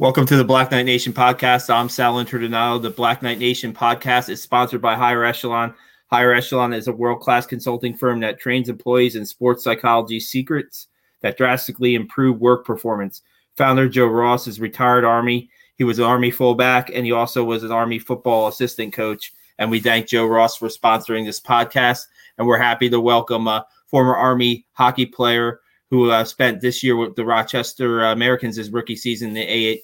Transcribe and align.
Welcome 0.00 0.26
to 0.26 0.36
the 0.36 0.44
Black 0.44 0.70
Knight 0.70 0.84
Nation 0.84 1.12
podcast. 1.12 1.74
I'm 1.74 1.88
Sal 1.88 2.24
Interdonato. 2.24 2.80
The 2.80 2.88
Black 2.88 3.20
Knight 3.20 3.40
Nation 3.40 3.72
podcast 3.72 4.28
is 4.28 4.40
sponsored 4.40 4.80
by 4.80 4.94
Higher 4.94 5.24
Echelon. 5.24 5.74
Higher 6.06 6.32
Echelon 6.32 6.72
is 6.72 6.86
a 6.86 6.92
world 6.92 7.20
class 7.20 7.46
consulting 7.46 7.96
firm 7.96 8.20
that 8.20 8.38
trains 8.38 8.68
employees 8.68 9.16
in 9.16 9.26
sports 9.26 9.64
psychology 9.64 10.20
secrets 10.20 10.86
that 11.22 11.36
drastically 11.36 11.96
improve 11.96 12.38
work 12.38 12.64
performance. 12.64 13.22
Founder 13.56 13.88
Joe 13.88 14.06
Ross 14.06 14.46
is 14.46 14.60
retired 14.60 15.04
Army. 15.04 15.50
He 15.78 15.82
was 15.82 15.98
an 15.98 16.04
Army 16.04 16.30
fullback 16.30 16.92
and 16.94 17.04
he 17.04 17.10
also 17.10 17.42
was 17.42 17.64
an 17.64 17.72
Army 17.72 17.98
football 17.98 18.46
assistant 18.46 18.92
coach. 18.92 19.32
And 19.58 19.68
we 19.68 19.80
thank 19.80 20.06
Joe 20.06 20.26
Ross 20.26 20.56
for 20.56 20.68
sponsoring 20.68 21.24
this 21.24 21.40
podcast. 21.40 22.02
And 22.38 22.46
we're 22.46 22.58
happy 22.58 22.88
to 22.88 23.00
welcome 23.00 23.48
a 23.48 23.66
former 23.88 24.14
Army 24.14 24.64
hockey 24.74 25.06
player 25.06 25.58
who 25.90 26.10
uh, 26.12 26.22
spent 26.22 26.60
this 26.60 26.84
year 26.84 26.94
with 26.94 27.16
the 27.16 27.24
Rochester 27.24 28.04
Americans 28.04 28.54
his 28.54 28.70
rookie 28.70 28.94
season 28.94 29.28
in 29.28 29.34
the 29.34 29.82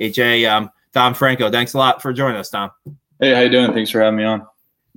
AHL, 0.00 0.46
um, 0.46 0.70
Dom 0.92 1.14
Franco. 1.14 1.50
Thanks 1.50 1.74
a 1.74 1.78
lot 1.78 2.00
for 2.00 2.12
joining 2.12 2.36
us, 2.36 2.50
Dom. 2.50 2.70
Hey, 3.20 3.34
how 3.34 3.40
you 3.40 3.48
doing? 3.48 3.72
Thanks 3.72 3.90
for 3.90 4.00
having 4.00 4.16
me 4.16 4.24
on. 4.24 4.46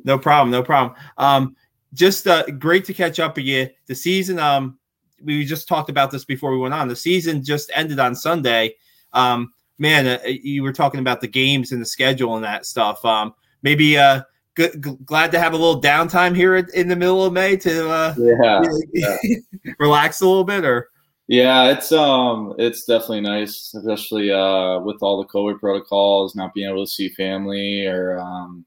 No 0.04 0.18
problem, 0.18 0.52
no 0.52 0.64
problem. 0.64 0.96
Um, 1.18 1.55
just 1.94 2.28
uh, 2.28 2.46
great 2.46 2.86
to 2.86 2.94
catch 2.94 3.20
up 3.20 3.36
with 3.36 3.45
you. 3.45 3.70
The 3.88 3.95
season, 3.95 4.40
um, 4.40 4.78
we 5.23 5.44
just 5.45 5.68
talked 5.68 5.90
about 5.90 6.12
this 6.12 6.26
before 6.26 6.52
we 6.52 6.58
went 6.58 6.73
on. 6.73 6.88
The 6.88 6.95
season 6.95 7.44
just 7.44 7.72
ended 7.73 8.00
on 8.00 8.16
Sunday. 8.16 8.76
Um, 9.14 9.54
man, 9.78 10.08
uh, 10.08 10.20
you 10.26 10.64
were 10.64 10.72
talking 10.72 11.00
about 11.00 11.22
the 11.22 11.28
games 11.28 11.72
and 11.72 11.81
the 11.81 11.86
schedule 11.86 12.36
and 12.36 12.44
that 12.44 12.66
stuff. 12.66 13.04
Um, 13.04 13.34
maybe 13.64 13.98
uh, 13.98 14.22
good, 14.56 14.84
g- 14.84 14.98
glad 15.06 15.31
to 15.31 15.40
have 15.40 15.54
a 15.54 15.58
little 15.58 15.81
downtime 15.81 16.36
here 16.36 16.56
in 16.56 16.88
the 16.88 16.95
middle 16.95 17.26
of 17.26 17.34
May 17.34 17.58
to 17.58 17.90
uh, 17.90 18.16
yeah, 18.18 18.62
yeah. 18.94 19.18
relax 19.80 20.22
a 20.22 20.28
little 20.28 20.44
bit, 20.44 20.64
or 20.64 20.91
yeah, 21.31 21.70
it's 21.70 21.94
um, 21.94 22.53
it's 22.58 22.84
definitely 22.84 23.21
nice, 23.21 23.73
especially 23.73 24.31
uh, 24.34 24.80
with 24.81 24.98
all 25.02 25.17
the 25.17 25.30
COVID 25.30 25.62
protocols, 25.62 26.36
not 26.36 26.53
being 26.53 26.69
able 26.69 26.86
to 26.86 26.92
see 26.92 27.08
family, 27.08 27.86
or 27.86 28.19
um, 28.19 28.66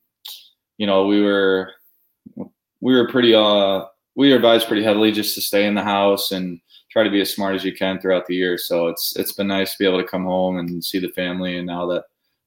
you 0.79 0.87
know, 0.87 1.07
we 1.07 1.21
were 1.23 1.73
we 2.81 2.95
were 2.95 3.07
pretty 3.07 3.35
uh, 3.35 3.85
we 4.15 4.31
were 4.31 4.37
advised 4.37 4.67
pretty 4.67 4.83
heavily 4.83 5.13
just 5.13 5.35
to 5.35 5.43
stay 5.43 5.67
in 5.67 5.75
the 5.75 5.83
house 5.83 6.33
and 6.33 6.59
try 6.91 7.03
to 7.03 7.11
be 7.11 7.21
as 7.21 7.35
smart 7.35 7.55
as 7.55 7.67
you 7.67 7.75
can 7.75 8.01
throughout 8.01 8.25
the 8.25 8.35
year. 8.35 8.57
So 8.57 8.89
it's 8.89 9.15
it's 9.17 9.33
been 9.33 9.49
nice 9.49 9.73
to 9.73 9.79
be 9.79 9.87
able 9.87 10.01
to 10.01 10.09
come 10.09 10.25
home 10.25 10.57
and 10.57 10.83
see 10.83 10.99
the 10.99 11.09
family, 11.11 11.59
and 11.59 11.67
now 11.67 11.85
that 11.89 12.05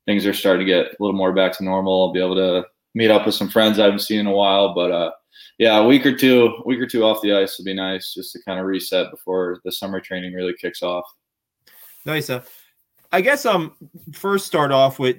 things 0.08 0.25
are 0.25 0.33
starting 0.33 0.66
to 0.66 0.73
get 0.73 0.88
a 0.88 0.95
little 0.99 1.16
more 1.16 1.31
back 1.31 1.55
to 1.59 1.64
normal, 1.64 2.08
I'll 2.08 2.14
be 2.14 2.20
able 2.23 2.38
to 2.38 2.66
meet 2.95 3.11
up 3.11 3.27
with 3.27 3.36
some 3.36 3.49
friends 3.49 3.77
I 3.77 3.83
haven't 3.83 3.99
seen 3.99 4.22
in 4.22 4.25
a 4.25 4.31
while, 4.31 4.73
but 4.73 4.92
uh 4.92 5.11
yeah, 5.57 5.77
a 5.77 5.85
week 5.85 6.05
or 6.05 6.16
two, 6.16 6.61
week 6.66 6.80
or 6.80 6.88
two 6.88 7.03
off 7.03 7.21
the 7.21 7.33
ice 7.33 7.57
would 7.57 7.66
be 7.66 7.73
nice 7.73 8.13
just 8.13 8.33
to 8.33 8.39
kind 8.43 8.59
of 8.59 8.66
reset 8.66 9.11
before 9.11 9.59
the 9.63 9.71
summer 9.71 9.99
training 9.99 10.33
really 10.33 10.53
kicks 10.59 10.83
off. 10.83 11.05
Nice. 12.05 12.30
Uh, 12.30 12.43
I 13.11 13.21
guess 13.21 13.45
um 13.45 13.73
first 14.13 14.45
start 14.45 14.71
off 14.71 14.99
with 14.99 15.17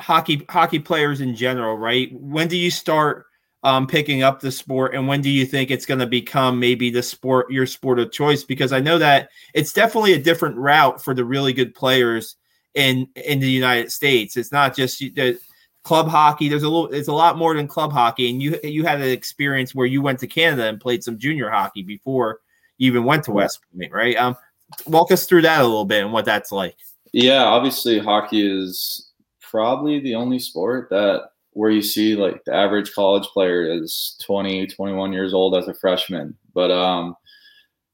hockey 0.00 0.44
hockey 0.48 0.78
players 0.78 1.20
in 1.20 1.34
general, 1.34 1.76
right? 1.76 2.12
When 2.12 2.48
do 2.48 2.56
you 2.56 2.70
start 2.70 3.26
um 3.64 3.86
picking 3.86 4.22
up 4.22 4.40
the 4.40 4.52
sport 4.52 4.94
and 4.94 5.08
when 5.08 5.20
do 5.20 5.30
you 5.30 5.44
think 5.44 5.70
it's 5.70 5.86
going 5.86 5.98
to 5.98 6.06
become 6.06 6.60
maybe 6.60 6.90
the 6.90 7.02
sport 7.02 7.50
your 7.50 7.66
sport 7.66 7.98
of 7.98 8.12
choice 8.12 8.44
because 8.44 8.72
I 8.72 8.78
know 8.78 8.98
that 8.98 9.30
it's 9.52 9.72
definitely 9.72 10.12
a 10.12 10.22
different 10.22 10.56
route 10.56 11.02
for 11.02 11.12
the 11.12 11.24
really 11.24 11.52
good 11.52 11.74
players 11.74 12.36
in 12.74 13.08
in 13.16 13.40
the 13.40 13.50
United 13.50 13.90
States. 13.90 14.36
It's 14.36 14.52
not 14.52 14.76
just 14.76 14.98
the 15.00 15.38
club 15.84 16.08
hockey. 16.08 16.48
There's 16.48 16.62
a 16.62 16.68
little. 16.68 16.88
It's 16.88 17.08
a 17.08 17.12
lot 17.12 17.36
more 17.36 17.54
than 17.54 17.68
club 17.68 17.92
hockey. 17.92 18.30
And 18.30 18.42
you 18.42 18.58
you 18.62 18.84
had 18.84 19.00
an 19.00 19.08
experience 19.08 19.74
where 19.74 19.86
you 19.86 20.02
went 20.02 20.20
to 20.20 20.26
Canada 20.26 20.64
and 20.64 20.80
played 20.80 21.02
some 21.04 21.18
junior 21.18 21.50
hockey 21.50 21.82
before 21.82 22.40
you 22.78 22.88
even 22.88 23.04
went 23.04 23.24
to 23.24 23.32
West 23.32 23.60
Point, 23.76 23.92
right? 23.92 24.16
Um, 24.16 24.36
walk 24.86 25.10
us 25.12 25.26
through 25.26 25.42
that 25.42 25.60
a 25.60 25.64
little 25.64 25.84
bit 25.84 26.02
and 26.02 26.12
what 26.12 26.24
that's 26.24 26.52
like. 26.52 26.76
Yeah, 27.12 27.44
obviously, 27.44 27.98
hockey 27.98 28.46
is 28.46 29.10
probably 29.40 30.00
the 30.00 30.14
only 30.14 30.38
sport 30.38 30.88
that 30.90 31.30
where 31.52 31.70
you 31.70 31.82
see 31.82 32.14
like 32.14 32.44
the 32.44 32.54
average 32.54 32.92
college 32.92 33.26
player 33.28 33.64
is 33.64 34.16
20 34.22 34.66
21 34.68 35.12
years 35.12 35.32
old 35.32 35.56
as 35.56 35.66
a 35.66 35.74
freshman 35.74 36.36
but 36.54 36.70
um 36.70 37.16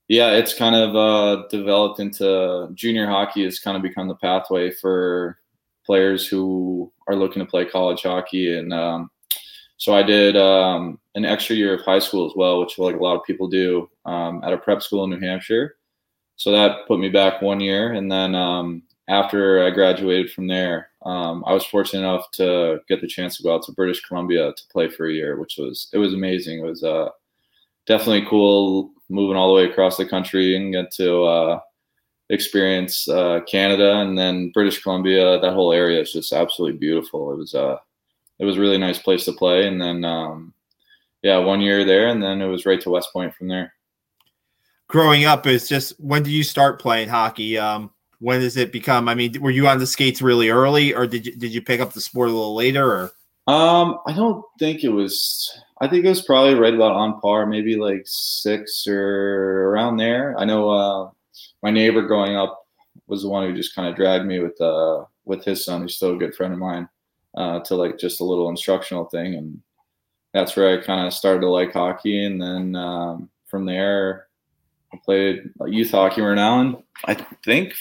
yeah 0.09 0.33
it's 0.33 0.53
kind 0.53 0.75
of 0.75 0.97
uh 0.97 1.47
developed 1.49 2.01
into 2.01 2.69
junior 2.75 3.07
hockey 3.07 3.45
has 3.45 3.61
kind 3.61 3.77
of 3.77 3.83
become 3.83 4.09
the 4.09 4.17
pathway 4.17 4.71
for 4.71 5.39
players 5.87 6.27
who 6.27 6.93
are 7.07 7.17
looking 7.17 7.45
to 7.45 7.51
play 7.51 7.65
college 7.65 8.03
hockey. 8.03 8.57
And 8.57 8.73
um, 8.73 9.11
so 9.77 9.95
I 9.95 10.03
did 10.03 10.37
um, 10.37 10.99
an 11.15 11.25
extra 11.25 11.57
year 11.57 11.75
of 11.75 11.85
high 11.85 11.99
school 11.99 12.27
as 12.27 12.33
well, 12.37 12.61
which 12.61 12.79
like 12.79 12.97
a 12.97 13.03
lot 13.03 13.17
of 13.17 13.25
people 13.25 13.49
do 13.49 13.89
um, 14.05 14.43
at 14.45 14.53
a 14.53 14.59
prep 14.59 14.83
school 14.83 15.05
in 15.05 15.11
New 15.11 15.21
Hampshire. 15.21 15.77
So 16.37 16.51
that 16.53 16.87
put 16.89 16.99
me 16.99 17.09
back 17.09 17.43
one 17.43 17.61
year. 17.61 17.93
And 17.93 18.11
then 18.11 18.35
um, 18.35 18.83
after 19.09 19.65
I 19.65 19.71
graduated 19.71 20.33
from 20.33 20.47
there, 20.47 20.91
um, 21.05 21.45
I 21.47 21.53
was 21.53 21.67
fortunate 21.67 22.01
enough 22.01 22.31
to 22.33 22.81
get 22.89 23.01
the 23.01 23.07
chance 23.07 23.37
to 23.37 23.43
go 23.43 23.55
out 23.55 23.63
to 23.65 23.73
British 23.73 24.03
Columbia 24.05 24.53
to 24.53 24.63
play 24.73 24.89
for 24.89 25.07
a 25.07 25.13
year, 25.13 25.39
which 25.39 25.57
was 25.59 25.89
it 25.93 25.99
was 25.99 26.15
amazing. 26.15 26.61
It 26.61 26.65
was 26.65 26.83
uh, 26.83 27.09
definitely 27.87 28.27
cool 28.29 28.91
moving 29.11 29.37
all 29.37 29.49
the 29.49 29.55
way 29.55 29.71
across 29.71 29.97
the 29.97 30.09
country 30.09 30.57
and 30.57 30.73
get 30.73 30.91
to 30.93 31.23
uh, 31.25 31.61
experience 32.31 33.09
uh, 33.09 33.41
Canada 33.51 33.97
and 33.97 34.17
then 34.17 34.51
British 34.51 34.83
Columbia. 34.83 35.41
That 35.41 35.53
whole 35.53 35.73
area 35.73 36.01
is 36.01 36.13
just 36.13 36.33
absolutely 36.33 36.79
beautiful. 36.79 37.33
It 37.33 37.37
was 37.37 37.55
uh, 37.55 37.79
it 38.39 38.45
was 38.45 38.57
a 38.57 38.61
really 38.61 38.79
nice 38.79 38.99
place 38.99 39.25
to 39.27 39.33
play. 39.33 39.67
And 39.67 39.81
then 39.81 40.05
um, 40.05 40.55
yeah, 41.23 41.39
one 41.39 41.61
year 41.61 41.85
there, 41.85 42.09
and 42.09 42.23
then 42.23 42.43
it 42.43 42.47
was 42.47 42.67
right 42.67 42.81
to 42.83 42.91
West 42.91 43.09
Point 43.13 43.35
from 43.35 43.49
there. 43.49 43.73
Growing 44.89 45.25
up 45.25 45.47
is 45.47 45.69
just 45.69 45.99
when 45.99 46.23
do 46.23 46.31
you 46.31 46.45
start 46.45 46.81
playing 46.81 47.09
hockey? 47.09 47.59
Um, 47.59 47.91
when 48.21 48.41
does 48.41 48.57
it 48.57 48.73
become? 48.73 49.09
I 49.09 49.15
mean, 49.15 49.41
were 49.41 49.51
you 49.51 49.67
on 49.67 49.79
the 49.79 49.87
skates 49.87 50.23
really 50.23 50.51
early, 50.51 50.95
or 50.95 51.07
did 51.07 51.27
you 51.27 51.35
did 51.37 51.53
you 51.53 51.63
pick 51.63 51.81
up 51.81 51.93
the 51.93 52.01
sport 52.01 52.29
a 52.29 52.33
little 52.33 52.55
later? 52.55 52.85
Or 52.87 53.53
um, 53.53 53.99
I 54.07 54.13
don't 54.13 54.45
think 54.59 54.85
it 54.85 54.91
was. 54.91 55.51
I 55.81 55.89
think 55.89 56.05
it 56.05 56.09
was 56.09 56.23
probably 56.23 56.55
right 56.55 56.75
about 56.75 56.93
on 56.93 57.21
par, 57.21 57.47
maybe 57.47 57.77
like 57.77 58.03
six 58.05 58.87
or 58.87 59.71
around 59.71 59.97
there. 59.97 60.39
I 60.39 60.45
know 60.45 60.71
uh, 60.71 61.11
my 61.63 61.71
neighbor 61.71 62.03
growing 62.03 62.37
up 62.37 62.67
was 63.07 63.23
the 63.23 63.29
one 63.29 63.49
who 63.49 63.57
just 63.57 63.75
kind 63.75 63.89
of 63.89 63.97
dragged 63.97 64.27
me 64.27 64.39
with 64.39 64.61
uh 64.61 65.05
with 65.25 65.45
his 65.45 65.65
son, 65.65 65.83
who's 65.83 65.97
still 65.97 66.15
a 66.15 66.19
good 66.19 66.35
friend 66.35 66.53
of 66.53 66.59
mine, 66.59 66.89
uh, 67.37 67.61
to 67.61 67.75
like 67.75 67.99
just 67.99 68.21
a 68.21 68.25
little 68.25 68.49
instructional 68.49 69.07
thing, 69.07 69.35
and 69.35 69.61
that's 70.33 70.57
where 70.57 70.79
I 70.79 70.85
kind 70.85 71.07
of 71.07 71.15
started 71.15 71.41
to 71.41 71.49
like 71.49 71.73
hockey, 71.73 72.25
and 72.25 72.41
then 72.41 72.77
um, 72.77 73.31
from 73.47 73.65
there, 73.67 74.27
I 74.93 74.99
played 75.05 75.51
youth 75.67 75.93
hockey 75.93 76.23
in 76.23 76.39
Allen, 76.39 76.83
I 77.07 77.15
think 77.45 77.75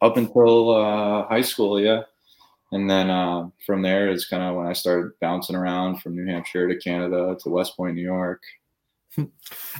up 0.00 0.16
until 0.16 0.70
uh, 0.70 1.26
high 1.28 1.42
school, 1.42 1.80
yeah. 1.80 2.02
And 2.70 2.88
then 2.88 3.08
uh, 3.08 3.48
from 3.64 3.82
there 3.82 4.10
is 4.10 4.26
kind 4.26 4.42
of 4.42 4.56
when 4.56 4.66
I 4.66 4.74
started 4.74 5.12
bouncing 5.20 5.56
around 5.56 6.02
from 6.02 6.14
New 6.14 6.26
Hampshire 6.26 6.68
to 6.68 6.78
Canada 6.78 7.36
to 7.40 7.48
West 7.48 7.76
Point, 7.76 7.94
New 7.94 8.02
York, 8.02 8.42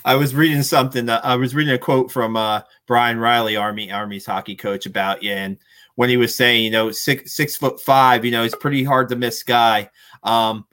I 0.05 0.15
was 0.15 0.35
reading 0.35 0.63
something. 0.63 1.09
Uh, 1.09 1.21
I 1.23 1.37
was 1.37 1.55
reading 1.55 1.75
a 1.75 1.79
quote 1.79 2.11
from 2.11 2.37
uh, 2.37 2.63
Brian 2.87 3.19
Riley, 3.19 3.57
Army 3.57 3.91
Army's 3.91 4.27
hockey 4.27 4.57
coach, 4.57 4.87
about 4.87 5.23
you, 5.23 5.33
and 5.33 5.59
when 5.97 6.09
he 6.09 6.17
was 6.17 6.35
saying, 6.35 6.65
you 6.65 6.71
know, 6.71 6.91
six 6.91 7.35
six 7.35 7.57
foot 7.57 7.81
five, 7.81 8.25
you 8.25 8.31
know, 8.31 8.43
he's 8.43 8.55
pretty 8.55 8.85
hard 8.85 9.09
to 9.09 9.17
miss 9.17 9.43
guy. 9.43 9.91
Um, 10.23 10.65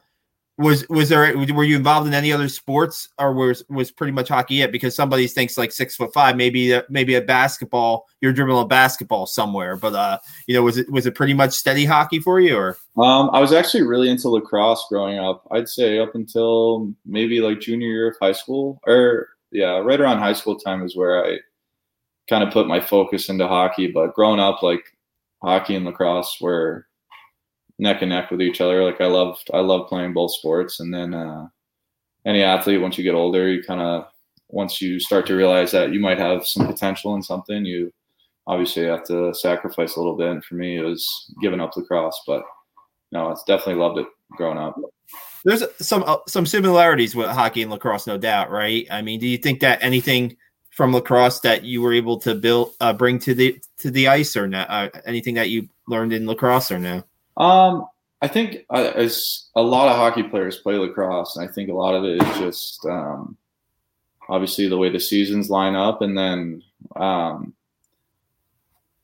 was 0.58 0.88
was 0.88 1.10
there 1.10 1.38
were 1.38 1.66
you 1.66 1.76
involved 1.76 2.08
in 2.08 2.14
any 2.14 2.32
other 2.32 2.48
sports 2.48 3.10
or 3.20 3.34
was 3.34 3.64
was 3.70 3.92
pretty 3.92 4.14
much 4.14 4.30
hockey 4.30 4.62
it? 4.62 4.72
Because 4.72 4.96
somebody 4.96 5.28
thinks 5.28 5.58
like 5.58 5.72
six 5.72 5.96
foot 5.98 6.14
five 6.14 6.38
maybe 6.38 6.80
maybe 6.90 7.16
a 7.16 7.22
basketball 7.22 8.06
you're 8.22 8.32
dribbling 8.32 8.64
a 8.64 8.68
basketball 8.68 9.26
somewhere 9.26 9.76
but 9.76 9.94
uh 9.94 10.18
you 10.48 10.56
know 10.56 10.64
was 10.64 10.78
it 10.78 10.90
was 10.90 11.06
it 11.06 11.14
pretty 11.14 11.34
much 11.34 11.52
steady 11.52 11.84
hockey 11.84 12.20
for 12.20 12.40
you 12.40 12.56
or? 12.56 12.78
Um 12.98 13.30
i 13.34 13.40
was 13.40 13.52
actually 13.52 13.84
really 13.84 14.10
into 14.10 14.30
lacrosse 14.30 14.86
growing 14.90 15.20
up. 15.20 15.46
I'd 15.52 15.68
say 15.68 16.00
up 16.00 16.16
until 16.16 16.94
maybe 17.06 17.42
like 17.42 17.60
junior 17.60 17.88
year 17.88 18.10
of 18.10 18.18
high 18.22 18.32
school 18.32 18.80
or 18.88 19.30
yeah 19.52 19.78
right 19.80 20.00
around 20.00 20.20
high 20.20 20.34
school 20.34 20.58
time 20.58 20.84
is 20.84 20.96
where 20.96 21.26
i 21.26 21.38
kind 22.30 22.44
of 22.44 22.54
put 22.54 22.68
my 22.68 22.80
focus 22.80 23.30
into 23.30 23.48
hockey 23.48 23.88
but 23.88 24.14
growing 24.14 24.40
up 24.40 24.64
like 24.64 24.84
hockey 25.44 25.76
and 25.76 25.86
lacrosse 25.86 26.38
were 26.40 26.88
neck 27.80 28.02
and 28.02 28.10
neck 28.10 28.32
with 28.32 28.42
each 28.42 28.62
other. 28.62 28.84
Like 28.84 29.02
I 29.02 29.08
loved 29.08 29.50
I 29.54 29.60
love 29.60 29.88
playing 29.88 30.14
both 30.14 30.34
sports. 30.34 30.80
And 30.80 30.94
then 30.94 31.14
uh, 31.14 31.48
any 32.26 32.44
athlete, 32.44 32.82
once 32.82 32.98
you 32.98 33.04
get 33.04 33.16
older, 33.16 33.50
you 33.50 33.64
kind 33.64 33.82
of 33.82 34.08
once 34.50 34.82
you 34.82 35.00
start 35.00 35.26
to 35.28 35.36
realize 35.36 35.72
that 35.72 35.92
you 35.92 36.00
might 36.00 36.20
have 36.20 36.46
some 36.46 36.68
potential 36.68 37.16
in 37.16 37.24
something, 37.24 37.66
you 37.66 37.92
obviously 38.48 38.86
have 38.86 39.04
to 39.06 39.34
sacrifice 39.34 39.96
a 39.96 40.00
little 40.00 40.16
bit. 40.16 40.30
And 40.30 40.46
for 40.46 40.56
me, 40.56 40.78
it 40.78 40.84
was 40.84 41.34
giving 41.42 41.60
up 41.60 41.76
lacrosse, 41.76 42.22
but 42.28 42.44
no, 43.12 43.32
it's 43.32 43.44
definitely 43.44 43.82
loved 43.82 44.00
it 44.00 44.08
growing 44.32 44.58
up. 44.58 44.76
There's 45.44 45.64
some 45.80 46.04
uh, 46.08 46.18
some 46.28 46.46
similarities 46.46 47.16
with 47.16 47.28
hockey 47.28 47.62
and 47.62 47.72
lacrosse, 47.72 48.08
no 48.08 48.18
doubt, 48.18 48.50
right? 48.50 48.88
I 48.90 49.02
mean, 49.02 49.20
do 49.20 49.28
you 49.28 49.38
think 49.38 49.60
that 49.60 49.84
anything 49.84 50.38
from 50.72 50.94
lacrosse 50.94 51.40
that 51.42 51.64
you 51.64 51.82
were 51.82 51.94
able 51.94 52.18
to 52.20 52.34
build 52.34 52.74
uh, 52.82 52.94
bring 52.94 53.20
to 53.20 53.36
the 53.36 53.60
to 53.80 53.92
the 53.92 54.08
ice 54.08 54.36
or 54.36 54.48
not? 54.48 54.70
Uh, 54.70 54.90
anything 55.06 55.36
that 55.36 55.50
you 55.50 55.70
learned 55.88 56.14
in 56.14 56.26
lacrosse 56.26 56.72
or 56.72 56.80
no? 56.80 57.04
Um, 57.38 57.86
I 58.22 58.28
think 58.28 58.66
uh, 58.70 58.92
as 58.96 59.48
a 59.56 59.62
lot 59.62 59.90
of 59.90 59.98
hockey 59.98 60.24
players 60.24 60.58
play 60.58 60.76
lacrosse, 60.76 61.36
and 61.36 61.48
I 61.48 61.52
think 61.52 61.70
a 61.70 61.74
lot 61.74 61.96
of 61.96 62.04
it 62.04 62.22
is 62.22 62.38
just 62.38 62.86
um, 62.86 63.38
obviously 64.30 64.68
the 64.68 64.78
way 64.78 64.90
the 64.90 65.00
seasons 65.00 65.50
line 65.50 65.76
up, 65.76 66.02
and 66.02 66.18
then 66.18 66.64
um, 66.96 67.54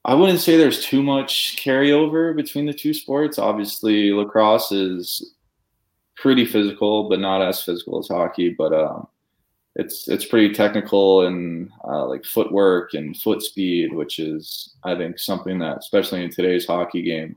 I 0.04 0.16
wouldn't 0.16 0.39
say 0.39 0.57
there's 0.57 0.83
too 0.83 1.04
much 1.04 1.57
carryover 1.57 2.36
between 2.36 2.66
the 2.66 2.74
two 2.74 2.94
sports. 2.94 3.38
Obviously, 3.38 4.12
lacrosse 4.12 4.72
is 4.72 5.34
pretty 6.16 6.45
physical, 6.45 7.10
but 7.10 7.19
not 7.19 7.42
as 7.42 7.62
physical 7.62 8.00
as 8.00 8.07
hockey. 8.07 8.56
But 8.57 8.74
um, 8.74 9.07
it's 9.75 10.07
it's 10.07 10.25
pretty 10.25 10.54
technical 10.54 11.27
and 11.27 11.69
uh, 11.88 12.07
like 12.07 12.25
footwork 12.25 12.94
and 12.94 13.16
foot 13.18 13.44
speed, 13.44 13.94
which 13.94 14.19
is 14.19 14.74
I 14.84 14.95
think 14.95 15.19
something 15.19 15.60
that, 15.60 15.77
especially 15.77 16.24
in 16.24 16.31
today's 16.31 16.66
hockey 16.66 17.04
game, 17.04 17.36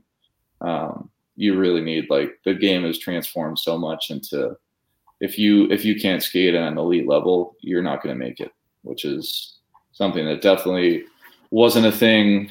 um, 0.65 1.09
you 1.35 1.57
really 1.57 1.81
need. 1.81 2.09
Like 2.09 2.39
the 2.45 2.53
game 2.53 2.83
has 2.83 2.97
transformed 2.97 3.59
so 3.59 3.77
much 3.77 4.09
into 4.09 4.55
if 5.21 5.37
you 5.37 5.69
if 5.71 5.85
you 5.85 5.99
can't 5.99 6.23
skate 6.23 6.55
at 6.55 6.67
an 6.67 6.77
elite 6.77 7.07
level, 7.07 7.55
you're 7.61 7.83
not 7.83 8.01
going 8.01 8.13
to 8.13 8.23
make 8.23 8.39
it, 8.39 8.51
which 8.81 9.05
is 9.05 9.57
something 9.91 10.25
that 10.25 10.41
definitely 10.41 11.05
wasn't 11.51 11.85
a 11.85 11.91
thing 11.91 12.49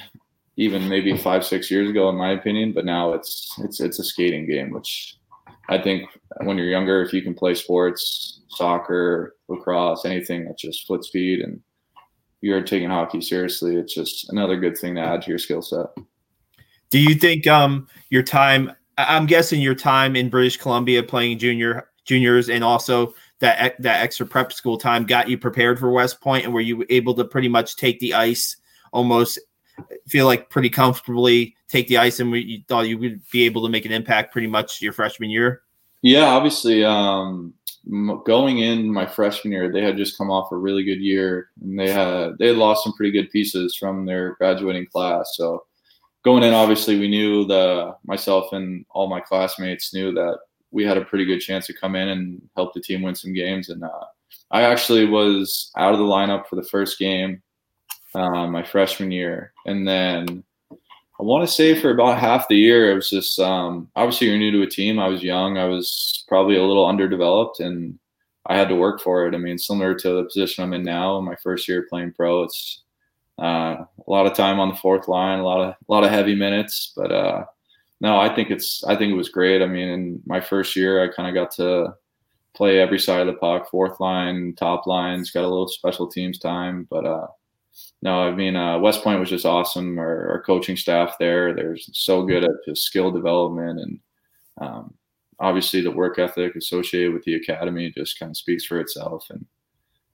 even 0.57 0.89
maybe 0.89 1.17
five 1.17 1.45
six 1.45 1.71
years 1.71 1.91
ago 1.91 2.09
in 2.09 2.17
my 2.17 2.31
opinion 2.31 2.73
but 2.73 2.85
now 2.85 3.13
it's 3.13 3.53
it's 3.59 3.81
it's 3.81 3.99
a 3.99 4.05
skating 4.05 4.47
game 4.49 4.71
which 4.71 5.19
i 5.69 5.77
think 5.77 6.09
when 6.45 6.57
you're 6.57 6.69
younger 6.69 7.03
if 7.03 7.13
you 7.13 7.23
can 7.23 7.35
play 7.35 7.55
sports 7.55 8.43
soccer 8.49 9.35
lacrosse 9.49 10.05
anything 10.05 10.45
that's 10.45 10.63
just 10.63 10.87
foot 10.87 11.05
speed 11.05 11.41
and 11.41 11.61
you're 12.41 12.63
taking 12.63 12.89
hockey 12.89 13.21
seriously 13.21 13.77
it's 13.77 13.95
just 13.95 14.31
another 14.31 14.57
good 14.57 14.79
thing 14.79 14.95
to 14.95 15.01
add 15.01 15.21
to 15.23 15.29
your 15.29 15.39
skill 15.39 15.61
set 15.63 15.87
do 16.91 17.01
you 17.01 17.15
think 17.15 17.47
um 17.47 17.87
your 18.11 18.23
time 18.23 18.73
i'm 18.99 19.27
guessing 19.27 19.61
your 19.61 19.75
time 19.75 20.17
in 20.17 20.29
british 20.29 20.57
columbia 20.57 21.03
playing 21.03 21.39
junior 21.39 21.89
juniors 22.05 22.49
and 22.49 22.63
also 22.63 23.15
that 23.41 23.81
that 23.81 24.03
extra 24.03 24.27
prep 24.27 24.53
school 24.53 24.79
time 24.79 25.05
got 25.05 25.29
you 25.29 25.37
prepared 25.39 25.79
for 25.79 25.91
west 25.91 26.21
point 26.21 26.45
and 26.45 26.53
were 26.55 26.61
you 26.61 26.85
able 26.91 27.15
to 27.15 27.25
pretty 27.25 27.49
much 27.49 27.77
take 27.77 27.99
the 28.01 28.15
ice 28.15 28.57
almost 28.93 29.39
feel 30.07 30.27
like 30.27 30.51
pretty 30.51 30.71
comfortably 30.71 31.55
take 31.69 31.89
the 31.89 31.99
ice 31.99 32.21
and 32.21 32.33
you 32.33 32.63
thought 32.69 32.89
you 32.89 32.99
would 32.99 33.21
be 33.31 33.45
able 33.45 33.63
to 33.63 33.69
make 33.69 33.85
an 33.85 33.93
impact 33.93 34.33
pretty 34.33 34.47
much 34.47 34.81
your 34.81 34.93
freshman 34.93 35.31
year? 35.31 35.63
Yeah, 36.03 36.27
obviously. 36.27 36.85
Um, 36.85 37.55
going 38.25 38.59
in 38.59 38.91
my 38.91 39.07
freshman 39.07 39.53
year, 39.53 39.73
they 39.73 39.83
had 39.83 39.97
just 39.97 40.17
come 40.17 40.31
off 40.31 40.53
a 40.53 40.57
really 40.57 40.85
good 40.85 41.01
year, 41.01 41.51
and 41.61 41.79
they 41.79 41.91
had 41.91 42.39
they 42.39 42.49
had 42.49 42.57
lost 42.57 42.85
some 42.85 42.93
pretty 42.93 43.13
good 43.13 43.31
pieces 43.31 43.77
from 43.77 44.05
their 44.05 44.35
graduating 44.37 44.87
class. 44.87 45.33
So 45.35 45.65
going 46.25 46.43
in, 46.43 46.55
obviously, 46.55 46.99
we 46.99 47.09
knew 47.09 47.45
the 47.45 47.97
myself 48.05 48.53
and 48.53 48.85
all 48.91 49.09
my 49.09 49.21
classmates 49.21 49.95
knew 49.95 50.13
that 50.13 50.39
we 50.71 50.85
had 50.85 50.97
a 50.97 51.05
pretty 51.05 51.25
good 51.25 51.41
chance 51.41 51.67
to 51.67 51.75
come 51.75 51.95
in 51.95 52.09
and 52.09 52.43
help 52.57 52.75
the 52.75 52.81
team 52.81 53.03
win 53.03 53.15
some 53.15 53.33
games. 53.33 53.69
And 53.69 53.85
uh, 53.85 54.05
I 54.51 54.63
actually 54.63 55.07
was 55.07 55.71
out 55.77 55.93
of 55.93 55.99
the 55.99 56.05
lineup 56.05 56.47
for 56.47 56.57
the 56.57 56.65
first 56.65 56.99
game 56.99 57.43
um, 58.15 58.53
my 58.53 58.63
freshman 58.63 59.11
year, 59.11 59.53
and 59.67 59.87
then 59.87 60.45
I 61.21 61.23
want 61.23 61.47
to 61.47 61.53
say 61.53 61.75
for 61.75 61.91
about 61.91 62.19
half 62.19 62.49
the 62.49 62.57
year, 62.57 62.91
it 62.91 62.95
was 62.95 63.11
just 63.11 63.39
um, 63.39 63.89
obviously 63.95 64.29
you're 64.29 64.39
new 64.39 64.51
to 64.53 64.63
a 64.63 64.71
team. 64.71 64.99
I 64.99 65.09
was 65.09 65.23
young. 65.23 65.59
I 65.59 65.65
was 65.65 66.25
probably 66.29 66.57
a 66.57 66.63
little 66.63 66.87
underdeveloped, 66.87 67.61
and 67.61 67.99
I 68.47 68.57
had 68.57 68.69
to 68.69 68.77
work 68.77 69.01
for 69.01 69.27
it. 69.27 69.35
I 69.35 69.39
mean, 69.39 69.59
similar 69.59 69.95
to 69.95 70.09
the 70.11 70.25
position 70.25 70.65
I'm 70.65 70.73
in 70.73 70.83
now, 70.83 71.21
my 71.21 71.37
first 71.37 71.69
year 71.69 71.87
playing 71.89 72.13
pro, 72.13 72.43
it's 72.45 72.83
uh, 72.83 72.84
a 73.39 73.87
lot 74.07 74.27
of 74.27 74.35
time 74.35 74.61
on 74.61 74.69
the 74.69 74.77
fourth 74.77 75.09
line, 75.09 75.41
a 75.41 75.45
lot 75.45 75.61
of 75.61 75.71
a 75.71 75.93
lot 75.93 76.05
of 76.05 76.11
heavy 76.11 76.35
minutes. 76.35 76.93
But 76.97 77.13
uh, 77.13 77.45
no, 78.01 78.19
I 78.19 78.35
think 78.35 78.51
it's 78.51 78.85
I 78.85 78.97
think 78.97 79.13
it 79.13 79.17
was 79.17 79.29
great. 79.29 79.63
I 79.63 79.67
mean, 79.67 79.89
in 79.89 80.23
my 80.27 80.41
first 80.41 80.77
year, 80.77 81.03
I 81.03 81.15
kind 81.15 81.29
of 81.29 81.35
got 81.35 81.51
to 81.57 81.95
play 82.55 82.79
every 82.79 82.99
side 82.99 83.21
of 83.21 83.27
the 83.27 83.35
puck, 83.35 83.69
fourth 83.71 84.01
line, 84.01 84.55
top 84.57 84.87
lines, 84.87 85.31
got 85.31 85.45
a 85.45 85.49
little 85.49 85.69
special 85.69 86.07
teams 86.07 86.39
time, 86.39 86.87
but 86.89 87.05
uh, 87.05 87.27
no, 88.03 88.21
I 88.21 88.31
mean 88.31 88.57
uh, 88.57 88.79
West 88.79 89.03
Point 89.03 89.21
was 89.21 89.31
just 89.31 89.45
awesome. 89.45 89.99
Our, 89.99 90.31
our, 90.31 90.43
coaching 90.43 90.77
staff 90.77 91.17
there, 91.19 91.55
they're 91.55 91.77
so 91.77 92.25
good 92.25 92.45
at 92.45 92.51
just 92.67 92.85
skill 92.85 93.11
development 93.11 93.81
and 93.81 94.01
um, 94.61 94.95
obviously 95.41 95.81
the 95.81 95.91
work 95.91 96.19
ethic 96.19 96.55
associated 96.55 97.13
with 97.13 97.25
the 97.25 97.35
academy 97.35 97.93
just 97.97 98.19
kind 98.19 98.31
of 98.31 98.37
speaks 98.37 98.65
for 98.65 98.79
itself. 98.79 99.27
And 99.31 99.47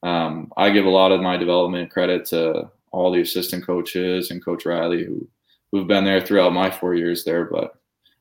um, 0.02 0.52
I 0.56 0.70
give 0.70 0.86
a 0.86 0.90
lot 0.90 1.12
of 1.12 1.20
my 1.20 1.36
development 1.36 1.90
credit 1.90 2.24
to 2.26 2.70
all 2.92 3.10
the 3.12 3.20
assistant 3.20 3.64
coaches 3.66 4.30
and 4.30 4.44
Coach 4.44 4.66
Riley 4.66 5.04
who 5.04 5.28
who've 5.70 5.86
been 5.86 6.04
there 6.04 6.20
throughout 6.20 6.52
my 6.52 6.70
four 6.70 6.94
years 6.94 7.24
there. 7.24 7.44
But 7.44 7.74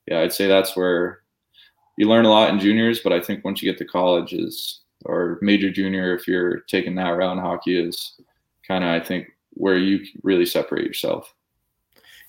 yeah, 0.08 0.22
I'd 0.22 0.34
say 0.34 0.48
that's 0.48 0.76
where 0.76 1.22
you 1.98 2.08
learn 2.08 2.26
a 2.26 2.30
lot 2.30 2.50
in 2.50 2.60
juniors. 2.60 3.00
But 3.00 3.14
I 3.14 3.20
think 3.20 3.44
once 3.44 3.62
you 3.62 3.72
get 3.72 3.78
to 3.80 3.86
college 3.86 4.34
is 4.34 4.82
or 5.06 5.40
major 5.42 5.72
junior, 5.72 6.16
if 6.16 6.28
you're 6.28 6.60
taking 6.62 6.96
that 6.96 7.14
in 7.14 7.38
hockey 7.38 7.80
is 7.80 8.20
kind 8.68 8.84
of 8.84 8.90
I 8.90 9.00
think 9.00 9.28
where 9.52 9.78
you 9.78 10.06
really 10.24 10.46
separate 10.46 10.86
yourself. 10.86 11.34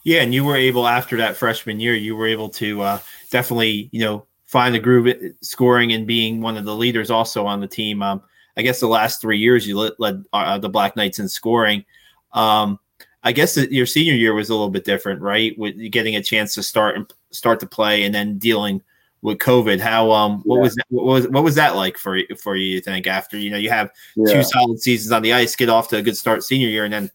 Yeah, 0.03 0.23
and 0.23 0.33
you 0.33 0.45
were 0.45 0.57
able 0.57 0.87
after 0.89 1.17
that 1.19 1.37
freshman 1.37 1.79
year, 1.79 1.95
you 1.95 2.17
were 2.17 2.27
able 2.27 2.49
to 2.51 2.81
uh, 2.81 2.99
definitely 3.31 3.91
you 3.93 4.01
know 4.01 4.27
find 4.47 4.75
the 4.75 4.81
groove 4.81 5.15
scoring 5.43 5.93
and 5.93 6.07
being 6.07 6.41
one 6.41 6.57
of 6.57 6.65
the 6.65 6.75
leaders 6.75 7.11
also 7.11 7.47
on 7.47 7.61
the 7.61 7.69
team. 7.69 8.03
Um, 8.03 8.23
I 8.57 8.63
guess 8.63 8.81
the 8.81 8.89
last 8.89 9.21
three 9.21 9.39
years 9.39 9.67
you 9.67 9.79
led, 9.79 9.93
led 9.99 10.25
uh, 10.33 10.59
the 10.59 10.69
Black 10.69 10.97
Knights 10.97 11.21
in 11.21 11.29
scoring. 11.29 11.85
Um, 12.33 12.79
I 13.23 13.33
guess 13.33 13.57
your 13.57 13.87
senior 13.87 14.15
year 14.15 14.33
was 14.33 14.49
a 14.49 14.55
little 14.55 14.71
bit 14.71 14.85
different, 14.85 15.21
right? 15.21 15.59
With 15.59 15.77
getting 15.91 16.17
a 16.17 16.23
chance 16.23 16.55
to 16.55 16.63
start 16.63 16.97
and 16.97 17.13
start 17.31 17.61
to 17.61 17.67
play, 17.67 18.05
and 18.05 18.15
then 18.15 18.39
dealing 18.39 18.83
with 19.23 19.39
COVID. 19.39 19.81
How 19.81 20.11
um 20.11 20.41
what 20.45 20.57
yeah. 20.57 20.63
was 20.63 20.75
that, 20.75 20.87
what 20.89 21.05
was 21.05 21.29
what 21.29 21.45
was 21.45 21.55
that 21.57 21.77
like 21.77 21.99
for 21.99 22.19
for 22.39 22.57
you? 22.57 22.75
You 22.75 22.81
think 22.81 23.07
after 23.07 23.39
you 23.39 23.51
know 23.51 23.59
you 23.59 23.71
have 23.71 23.91
yeah. 24.17 24.33
two 24.33 24.43
solid 24.43 24.81
seasons 24.81 25.13
on 25.13 25.23
the 25.23 25.33
ice, 25.33 25.57
get 25.57 25.69
off 25.69 25.89
to 25.89 25.97
a 25.97 26.03
good 26.03 26.17
start 26.17 26.43
senior 26.43 26.69
year, 26.69 26.85
and 26.85 26.93
then 26.93 27.11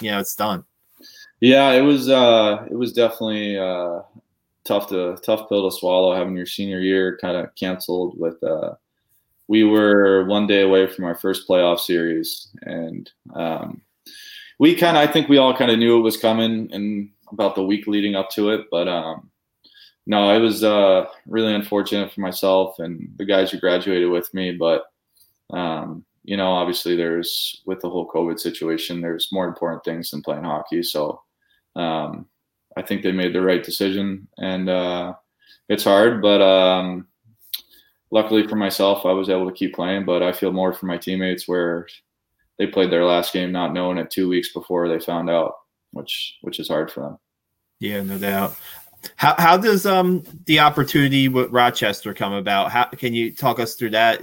you 0.00 0.10
know 0.10 0.18
it's 0.18 0.34
done. 0.34 0.64
Yeah, 1.40 1.72
it 1.72 1.82
was 1.82 2.08
uh 2.08 2.66
it 2.70 2.74
was 2.74 2.92
definitely 2.92 3.56
uh 3.56 4.00
tough 4.64 4.88
to 4.88 5.16
tough 5.22 5.48
pill 5.48 5.70
to 5.70 5.76
swallow 5.76 6.14
having 6.16 6.36
your 6.36 6.46
senior 6.46 6.80
year 6.80 7.18
kind 7.20 7.36
of 7.36 7.54
canceled 7.54 8.18
with 8.18 8.42
uh 8.42 8.74
we 9.46 9.62
were 9.62 10.24
one 10.24 10.46
day 10.46 10.62
away 10.62 10.86
from 10.86 11.04
our 11.04 11.14
first 11.14 11.46
playoff 11.46 11.78
series 11.78 12.48
and 12.62 13.12
um 13.34 13.82
we 14.58 14.74
kind 14.74 14.96
of 14.96 15.08
I 15.08 15.10
think 15.10 15.28
we 15.28 15.38
all 15.38 15.56
kind 15.56 15.70
of 15.70 15.78
knew 15.78 15.98
it 15.98 16.02
was 16.02 16.16
coming 16.16 16.68
and 16.72 17.10
about 17.30 17.54
the 17.54 17.64
week 17.64 17.86
leading 17.86 18.14
up 18.14 18.30
to 18.30 18.50
it 18.50 18.66
but 18.70 18.88
um 18.88 19.30
no, 20.06 20.34
it 20.34 20.40
was 20.40 20.62
uh, 20.62 21.06
really 21.26 21.54
unfortunate 21.54 22.12
for 22.12 22.20
myself 22.20 22.78
and 22.78 23.08
the 23.16 23.24
guys 23.24 23.50
who 23.50 23.58
graduated 23.58 24.10
with 24.10 24.32
me. 24.34 24.52
But 24.52 24.84
um, 25.50 26.04
you 26.24 26.36
know, 26.36 26.48
obviously, 26.48 26.96
there's 26.96 27.62
with 27.66 27.80
the 27.80 27.88
whole 27.88 28.08
COVID 28.08 28.38
situation, 28.38 29.00
there's 29.00 29.32
more 29.32 29.46
important 29.46 29.84
things 29.84 30.10
than 30.10 30.22
playing 30.22 30.44
hockey. 30.44 30.82
So 30.82 31.22
um, 31.76 32.26
I 32.76 32.82
think 32.82 33.02
they 33.02 33.12
made 33.12 33.34
the 33.34 33.40
right 33.40 33.62
decision, 33.62 34.28
and 34.38 34.68
uh, 34.68 35.14
it's 35.68 35.84
hard, 35.84 36.20
but 36.20 36.42
um, 36.42 37.08
luckily 38.10 38.46
for 38.46 38.56
myself, 38.56 39.06
I 39.06 39.12
was 39.12 39.30
able 39.30 39.48
to 39.48 39.56
keep 39.56 39.74
playing. 39.74 40.04
But 40.04 40.22
I 40.22 40.32
feel 40.32 40.52
more 40.52 40.74
for 40.74 40.86
my 40.86 40.98
teammates 40.98 41.48
where 41.48 41.86
they 42.58 42.66
played 42.66 42.90
their 42.90 43.04
last 43.04 43.32
game 43.32 43.52
not 43.52 43.72
knowing 43.72 43.98
it 43.98 44.10
two 44.10 44.28
weeks 44.28 44.52
before 44.52 44.88
they 44.88 45.00
found 45.00 45.28
out, 45.28 45.54
which 45.92 46.38
which 46.42 46.60
is 46.60 46.68
hard 46.68 46.90
for 46.90 47.00
them. 47.00 47.18
Yeah, 47.80 48.02
no 48.02 48.18
doubt. 48.18 48.56
How 49.16 49.34
how 49.38 49.56
does 49.56 49.86
um 49.86 50.22
the 50.46 50.60
opportunity 50.60 51.28
with 51.28 51.50
Rochester 51.50 52.14
come 52.14 52.32
about? 52.32 52.70
How 52.70 52.84
can 52.84 53.14
you 53.14 53.32
talk 53.34 53.58
us 53.58 53.74
through 53.74 53.90
that? 53.90 54.22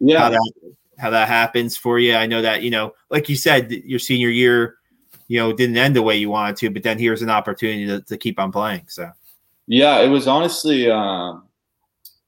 Yeah, 0.00 0.20
how 0.20 0.30
that, 0.30 0.52
how 0.98 1.10
that 1.10 1.28
happens 1.28 1.76
for 1.76 1.98
you. 1.98 2.14
I 2.14 2.26
know 2.26 2.42
that 2.42 2.62
you 2.62 2.70
know, 2.70 2.94
like 3.10 3.28
you 3.28 3.36
said, 3.36 3.70
your 3.70 3.98
senior 3.98 4.30
year, 4.30 4.76
you 5.28 5.38
know, 5.38 5.52
didn't 5.52 5.76
end 5.76 5.96
the 5.96 6.02
way 6.02 6.16
you 6.16 6.30
wanted 6.30 6.56
to, 6.56 6.70
but 6.70 6.82
then 6.82 6.98
here's 6.98 7.22
an 7.22 7.30
opportunity 7.30 7.86
to, 7.86 8.00
to 8.02 8.16
keep 8.16 8.40
on 8.40 8.52
playing. 8.52 8.86
So, 8.88 9.10
yeah, 9.66 10.00
it 10.00 10.08
was 10.08 10.26
honestly, 10.26 10.90
um, 10.90 11.44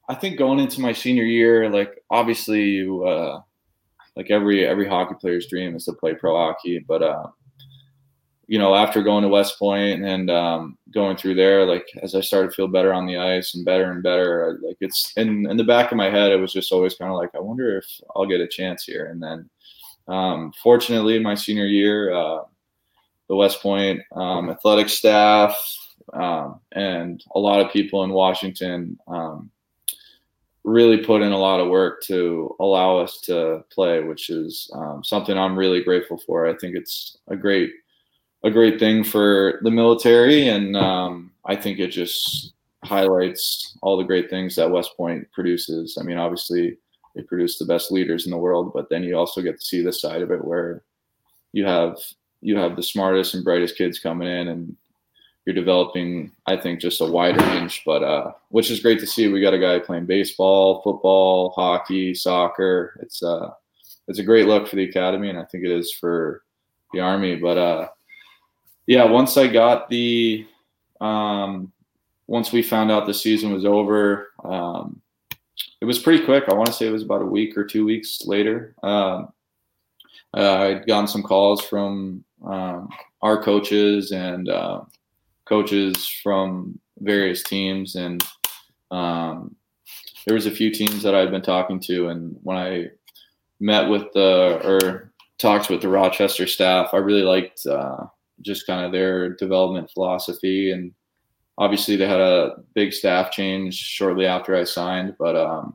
I 0.08 0.14
think 0.14 0.38
going 0.38 0.58
into 0.58 0.80
my 0.80 0.92
senior 0.92 1.24
year, 1.24 1.70
like 1.70 2.02
obviously 2.10 2.62
you, 2.62 3.04
uh, 3.04 3.40
like 4.18 4.32
every 4.32 4.66
every 4.66 4.86
hockey 4.86 5.14
player's 5.18 5.46
dream 5.46 5.76
is 5.76 5.84
to 5.84 5.92
play 5.92 6.12
pro 6.12 6.36
hockey, 6.36 6.80
but 6.80 7.02
uh, 7.02 7.28
you 8.48 8.58
know, 8.58 8.74
after 8.74 9.00
going 9.00 9.22
to 9.22 9.28
West 9.28 9.58
Point 9.60 10.04
and 10.04 10.28
um, 10.28 10.76
going 10.92 11.16
through 11.16 11.36
there, 11.36 11.64
like 11.64 11.86
as 12.02 12.16
I 12.16 12.20
started 12.20 12.48
to 12.48 12.54
feel 12.54 12.66
better 12.66 12.92
on 12.92 13.06
the 13.06 13.16
ice 13.16 13.54
and 13.54 13.64
better 13.64 13.92
and 13.92 14.02
better, 14.02 14.58
like 14.60 14.76
it's 14.80 15.12
in 15.16 15.48
in 15.48 15.56
the 15.56 15.62
back 15.62 15.92
of 15.92 15.96
my 15.96 16.10
head, 16.10 16.32
it 16.32 16.40
was 16.40 16.52
just 16.52 16.72
always 16.72 16.96
kind 16.96 17.12
of 17.12 17.16
like, 17.16 17.30
I 17.36 17.38
wonder 17.38 17.78
if 17.78 17.86
I'll 18.16 18.26
get 18.26 18.40
a 18.40 18.48
chance 18.48 18.82
here. 18.82 19.06
And 19.06 19.22
then, 19.22 19.48
um, 20.08 20.52
fortunately, 20.60 21.20
my 21.20 21.36
senior 21.36 21.66
year, 21.66 22.12
uh, 22.12 22.40
the 23.28 23.36
West 23.36 23.62
Point 23.62 24.00
um, 24.16 24.50
athletic 24.50 24.88
staff 24.88 25.56
um, 26.12 26.58
and 26.72 27.22
a 27.36 27.38
lot 27.38 27.60
of 27.60 27.70
people 27.70 28.02
in 28.02 28.10
Washington 28.10 28.98
um, 29.06 29.50
really 30.68 30.98
put 30.98 31.22
in 31.22 31.32
a 31.32 31.38
lot 31.38 31.60
of 31.60 31.68
work 31.68 32.02
to 32.02 32.54
allow 32.60 32.98
us 32.98 33.20
to 33.22 33.64
play, 33.70 34.00
which 34.02 34.30
is 34.30 34.70
um, 34.74 35.02
something 35.02 35.36
I'm 35.36 35.58
really 35.58 35.82
grateful 35.82 36.18
for. 36.18 36.46
I 36.46 36.56
think 36.56 36.76
it's 36.76 37.18
a 37.28 37.36
great 37.36 37.70
a 38.44 38.50
great 38.50 38.78
thing 38.78 39.02
for 39.02 39.58
the 39.62 39.70
military, 39.70 40.48
and 40.48 40.76
um, 40.76 41.32
I 41.44 41.56
think 41.56 41.78
it 41.80 41.88
just 41.88 42.52
highlights 42.84 43.76
all 43.82 43.96
the 43.96 44.04
great 44.04 44.30
things 44.30 44.54
that 44.54 44.70
West 44.70 44.96
Point 44.96 45.30
produces. 45.32 45.98
I 46.00 46.04
mean, 46.04 46.18
obviously 46.18 46.78
they 47.16 47.22
produce 47.22 47.58
the 47.58 47.64
best 47.64 47.90
leaders 47.90 48.26
in 48.26 48.30
the 48.30 48.38
world, 48.38 48.72
but 48.72 48.88
then 48.90 49.02
you 49.02 49.16
also 49.16 49.42
get 49.42 49.58
to 49.58 49.66
see 49.66 49.82
this 49.82 50.00
side 50.00 50.22
of 50.22 50.30
it 50.30 50.44
where 50.44 50.84
you 51.52 51.64
have 51.64 51.96
you 52.40 52.56
have 52.56 52.76
the 52.76 52.82
smartest 52.82 53.34
and 53.34 53.42
brightest 53.42 53.76
kids 53.76 53.98
coming 53.98 54.28
in, 54.28 54.48
and 54.48 54.76
you're 55.48 55.54
developing, 55.54 56.30
I 56.44 56.58
think, 56.58 56.78
just 56.78 57.00
a 57.00 57.06
wide 57.06 57.40
range. 57.40 57.80
But 57.86 58.02
uh, 58.02 58.32
which 58.50 58.70
is 58.70 58.80
great 58.80 59.00
to 59.00 59.06
see. 59.06 59.28
We 59.28 59.40
got 59.40 59.54
a 59.54 59.58
guy 59.58 59.78
playing 59.78 60.04
baseball, 60.04 60.82
football, 60.82 61.54
hockey, 61.56 62.14
soccer. 62.14 63.00
It's 63.00 63.22
uh, 63.22 63.52
it's 64.08 64.18
a 64.18 64.22
great 64.22 64.46
look 64.46 64.68
for 64.68 64.76
the 64.76 64.84
academy, 64.84 65.30
and 65.30 65.38
I 65.38 65.46
think 65.46 65.64
it 65.64 65.70
is 65.70 65.90
for 65.90 66.42
the 66.92 67.00
army. 67.00 67.36
But 67.36 67.56
uh, 67.56 67.88
yeah, 68.86 69.04
once 69.04 69.38
I 69.38 69.46
got 69.46 69.88
the 69.88 70.46
um, 71.00 71.72
once 72.26 72.52
we 72.52 72.62
found 72.62 72.90
out 72.90 73.06
the 73.06 73.14
season 73.14 73.50
was 73.50 73.64
over, 73.64 74.32
um, 74.44 75.00
it 75.80 75.86
was 75.86 75.98
pretty 75.98 76.26
quick. 76.26 76.44
I 76.50 76.54
want 76.54 76.66
to 76.66 76.74
say 76.74 76.88
it 76.88 76.92
was 76.92 77.04
about 77.04 77.22
a 77.22 77.26
week 77.26 77.56
or 77.56 77.64
two 77.64 77.86
weeks 77.86 78.26
later. 78.26 78.74
Um, 78.82 79.32
uh, 80.36 80.56
I'd 80.58 80.86
gotten 80.86 81.08
some 81.08 81.22
calls 81.22 81.64
from 81.64 82.22
um, 82.44 82.90
our 83.22 83.42
coaches 83.42 84.12
and 84.12 84.50
uh, 84.50 84.82
coaches 85.48 86.08
from 86.22 86.78
various 87.00 87.42
teams, 87.42 87.94
and 87.94 88.22
um, 88.90 89.54
there 90.26 90.34
was 90.34 90.46
a 90.46 90.50
few 90.50 90.70
teams 90.70 91.02
that 91.02 91.14
I'd 91.14 91.30
been 91.30 91.42
talking 91.42 91.80
to. 91.80 92.08
And 92.08 92.36
when 92.42 92.56
I 92.56 92.86
met 93.60 93.88
with 93.88 94.12
the 94.12 94.60
or 94.64 95.12
talked 95.38 95.70
with 95.70 95.82
the 95.82 95.88
Rochester 95.88 96.46
staff, 96.46 96.90
I 96.92 96.98
really 96.98 97.22
liked 97.22 97.64
uh, 97.66 98.06
just 98.42 98.66
kind 98.66 98.84
of 98.84 98.92
their 98.92 99.30
development 99.30 99.90
philosophy 99.90 100.70
and 100.70 100.92
obviously 101.58 101.96
they 101.96 102.06
had 102.06 102.20
a 102.20 102.56
big 102.74 102.92
staff 102.92 103.30
change 103.32 103.74
shortly 103.74 104.24
after 104.24 104.56
I 104.56 104.64
signed, 104.64 105.16
but 105.18 105.36
um, 105.36 105.74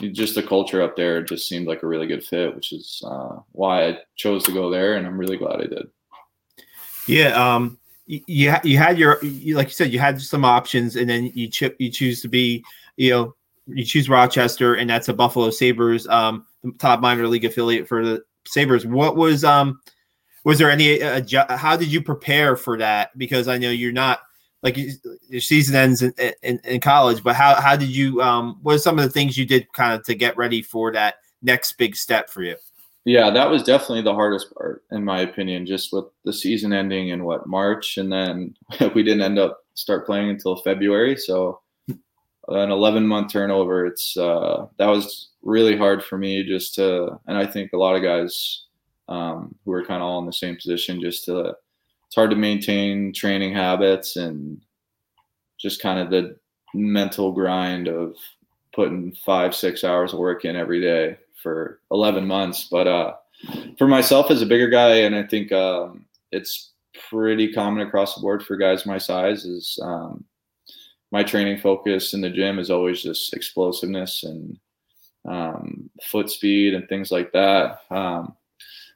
just 0.00 0.34
the 0.34 0.42
culture 0.42 0.82
up 0.82 0.96
there 0.96 1.22
just 1.22 1.46
seemed 1.46 1.66
like 1.66 1.82
a 1.82 1.86
really 1.86 2.06
good 2.06 2.24
fit, 2.24 2.56
which 2.56 2.72
is 2.72 3.02
uh, 3.06 3.36
why 3.52 3.88
I 3.88 3.98
chose 4.16 4.42
to 4.44 4.52
go 4.52 4.70
there, 4.70 4.96
and 4.96 5.06
I'm 5.06 5.18
really 5.18 5.36
glad 5.36 5.60
I 5.60 5.66
did. 5.66 5.88
Yeah, 7.06 7.28
um, 7.28 7.78
you 8.26 8.54
you 8.64 8.78
had 8.78 8.98
your 8.98 9.22
you, 9.22 9.54
like 9.56 9.68
you 9.68 9.74
said 9.74 9.92
you 9.92 9.98
had 9.98 10.20
some 10.20 10.44
options, 10.44 10.96
and 10.96 11.08
then 11.08 11.26
you 11.34 11.48
chip 11.48 11.76
you 11.78 11.90
choose 11.90 12.20
to 12.22 12.28
be 12.28 12.64
you 12.96 13.10
know 13.10 13.34
you 13.66 13.84
choose 13.84 14.08
Rochester, 14.08 14.74
and 14.74 14.90
that's 14.90 15.08
a 15.08 15.14
Buffalo 15.14 15.50
Sabres, 15.50 16.08
um, 16.08 16.44
top 16.78 17.00
minor 17.00 17.28
league 17.28 17.44
affiliate 17.44 17.86
for 17.86 18.04
the 18.04 18.22
Sabres. 18.46 18.84
What 18.84 19.16
was 19.16 19.44
um 19.44 19.80
was 20.44 20.58
there 20.58 20.70
any 20.70 21.02
uh, 21.02 21.22
how 21.56 21.76
did 21.76 21.92
you 21.92 22.02
prepare 22.02 22.56
for 22.56 22.78
that? 22.78 23.16
Because 23.16 23.46
I 23.46 23.58
know 23.58 23.70
you're 23.70 23.92
not 23.92 24.20
like 24.62 24.76
your 25.28 25.40
season 25.40 25.74
ends 25.74 26.02
in, 26.02 26.12
in, 26.42 26.60
in, 26.64 26.80
college, 26.80 27.22
but 27.22 27.34
how, 27.34 27.54
how 27.54 27.76
did 27.76 27.88
you, 27.88 28.20
um, 28.20 28.58
what 28.62 28.74
are 28.74 28.78
some 28.78 28.98
of 28.98 29.04
the 29.04 29.10
things 29.10 29.38
you 29.38 29.46
did 29.46 29.72
kind 29.72 29.94
of 29.94 30.04
to 30.04 30.14
get 30.14 30.36
ready 30.36 30.60
for 30.60 30.92
that 30.92 31.14
next 31.40 31.72
big 31.78 31.96
step 31.96 32.28
for 32.28 32.42
you? 32.42 32.56
Yeah, 33.04 33.30
that 33.30 33.50
was 33.50 33.62
definitely 33.62 34.02
the 34.02 34.14
hardest 34.14 34.54
part, 34.54 34.84
in 34.90 35.04
my 35.04 35.20
opinion, 35.20 35.64
just 35.66 35.92
with 35.92 36.04
the 36.24 36.32
season 36.32 36.72
ending 36.72 37.08
in 37.08 37.24
what 37.24 37.46
March, 37.46 37.96
and 37.96 38.12
then 38.12 38.54
we 38.94 39.02
didn't 39.02 39.22
end 39.22 39.38
up 39.38 39.64
start 39.74 40.04
playing 40.04 40.28
until 40.28 40.56
February. 40.56 41.16
So 41.16 41.60
an 42.48 42.70
11 42.70 43.06
month 43.06 43.32
turnover, 43.32 43.86
it's 43.86 44.16
uh, 44.16 44.66
that 44.78 44.86
was 44.88 45.30
really 45.42 45.76
hard 45.76 46.04
for 46.04 46.18
me 46.18 46.42
just 46.44 46.74
to, 46.74 47.18
and 47.26 47.38
I 47.38 47.46
think 47.46 47.72
a 47.72 47.78
lot 47.78 47.96
of 47.96 48.02
guys 48.02 48.64
um, 49.08 49.54
who 49.64 49.72
are 49.72 49.84
kind 49.84 50.02
of 50.02 50.08
all 50.08 50.18
in 50.18 50.26
the 50.26 50.32
same 50.32 50.56
position, 50.56 51.00
just 51.00 51.24
to 51.26 51.54
it's 52.06 52.16
hard 52.16 52.30
to 52.30 52.36
maintain 52.36 53.12
training 53.12 53.54
habits 53.54 54.16
and 54.16 54.60
just 55.58 55.80
kind 55.80 56.00
of 56.00 56.10
the 56.10 56.36
mental 56.74 57.32
grind 57.32 57.88
of 57.88 58.16
putting 58.74 59.12
five 59.24 59.54
six 59.54 59.84
hours 59.84 60.12
of 60.12 60.18
work 60.18 60.44
in 60.44 60.56
every 60.56 60.80
day 60.80 61.16
for 61.42 61.80
11 61.90 62.26
months 62.26 62.68
but 62.70 62.86
uh, 62.86 63.14
for 63.78 63.88
myself 63.88 64.30
as 64.30 64.42
a 64.42 64.46
bigger 64.46 64.68
guy 64.68 64.96
and 64.96 65.14
i 65.14 65.22
think 65.22 65.52
um, 65.52 66.04
it's 66.32 66.72
pretty 67.08 67.52
common 67.52 67.86
across 67.86 68.14
the 68.14 68.20
board 68.20 68.42
for 68.42 68.56
guys 68.56 68.86
my 68.86 68.98
size 68.98 69.44
is 69.44 69.78
um, 69.82 70.24
my 71.12 71.22
training 71.22 71.58
focus 71.58 72.14
in 72.14 72.20
the 72.20 72.30
gym 72.30 72.58
is 72.58 72.70
always 72.70 73.02
just 73.02 73.34
explosiveness 73.34 74.24
and 74.24 74.58
um, 75.28 75.90
foot 76.04 76.30
speed 76.30 76.74
and 76.74 76.88
things 76.88 77.10
like 77.10 77.32
that 77.32 77.80
um, 77.90 78.34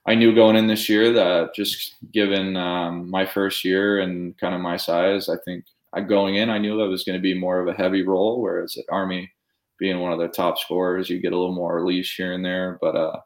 I 0.06 0.14
knew 0.14 0.34
going 0.34 0.56
in 0.56 0.66
this 0.66 0.88
year 0.88 1.12
that 1.12 1.54
just 1.54 1.94
given 2.12 2.56
um, 2.56 3.08
my 3.08 3.24
first 3.24 3.64
year 3.64 4.00
and 4.00 4.36
kind 4.38 4.54
of 4.54 4.60
my 4.60 4.76
size, 4.76 5.28
I 5.28 5.36
think 5.44 5.64
going 6.06 6.36
in, 6.36 6.50
I 6.50 6.58
knew 6.58 6.76
that 6.76 6.88
was 6.88 7.04
going 7.04 7.18
to 7.18 7.22
be 7.22 7.38
more 7.38 7.60
of 7.60 7.68
a 7.68 7.72
heavy 7.72 8.02
role. 8.02 8.40
Whereas 8.40 8.76
at 8.76 8.84
Army, 8.90 9.30
being 9.78 10.00
one 10.00 10.12
of 10.12 10.18
the 10.18 10.28
top 10.28 10.58
scorers, 10.58 11.10
you 11.10 11.20
get 11.20 11.32
a 11.32 11.38
little 11.38 11.54
more 11.54 11.84
leash 11.84 12.16
here 12.16 12.32
and 12.32 12.44
there. 12.44 12.78
But 12.80 12.96
uh, 12.96 13.20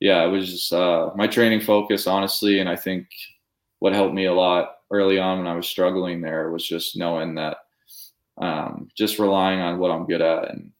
yeah, 0.00 0.24
it 0.24 0.28
was 0.28 0.50
just 0.50 0.72
uh, 0.72 1.10
my 1.14 1.26
training 1.26 1.60
focus, 1.60 2.06
honestly. 2.06 2.60
And 2.60 2.68
I 2.68 2.76
think 2.76 3.06
what 3.78 3.92
helped 3.92 4.14
me 4.14 4.26
a 4.26 4.34
lot 4.34 4.76
early 4.90 5.18
on 5.18 5.38
when 5.38 5.46
I 5.46 5.54
was 5.54 5.68
struggling 5.68 6.20
there 6.20 6.50
was 6.50 6.66
just 6.66 6.96
knowing 6.96 7.34
that 7.36 7.58
um, 8.40 8.88
just 8.96 9.18
relying 9.18 9.60
on 9.60 9.78
what 9.78 9.90
I'm 9.90 10.06
good 10.06 10.22
at. 10.22 10.50
And, 10.50 10.72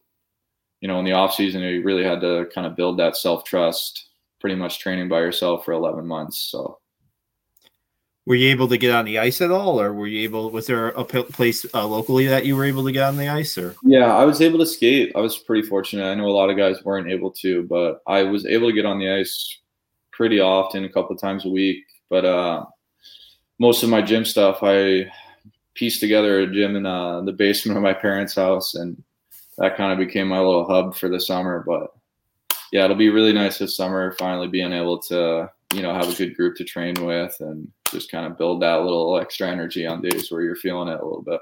you 0.81 0.89
know, 0.89 0.99
in 0.99 1.05
the 1.05 1.13
off 1.13 1.35
season, 1.35 1.63
you 1.63 1.83
really 1.83 2.05
had 2.05 2.21
to 2.23 2.47
kind 2.55 2.67
of 2.67 2.77
build 2.77 2.99
that 2.99 3.17
self 3.17 3.45
trust 3.45 4.09
pretty 4.41 4.57
much 4.57 4.79
training 4.79 5.09
by 5.09 5.21
yourself 5.21 5.65
for 5.65 5.73
11 5.73 6.07
months. 6.07 6.49
So, 6.51 6.80
were 8.31 8.37
you 8.37 8.49
able 8.49 8.69
to 8.69 8.79
get 8.79 8.95
on 8.95 9.07
the 9.07 9.19
ice 9.19 9.41
at 9.41 9.51
all, 9.51 9.81
or 9.81 9.93
were 9.93 10.07
you 10.07 10.23
able? 10.23 10.53
Was 10.53 10.69
there 10.69 10.91
a 10.91 11.05
place 11.05 11.67
uh, 11.75 11.85
locally 11.85 12.29
that 12.29 12.47
you 12.47 12.55
were 12.55 12.65
able 12.65 12.85
to 12.85 12.93
get 12.93 13.03
on 13.03 13.17
the 13.17 13.27
ice? 13.27 13.59
Or 13.59 13.75
yeah, 13.83 14.15
I 14.15 14.25
was 14.25 14.41
able 14.41 14.61
to 14.61 14.67
skate. 14.67 15.11
I 15.17 15.19
was 15.19 15.37
pretty 15.37 15.67
fortunate. 15.67 16.05
I 16.09 16.15
know 16.15 16.29
a 16.29 16.31
lot 16.31 16.49
of 16.49 16.57
guys 16.57 16.85
weren't 16.85 17.11
able 17.11 17.33
to, 17.43 17.65
but 17.65 18.03
I 18.07 18.23
was 18.23 18.47
able 18.47 18.69
to 18.69 18.73
get 18.73 18.87
on 18.87 19.01
the 19.01 19.11
ice 19.11 19.59
pretty 20.13 20.39
often, 20.39 20.85
a 20.85 20.89
couple 20.89 21.13
of 21.13 21.21
times 21.21 21.45
a 21.45 21.49
week. 21.49 21.83
But 22.09 22.25
uh, 22.25 22.67
most 23.59 23.83
of 23.83 23.91
my 23.91 24.01
gym 24.01 24.25
stuff, 24.25 24.61
I 24.63 25.11
pieced 25.75 25.99
together 25.99 26.39
a 26.39 26.47
gym 26.47 26.77
in 26.77 26.87
uh, 26.87 27.23
the 27.23 27.33
basement 27.33 27.79
of 27.79 27.83
my 27.83 27.95
parents' 27.95 28.37
house, 28.37 28.77
and 28.77 29.03
that 29.59 29.77
kind 29.77 29.91
of 29.91 29.99
became 29.99 30.29
my 30.29 30.39
little 30.39 30.69
hub 30.69 30.95
for 30.95 31.09
the 31.09 31.19
summer. 31.19 31.65
But 31.67 31.89
yeah, 32.71 32.85
it'll 32.85 32.95
be 32.95 33.11
really 33.11 33.33
nice 33.33 33.59
this 33.59 33.77
summer 33.77 34.13
finally 34.21 34.47
being 34.47 34.73
able 34.73 35.01
to 35.09 35.51
you 35.75 35.83
know 35.83 35.95
have 35.95 36.09
a 36.09 36.15
good 36.15 36.37
group 36.37 36.57
to 36.57 36.65
train 36.65 36.95
with 37.05 37.37
and 37.41 37.69
just 37.91 38.11
kind 38.11 38.27
of 38.27 38.39
build 38.39 38.63
that 38.63 38.83
little 38.83 39.19
extra 39.19 39.49
energy 39.49 39.87
on 39.87 40.03
days 40.03 40.31
where 40.31 40.43
you're 40.43 40.57
feeling 40.57 40.89
it 40.89 41.01
a 41.01 41.05
little 41.05 41.23
bit. 41.23 41.41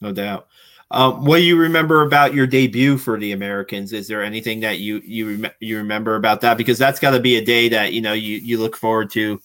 No 0.00 0.12
doubt. 0.12 0.48
Um, 0.90 1.24
what 1.26 1.36
do 1.36 1.42
you 1.42 1.58
remember 1.58 2.02
about 2.02 2.32
your 2.32 2.46
debut 2.46 2.96
for 2.96 3.18
the 3.18 3.32
Americans? 3.32 3.92
Is 3.92 4.08
there 4.08 4.22
anything 4.22 4.60
that 4.60 4.78
you 4.78 5.02
you 5.04 5.36
rem- 5.36 5.52
you 5.60 5.76
remember 5.78 6.16
about 6.16 6.40
that? 6.40 6.56
Because 6.56 6.78
that's 6.78 6.98
got 7.00 7.10
to 7.10 7.20
be 7.20 7.36
a 7.36 7.44
day 7.44 7.68
that 7.68 7.92
you 7.92 8.00
know 8.00 8.14
you 8.14 8.38
you 8.38 8.58
look 8.58 8.76
forward 8.76 9.10
to 9.10 9.40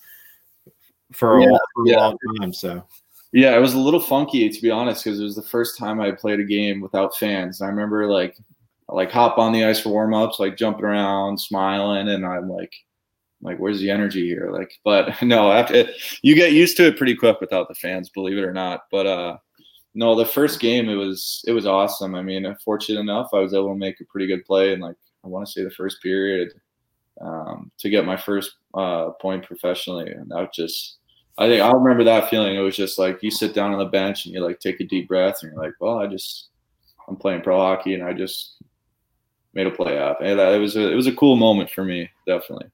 for, 1.12 1.42
yeah, 1.42 1.50
a, 1.50 1.60
for 1.76 1.88
yeah. 1.88 1.96
a 1.96 2.00
long 2.00 2.18
time. 2.40 2.54
So 2.54 2.86
yeah, 3.34 3.56
it 3.56 3.60
was 3.60 3.74
a 3.74 3.80
little 3.80 4.00
funky 4.00 4.50
to 4.50 4.62
be 4.62 4.72
honest 4.72 5.04
because 5.04 5.20
it 5.20 5.24
was 5.24 5.36
the 5.36 5.42
first 5.42 5.78
time 5.78 6.00
I 6.00 6.12
played 6.12 6.40
a 6.40 6.46
game 6.46 6.80
without 6.80 7.18
fans. 7.18 7.62
I 7.62 7.68
remember 7.68 8.08
like 8.08 8.38
like 8.88 9.12
hop 9.12 9.38
on 9.38 9.52
the 9.52 9.66
ice 9.66 9.82
for 9.82 9.90
warm 9.90 10.14
ups, 10.14 10.40
like 10.40 10.56
jumping 10.56 10.86
around, 10.86 11.40
smiling, 11.40 12.08
and 12.10 12.26
I'm 12.26 12.50
like, 12.50 12.74
like, 13.44 13.58
where's 13.58 13.80
the 13.80 13.90
energy 13.90 14.26
here? 14.26 14.50
Like, 14.52 14.80
but 14.84 15.22
no, 15.22 15.52
after 15.52 15.76
it, 15.76 15.96
you 16.22 16.36
get 16.36 16.54
used 16.54 16.78
to 16.78 16.88
it 16.88 16.98
pretty 16.98 17.16
quick 17.16 17.40
without 17.42 17.68
the 17.68 17.76
fans, 17.76 18.10
believe 18.10 18.38
it 18.38 18.44
or 18.44 18.54
not. 18.54 18.84
But 18.92 19.06
uh, 19.06 19.38
no, 19.94 20.16
the 20.16 20.26
first 20.26 20.60
game 20.60 20.90
it 20.90 20.96
was 20.96 21.44
it 21.48 21.52
was 21.52 21.66
awesome. 21.66 22.16
I 22.16 22.22
mean, 22.22 22.56
fortunate 22.64 23.00
enough, 23.00 23.30
I 23.34 23.40
was 23.40 23.54
able 23.54 23.70
to 23.70 23.76
make 23.76 24.00
a 24.00 24.06
pretty 24.06 24.28
good 24.28 24.46
play, 24.46 24.74
and 24.74 24.82
like 24.82 24.96
I 25.24 25.28
want 25.28 25.46
to 25.46 25.52
say 25.52 25.64
the 25.64 25.72
first 25.72 26.02
period 26.02 26.50
um, 27.22 27.72
to 27.80 27.90
get 27.90 28.06
my 28.06 28.18
first 28.18 28.56
uh, 28.74 29.10
point 29.22 29.46
professionally, 29.46 30.12
and 30.12 30.30
that 30.32 30.54
just. 30.54 30.98
I 31.36 31.48
think 31.48 31.64
I 31.64 31.72
remember 31.72 32.04
that 32.04 32.30
feeling. 32.30 32.56
It 32.56 32.60
was 32.60 32.76
just 32.76 33.00
like 33.00 33.24
you 33.24 33.32
sit 33.32 33.56
down 33.56 33.74
on 33.74 33.80
the 33.80 33.86
bench 33.86 34.26
and 34.26 34.36
you 34.36 34.40
like 34.40 34.60
take 34.60 34.80
a 34.80 34.84
deep 34.84 35.08
breath 35.08 35.40
and 35.42 35.52
you're 35.52 35.64
like, 35.64 35.74
well, 35.80 35.98
I 35.98 36.06
just 36.06 36.50
I'm 37.08 37.16
playing 37.16 37.42
pro 37.42 37.58
hockey 37.58 37.96
and 37.96 38.04
I 38.04 38.14
just 38.14 38.62
made 39.56 39.66
a 39.66 39.72
play 39.72 39.96
happen. 39.96 40.28
It 40.28 40.60
was 40.60 40.76
a 40.76 40.92
it 40.92 40.96
was 40.96 41.08
a 41.08 41.16
cool 41.16 41.36
moment 41.36 41.72
for 41.72 41.84
me, 41.84 42.08
definitely. 42.28 42.68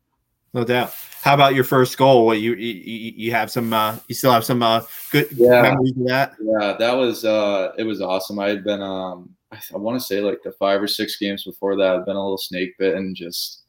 No 0.53 0.63
doubt. 0.63 0.93
How 1.21 1.33
about 1.33 1.53
your 1.53 1.63
first 1.63 1.97
goal? 1.97 2.25
What 2.25 2.39
you 2.39 2.53
you, 2.55 3.13
you 3.15 3.31
have 3.31 3.51
some 3.51 3.71
uh, 3.73 3.97
you 4.07 4.15
still 4.15 4.31
have 4.31 4.45
some 4.45 4.63
uh, 4.63 4.81
good 5.11 5.27
yeah. 5.31 5.61
memories 5.61 5.91
of 5.91 6.07
that? 6.07 6.33
Yeah, 6.41 6.75
that 6.79 6.93
was 6.93 7.25
uh, 7.25 7.73
it 7.77 7.83
was 7.83 8.01
awesome. 8.01 8.39
I 8.39 8.49
had 8.49 8.63
been 8.63 8.81
um, 8.81 9.35
I, 9.51 9.59
I 9.73 9.77
want 9.77 9.99
to 9.99 10.05
say 10.05 10.21
like 10.21 10.41
the 10.43 10.51
five 10.53 10.81
or 10.81 10.87
six 10.87 11.17
games 11.17 11.43
before 11.43 11.75
that, 11.75 11.95
I'd 11.95 12.05
been 12.05 12.15
a 12.15 12.21
little 12.21 12.37
snake 12.37 12.77
bitten, 12.79 13.13
just 13.13 13.63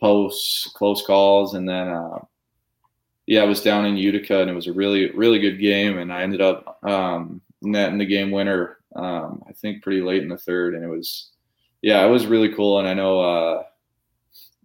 posts, 0.00 0.70
close 0.74 1.04
calls, 1.06 1.54
and 1.54 1.68
then 1.68 1.88
uh, 1.88 2.18
yeah, 3.26 3.42
I 3.42 3.46
was 3.46 3.62
down 3.62 3.86
in 3.86 3.96
Utica, 3.96 4.40
and 4.40 4.50
it 4.50 4.54
was 4.54 4.66
a 4.66 4.72
really 4.72 5.10
really 5.12 5.38
good 5.38 5.60
game, 5.60 5.98
and 5.98 6.12
I 6.12 6.22
ended 6.22 6.40
up 6.40 6.78
um, 6.84 7.40
netting 7.62 7.98
the 7.98 8.06
game 8.06 8.30
winner. 8.30 8.78
Um, 8.96 9.42
I 9.48 9.52
think 9.52 9.82
pretty 9.82 10.00
late 10.00 10.22
in 10.22 10.28
the 10.28 10.38
third, 10.38 10.74
and 10.74 10.82
it 10.82 10.88
was 10.88 11.30
yeah, 11.82 12.04
it 12.04 12.08
was 12.08 12.26
really 12.26 12.52
cool, 12.54 12.78
and 12.78 12.88
I 12.88 12.94
know 12.94 13.20
uh, 13.20 13.62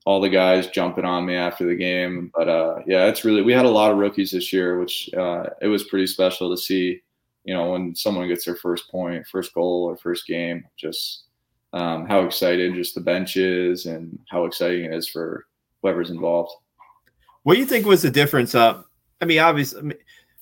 all 0.10 0.20
the 0.20 0.28
guys 0.28 0.66
jumping 0.66 1.06
on 1.06 1.24
me 1.24 1.36
after 1.36 1.68
the 1.68 1.76
game. 1.76 2.32
But 2.36 2.50
uh, 2.50 2.80
yeah, 2.88 3.06
it's 3.06 3.24
really 3.24 3.44
we 3.44 3.54
had 3.54 3.66
a 3.66 3.70
lot 3.70 3.92
of 3.92 4.00
rookies 4.00 4.32
this 4.32 4.52
year, 4.52 4.80
which 4.80 5.08
uh, 5.16 5.44
it 5.62 5.68
was 5.68 5.84
pretty 5.84 6.08
special 6.08 6.50
to 6.50 6.60
see. 6.60 7.00
You 7.44 7.54
know, 7.54 7.70
when 7.74 7.96
someone 7.96 8.28
gets 8.28 8.44
their 8.44 8.56
first 8.56 8.90
point, 8.90 9.28
first 9.28 9.54
goal, 9.54 9.84
or 9.84 9.98
first 9.98 10.26
game, 10.26 10.66
just 10.78 11.26
um, 11.74 12.08
how 12.08 12.22
excited 12.22 12.74
just 12.74 12.96
the 12.96 13.02
bench 13.02 13.38
is, 13.38 13.86
and 13.86 14.18
how 14.32 14.46
exciting 14.46 14.86
it 14.86 14.96
is 14.96 15.08
for 15.08 15.46
whoever's 15.84 16.10
involved. 16.10 16.54
What 17.44 17.54
do 17.54 17.60
you 17.60 17.68
think 17.68 17.86
was 17.86 18.02
the 18.02 18.10
difference? 18.10 18.56
Uh, 18.56 18.82
I 19.22 19.26
mean, 19.26 19.38
obviously, 19.38 19.94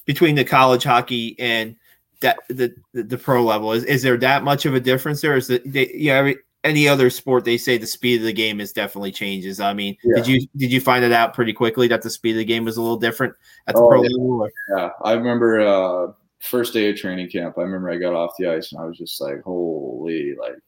between 0.06 0.36
the 0.36 0.46
college 0.46 0.86
hockey 0.86 1.36
and 1.40 1.76
that 2.22 2.38
the, 2.48 2.74
the, 2.94 3.04
the 3.04 3.18
pro 3.18 3.44
level, 3.44 3.74
is 3.74 3.84
is 3.84 4.02
there 4.02 4.18
that 4.18 4.46
much 4.46 4.66
of 4.66 4.76
a 4.76 4.80
difference 4.80 5.20
there? 5.20 5.36
Is 5.36 5.48
that 5.48 5.70
they, 5.70 5.92
yeah, 5.94 6.32
any 6.64 6.88
other 6.88 7.10
sport 7.10 7.46
they 7.46 7.58
say 7.58 7.78
the 7.78 7.88
speed 7.88 8.22
of 8.22 8.26
the 8.26 8.34
game 8.34 8.60
is 8.60 8.74
definitely 8.74 9.12
changes. 9.12 9.60
I 9.60 9.74
mean, 9.74 9.96
yeah. 10.04 10.18
did 10.18 10.28
you 10.28 10.48
did 10.58 10.72
you 10.72 10.82
find 10.82 11.04
it 11.04 11.12
out 11.12 11.34
pretty 11.34 11.54
quickly 11.54 11.88
that 11.88 12.02
the 12.02 12.10
speed 12.10 12.32
of 12.32 12.38
the 12.38 12.46
game 12.46 12.66
was 12.66 12.78
a 12.78 12.82
little 12.82 12.98
different 12.98 13.34
at 13.68 13.76
the 13.76 13.82
oh, 13.82 13.88
pro 13.88 14.04
yeah. 14.04 14.10
level? 14.12 14.50
Yeah, 14.76 14.90
I 15.04 15.14
remember 15.14 15.62
uh, 15.62 16.12
first 16.40 16.74
day 16.74 16.90
of 16.90 16.98
training 16.98 17.30
camp. 17.30 17.58
I 17.58 17.62
remember 17.62 17.90
I 17.90 17.98
got 17.98 18.14
off 18.14 18.34
the 18.38 18.48
ice 18.48 18.72
and 18.72 18.82
I 18.82 18.86
was 18.86 18.98
just 18.98 19.20
like, 19.22 19.42
holy, 19.44 20.36
like 20.36 20.62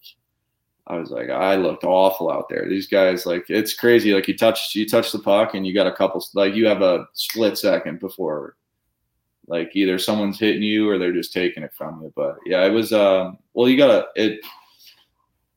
I 0.90 0.98
was 0.98 1.12
like, 1.12 1.30
I 1.30 1.56
looked 1.56 1.84
awful 1.84 2.32
out 2.32 2.50
there. 2.50 2.68
These 2.68 2.88
guys, 2.88 3.28
like, 3.28 3.46
it's 3.50 3.76
crazy. 3.76 4.12
Like 4.14 4.28
you 4.28 4.36
touch, 4.36 4.74
you 4.74 4.90
touch 4.90 5.12
the 5.12 5.20
puck, 5.20 5.54
and 5.54 5.66
you 5.66 5.74
got 5.74 5.86
a 5.86 5.92
couple, 5.92 6.26
like 6.34 6.56
you 6.56 6.66
have 6.66 6.82
a 6.82 7.06
split 7.14 7.60
second 7.60 8.00
before, 8.00 8.56
like 9.48 9.76
either 9.76 10.00
someone's 10.00 10.40
hitting 10.40 10.64
you 10.64 10.90
or 10.90 10.98
they're 10.98 11.14
just 11.14 11.32
taking 11.32 11.62
it 11.62 11.74
from 11.78 12.02
you. 12.02 12.12
But 12.16 12.38
yeah, 12.46 12.66
it 12.66 12.72
was. 12.72 12.92
Um, 12.92 13.38
well, 13.54 13.70
you 13.70 13.78
gotta 13.78 14.08
it. 14.16 14.40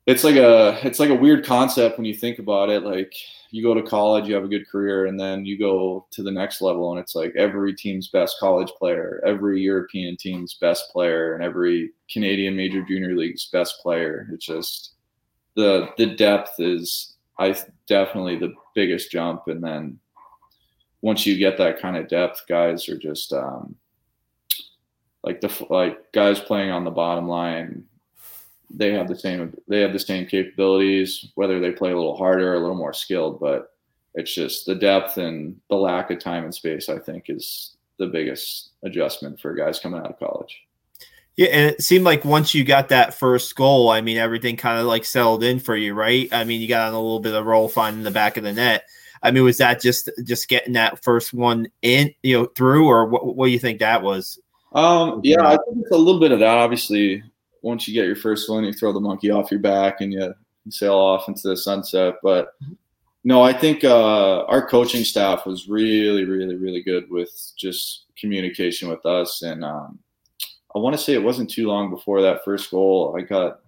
It's 0.06 0.25
like 0.25 0.35
a, 0.35 0.80
it's 0.85 0.99
like 0.99 1.11
a 1.11 1.14
weird 1.14 1.44
concept 1.47 1.97
when 1.97 2.04
you 2.04 2.14
think 2.14 2.40
about 2.40 2.71
it. 2.71 2.82
Like 2.82 3.14
you 3.50 3.62
go 3.62 3.75
to 3.75 3.82
college, 3.82 4.26
you 4.26 4.35
have 4.35 4.44
a 4.44 4.49
good 4.49 4.68
career, 4.68 5.06
and 5.06 5.18
then 5.18 5.44
you 5.44 5.59
go 5.59 6.06
to 6.11 6.23
the 6.23 6.30
next 6.30 6.61
level, 6.61 6.90
and 6.90 6.99
it's 6.99 7.14
like 7.14 7.32
every 7.37 7.75
team's 7.75 8.09
best 8.09 8.37
college 8.40 8.71
player, 8.78 9.23
every 9.25 9.61
European 9.61 10.16
team's 10.16 10.54
best 10.54 10.90
player, 10.90 11.35
and 11.35 11.44
every 11.44 11.92
Canadian 12.11 12.56
major 12.56 12.82
junior 12.82 13.14
league's 13.14 13.49
best 13.52 13.80
player. 13.80 14.28
It's 14.32 14.47
just 14.47 14.94
the 15.54 15.90
the 15.99 16.06
depth 16.06 16.59
is 16.59 17.14
I 17.38 17.56
definitely 17.87 18.38
the 18.38 18.54
biggest 18.75 19.12
jump, 19.12 19.47
and 19.47 19.62
then 19.62 19.99
once 21.02 21.26
you 21.26 21.37
get 21.37 21.59
that 21.59 21.80
kind 21.80 21.97
of 21.97 22.09
depth, 22.09 22.42
guys 22.49 22.88
are 22.88 22.99
just 22.99 23.32
um, 23.32 23.75
like 25.23 25.40
the 25.40 25.66
like 25.68 26.11
guys 26.12 26.40
playing 26.40 26.71
on 26.71 26.85
the 26.85 26.90
bottom 26.90 27.28
line. 27.28 27.85
They 28.75 28.93
have 28.93 29.09
the 29.09 29.17
same 29.17 29.55
they 29.69 29.81
have 29.81 29.93
the 29.93 29.99
same 29.99 30.26
capabilities, 30.26 31.31
whether 31.35 31.61
they 31.61 31.73
play 31.73 31.93
a 31.93 31.97
little 31.97 32.17
harder, 32.17 32.55
a 32.55 32.61
little 32.61 32.76
more 32.76 32.93
skilled, 32.93 33.41
but 33.41 33.75
it's 34.14 34.35
just 34.35 34.67
the 34.67 34.75
depth 34.75 35.17
and 35.17 35.61
the 35.69 35.76
lack 35.76 36.11
of 36.11 36.19
time 36.19 36.45
and 36.45 36.55
space. 36.55 36.88
I 36.88 36.99
think 36.99 37.25
is 37.29 37.76
the 37.99 38.07
biggest 38.07 38.71
adjustment 38.83 39.41
for 39.41 39.55
guys 39.55 39.79
coming 39.79 40.00
out 40.00 40.11
of 40.11 40.19
college. 40.19 40.62
Yeah, 41.37 41.49
and 41.49 41.71
it 41.71 41.83
seemed 41.83 42.05
like 42.05 42.25
once 42.25 42.55
you 42.55 42.62
got 42.62 42.91
that 42.91 43.14
first 43.14 43.57
goal, 43.57 43.88
I 43.88 44.02
mean, 44.02 44.19
everything 44.19 44.57
kind 44.57 44.79
of 44.79 44.87
like 44.87 45.05
settled 45.05 45.43
in 45.43 45.61
for 45.61 45.75
you, 45.75 45.95
right? 45.95 46.29
I 46.33 46.45
mean, 46.45 46.61
you 46.61 46.69
got 46.69 46.88
on 46.88 46.95
a 46.95 47.00
little 47.00 47.21
bit 47.21 47.35
of 47.35 47.47
roll 47.47 47.69
finding 47.69 48.02
the 48.02 48.11
back 48.11 48.37
of 48.37 48.45
the 48.45 48.52
net. 48.52 48.85
I 49.23 49.31
mean, 49.31 49.45
was 49.45 49.59
that 49.59 49.81
just 49.81 50.11
just 50.25 50.49
getting 50.49 50.75
that 50.75 51.02
first 51.02 51.33
one 51.33 51.69
in, 51.81 52.12
you 52.23 52.38
know, 52.38 52.45
through, 52.47 52.87
or 52.87 53.07
what? 53.07 53.37
What 53.37 53.47
do 53.47 53.52
you 53.52 53.59
think 53.59 53.79
that 53.79 54.02
was? 54.02 54.38
Um, 54.73 55.21
yeah, 55.23 55.43
I 55.43 55.57
think 55.57 55.79
it's 55.81 55.91
a 55.91 55.97
little 55.97 56.21
bit 56.21 56.33
of 56.33 56.41
that. 56.41 56.59
Obviously, 56.59 57.23
once 57.62 57.88
you 57.88 57.95
get 57.95 58.07
your 58.07 58.16
first 58.16 58.49
one, 58.50 58.64
you 58.64 58.73
throw 58.73 58.92
the 58.92 59.00
monkey 59.00 59.31
off 59.31 59.50
your 59.50 59.61
back 59.61 60.00
and 60.00 60.12
you, 60.12 60.35
you 60.64 60.73
sail 60.73 60.95
off 60.95 61.28
into 61.28 61.49
the 61.49 61.57
sunset. 61.57 62.16
But 62.23 62.54
no, 63.25 63.42
I 63.42 63.52
think 63.52 63.85
uh, 63.85 64.45
our 64.45 64.66
coaching 64.66 65.04
staff 65.04 65.47
was 65.47 65.69
really, 65.69 66.25
really, 66.25 66.57
really 66.57 66.83
good 66.83 67.11
with 67.11 67.31
just 67.57 68.07
communication 68.19 68.88
with 68.88 69.04
us 69.07 69.42
and. 69.42 69.64
Um, 69.64 69.99
I 70.75 70.78
want 70.78 70.97
to 70.97 71.02
say 71.02 71.12
it 71.12 71.23
wasn't 71.23 71.50
too 71.50 71.66
long 71.66 71.90
before 71.90 72.23
that 72.23 72.45
first 72.45 72.71
goal. 72.71 73.14
I 73.19 73.23
got 73.23 73.61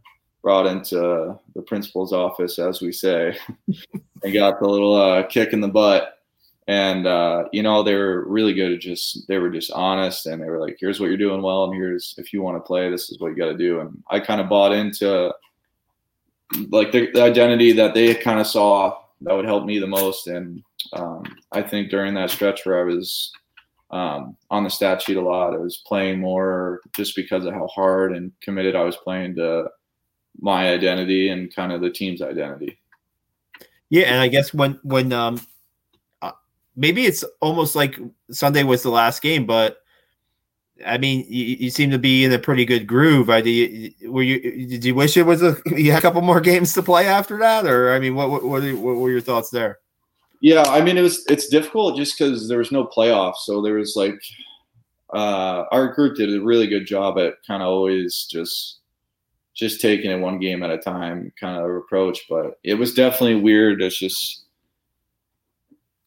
brought 0.42 0.66
into 0.66 1.38
the 1.54 1.62
principal's 1.62 2.12
office, 2.12 2.58
as 2.58 2.80
we 2.80 2.92
say, 2.92 3.36
and 4.22 4.32
got 4.32 4.58
the 4.58 4.68
little 4.68 4.94
uh, 4.94 5.22
kick 5.24 5.52
in 5.52 5.60
the 5.60 5.68
butt. 5.68 6.13
And 6.66 7.06
uh, 7.06 7.44
you 7.52 7.62
know 7.62 7.82
they 7.82 7.94
were 7.94 8.26
really 8.26 8.54
good 8.54 8.72
at 8.72 8.80
just 8.80 9.28
they 9.28 9.38
were 9.38 9.50
just 9.50 9.70
honest, 9.72 10.26
and 10.26 10.40
they 10.40 10.48
were 10.48 10.60
like, 10.60 10.76
"Here's 10.80 10.98
what 10.98 11.08
you're 11.08 11.18
doing 11.18 11.42
well, 11.42 11.64
and 11.64 11.74
here's 11.74 12.14
if 12.16 12.32
you 12.32 12.40
want 12.40 12.56
to 12.56 12.66
play, 12.66 12.90
this 12.90 13.10
is 13.10 13.20
what 13.20 13.28
you 13.28 13.36
got 13.36 13.52
to 13.52 13.58
do." 13.58 13.80
And 13.80 14.02
I 14.10 14.18
kind 14.20 14.40
of 14.40 14.48
bought 14.48 14.72
into 14.72 15.34
like 16.70 16.92
the, 16.92 17.10
the 17.12 17.22
identity 17.22 17.72
that 17.72 17.92
they 17.92 18.14
kind 18.14 18.40
of 18.40 18.46
saw 18.46 18.98
that 19.20 19.34
would 19.34 19.44
help 19.44 19.66
me 19.66 19.78
the 19.78 19.86
most. 19.86 20.26
And 20.26 20.62
um, 20.94 21.24
I 21.52 21.60
think 21.60 21.90
during 21.90 22.14
that 22.14 22.30
stretch 22.30 22.64
where 22.64 22.80
I 22.80 22.84
was 22.84 23.32
um, 23.94 24.36
on 24.50 24.64
the 24.64 24.70
stat 24.70 25.00
sheet 25.00 25.16
a 25.16 25.20
lot. 25.20 25.54
I 25.54 25.58
was 25.58 25.82
playing 25.86 26.18
more 26.18 26.80
just 26.92 27.14
because 27.14 27.46
of 27.46 27.54
how 27.54 27.68
hard 27.68 28.14
and 28.14 28.32
committed 28.40 28.74
I 28.74 28.82
was 28.82 28.96
playing 28.96 29.36
to 29.36 29.68
my 30.40 30.70
identity 30.70 31.28
and 31.28 31.54
kind 31.54 31.72
of 31.72 31.80
the 31.80 31.90
team's 31.90 32.20
identity. 32.20 32.78
Yeah, 33.90 34.06
and 34.06 34.20
I 34.20 34.26
guess 34.26 34.52
when 34.52 34.80
when 34.82 35.12
um 35.12 35.40
maybe 36.76 37.06
it's 37.06 37.24
almost 37.40 37.74
like 37.74 37.98
Sunday 38.30 38.62
was 38.62 38.82
the 38.82 38.90
last 38.90 39.22
game, 39.22 39.46
but 39.46 39.78
I 40.84 40.98
mean, 40.98 41.24
you, 41.28 41.44
you 41.44 41.70
seem 41.70 41.90
to 41.90 41.98
be 41.98 42.24
in 42.24 42.32
a 42.32 42.38
pretty 42.38 42.64
good 42.64 42.86
groove. 42.86 43.30
I 43.30 43.40
did. 43.40 43.94
Were 44.06 44.22
you? 44.22 44.40
Did 44.66 44.84
you 44.84 44.94
wish 44.94 45.16
it 45.16 45.22
was 45.22 45.42
a 45.42 45.56
you 45.66 45.92
had 45.92 45.98
a 45.98 46.02
couple 46.02 46.20
more 46.22 46.40
games 46.40 46.72
to 46.74 46.82
play 46.82 47.06
after 47.06 47.38
that, 47.38 47.66
or 47.66 47.92
I 47.92 47.98
mean, 47.98 48.14
what 48.14 48.30
what, 48.30 48.44
what, 48.44 48.62
what 48.62 48.96
were 48.96 49.10
your 49.10 49.20
thoughts 49.20 49.50
there? 49.50 49.78
Yeah, 50.40 50.62
I 50.62 50.82
mean 50.82 50.98
it 50.98 51.02
was 51.02 51.24
it's 51.28 51.48
difficult 51.48 51.96
just 51.96 52.18
because 52.18 52.48
there 52.48 52.58
was 52.58 52.72
no 52.72 52.84
playoffs, 52.84 53.44
so 53.44 53.62
there 53.62 53.74
was 53.74 53.94
like 53.96 54.20
uh, 55.14 55.64
our 55.70 55.88
group 55.94 56.16
did 56.16 56.34
a 56.34 56.44
really 56.44 56.66
good 56.66 56.86
job 56.86 57.18
at 57.18 57.34
kind 57.46 57.62
of 57.62 57.68
always 57.68 58.26
just 58.30 58.80
just 59.54 59.80
taking 59.80 60.10
it 60.10 60.18
one 60.18 60.40
game 60.40 60.64
at 60.64 60.70
a 60.70 60.78
time 60.78 61.32
kind 61.40 61.56
of 61.56 61.70
approach, 61.76 62.26
but 62.28 62.58
it 62.64 62.74
was 62.74 62.92
definitely 62.92 63.36
weird. 63.36 63.80
It's 63.80 63.98
just 63.98 64.43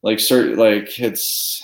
like 0.08 0.22
certain 0.22 0.56
like 0.56 0.98
it's 1.02 1.62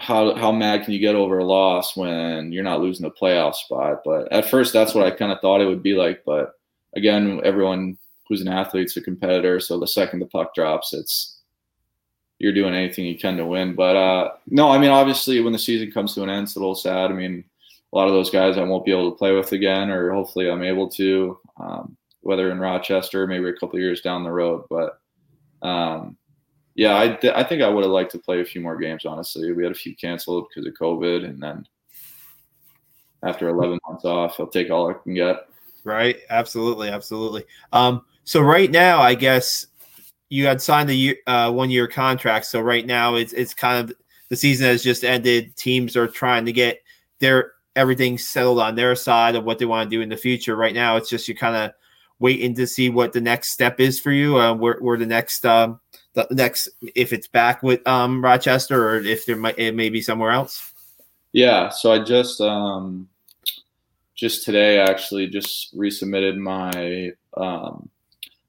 how 0.00 0.34
how 0.34 0.50
mad 0.50 0.82
can 0.82 0.92
you 0.92 0.98
get 0.98 1.14
over 1.14 1.38
a 1.38 1.44
loss 1.44 1.96
when 1.96 2.50
you're 2.50 2.64
not 2.64 2.80
losing 2.80 3.04
the 3.04 3.10
playoff 3.12 3.54
spot? 3.54 4.00
But 4.04 4.32
at 4.32 4.50
first, 4.50 4.72
that's 4.72 4.94
what 4.94 5.06
I 5.06 5.12
kind 5.12 5.30
of 5.30 5.40
thought 5.40 5.60
it 5.60 5.66
would 5.66 5.82
be 5.82 5.94
like. 5.94 6.24
But 6.26 6.54
again, 6.96 7.40
everyone 7.44 7.96
who's 8.26 8.40
an 8.40 8.48
athlete's 8.48 8.96
a 8.96 9.00
competitor, 9.00 9.60
so 9.60 9.78
the 9.78 9.86
second 9.86 10.18
the 10.18 10.26
puck 10.26 10.56
drops, 10.56 10.92
it's 10.92 11.38
you're 12.40 12.52
doing 12.52 12.74
anything 12.74 13.06
you 13.06 13.16
can 13.16 13.36
to 13.36 13.46
win. 13.46 13.76
But 13.76 13.94
uh, 13.94 14.32
no, 14.48 14.70
I 14.70 14.78
mean, 14.78 14.90
obviously, 14.90 15.40
when 15.40 15.52
the 15.52 15.58
season 15.60 15.92
comes 15.92 16.16
to 16.16 16.24
an 16.24 16.30
end, 16.30 16.48
it's 16.48 16.56
a 16.56 16.58
little 16.58 16.74
sad. 16.74 17.12
I 17.12 17.14
mean, 17.14 17.44
a 17.92 17.96
lot 17.96 18.08
of 18.08 18.14
those 18.14 18.30
guys 18.30 18.58
I 18.58 18.64
won't 18.64 18.84
be 18.84 18.90
able 18.90 19.12
to 19.12 19.16
play 19.16 19.30
with 19.30 19.52
again, 19.52 19.88
or 19.88 20.12
hopefully 20.12 20.50
I'm 20.50 20.64
able 20.64 20.88
to, 20.90 21.38
um, 21.60 21.96
whether 22.22 22.50
in 22.50 22.58
Rochester, 22.58 23.28
maybe 23.28 23.48
a 23.48 23.52
couple 23.52 23.78
years 23.78 24.00
down 24.00 24.24
the 24.24 24.32
road. 24.32 24.64
But 24.68 24.98
um, 25.62 26.16
yeah, 26.78 26.94
I, 26.94 27.18
I 27.34 27.42
think 27.42 27.60
I 27.60 27.68
would 27.68 27.82
have 27.82 27.90
liked 27.90 28.12
to 28.12 28.20
play 28.20 28.40
a 28.40 28.44
few 28.44 28.60
more 28.60 28.76
games. 28.76 29.04
Honestly, 29.04 29.50
we 29.50 29.64
had 29.64 29.72
a 29.72 29.74
few 29.74 29.96
canceled 29.96 30.46
because 30.48 30.64
of 30.64 30.74
COVID, 30.74 31.24
and 31.24 31.42
then 31.42 31.66
after 33.24 33.48
11 33.48 33.80
months 33.88 34.04
off, 34.04 34.38
I'll 34.38 34.46
take 34.46 34.70
all 34.70 34.88
I 34.88 34.92
can 34.92 35.12
get. 35.12 35.48
Right. 35.82 36.18
Absolutely. 36.30 36.88
Absolutely. 36.90 37.42
Um, 37.72 38.02
so 38.22 38.40
right 38.40 38.70
now, 38.70 39.00
I 39.00 39.16
guess 39.16 39.66
you 40.28 40.46
had 40.46 40.62
signed 40.62 40.88
the 40.88 40.94
year, 40.94 41.16
uh, 41.26 41.50
one 41.50 41.68
year 41.68 41.88
contract. 41.88 42.46
So 42.46 42.60
right 42.60 42.86
now 42.86 43.16
it's 43.16 43.32
it's 43.32 43.54
kind 43.54 43.82
of 43.90 43.96
the 44.28 44.36
season 44.36 44.68
has 44.68 44.84
just 44.84 45.02
ended. 45.02 45.56
Teams 45.56 45.96
are 45.96 46.06
trying 46.06 46.44
to 46.44 46.52
get 46.52 46.80
their 47.18 47.54
everything 47.74 48.18
settled 48.18 48.60
on 48.60 48.76
their 48.76 48.94
side 48.94 49.34
of 49.34 49.42
what 49.42 49.58
they 49.58 49.64
want 49.64 49.90
to 49.90 49.96
do 49.96 50.00
in 50.00 50.10
the 50.10 50.16
future. 50.16 50.54
Right 50.54 50.74
now, 50.74 50.96
it's 50.96 51.10
just 51.10 51.26
you're 51.26 51.36
kind 51.36 51.56
of 51.56 51.72
waiting 52.20 52.54
to 52.54 52.68
see 52.68 52.88
what 52.88 53.12
the 53.12 53.20
next 53.20 53.50
step 53.50 53.80
is 53.80 53.98
for 53.98 54.12
you. 54.12 54.38
Uh, 54.38 54.54
where, 54.54 54.78
where 54.78 54.96
the 54.96 55.06
next 55.06 55.44
um, 55.44 55.80
the 56.14 56.26
next 56.30 56.68
if 56.94 57.12
it's 57.12 57.28
back 57.28 57.62
with 57.62 57.86
um, 57.86 58.22
Rochester 58.22 58.88
or 58.88 58.96
if 58.98 59.26
there 59.26 59.36
might 59.36 59.58
it 59.58 59.74
may 59.74 59.88
be 59.88 60.00
somewhere 60.00 60.30
else. 60.30 60.72
Yeah. 61.32 61.68
So 61.68 61.92
I 61.92 62.02
just 62.02 62.40
um, 62.40 63.08
just 64.14 64.44
today 64.44 64.78
actually 64.78 65.28
just 65.28 65.76
resubmitted 65.76 66.36
my 66.36 67.12
um, 67.36 67.88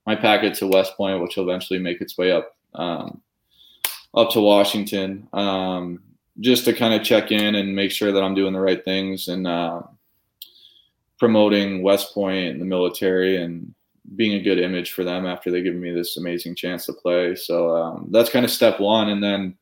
my 0.05 0.15
packet 0.15 0.55
to 0.55 0.67
West 0.67 0.97
Point, 0.97 1.21
which 1.21 1.35
will 1.35 1.47
eventually 1.47 1.79
make 1.79 2.01
its 2.01 2.17
way 2.17 2.31
up 2.31 2.55
um, 2.73 3.21
up 4.15 4.31
to 4.31 4.41
Washington, 4.41 5.27
um, 5.33 6.01
just 6.39 6.65
to 6.65 6.73
kind 6.73 6.93
of 6.93 7.03
check 7.03 7.31
in 7.31 7.55
and 7.55 7.75
make 7.75 7.91
sure 7.91 8.11
that 8.11 8.23
I'm 8.23 8.33
doing 8.33 8.53
the 8.53 8.59
right 8.59 8.83
things 8.83 9.27
and 9.27 9.45
uh, 9.45 9.81
promoting 11.19 11.83
West 11.83 12.13
Point 12.13 12.51
and 12.51 12.61
the 12.61 12.65
military 12.65 13.41
and 13.41 13.75
being 14.15 14.33
a 14.33 14.43
good 14.43 14.59
image 14.59 14.91
for 14.91 15.03
them 15.03 15.25
after 15.25 15.51
they 15.51 15.61
give 15.61 15.75
me 15.75 15.91
this 15.91 16.17
amazing 16.17 16.55
chance 16.55 16.85
to 16.85 16.93
play. 16.93 17.35
So 17.35 17.75
um, 17.75 18.07
that's 18.11 18.29
kind 18.29 18.45
of 18.45 18.51
step 18.51 18.79
one, 18.79 19.09
and 19.09 19.23
then 19.23 19.57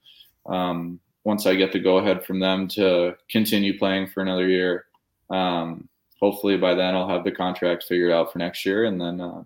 um, 0.45 0.99
once 1.23 1.45
I 1.45 1.55
get 1.55 1.71
the 1.71 1.79
go 1.79 1.97
ahead 1.97 2.25
from 2.25 2.39
them 2.39 2.67
to 2.69 3.15
continue 3.29 3.77
playing 3.77 4.07
for 4.07 4.21
another 4.21 4.47
year. 4.47 4.85
Um, 5.29 5.89
hopefully 6.21 6.57
by 6.57 6.73
then 6.73 6.95
I'll 6.95 7.09
have 7.09 7.23
the 7.23 7.31
contract 7.31 7.83
figured 7.83 8.11
out 8.11 8.31
for 8.31 8.39
next 8.39 8.65
year, 8.65 8.85
and 8.85 8.99
then 8.99 9.19
uh, 9.19 9.43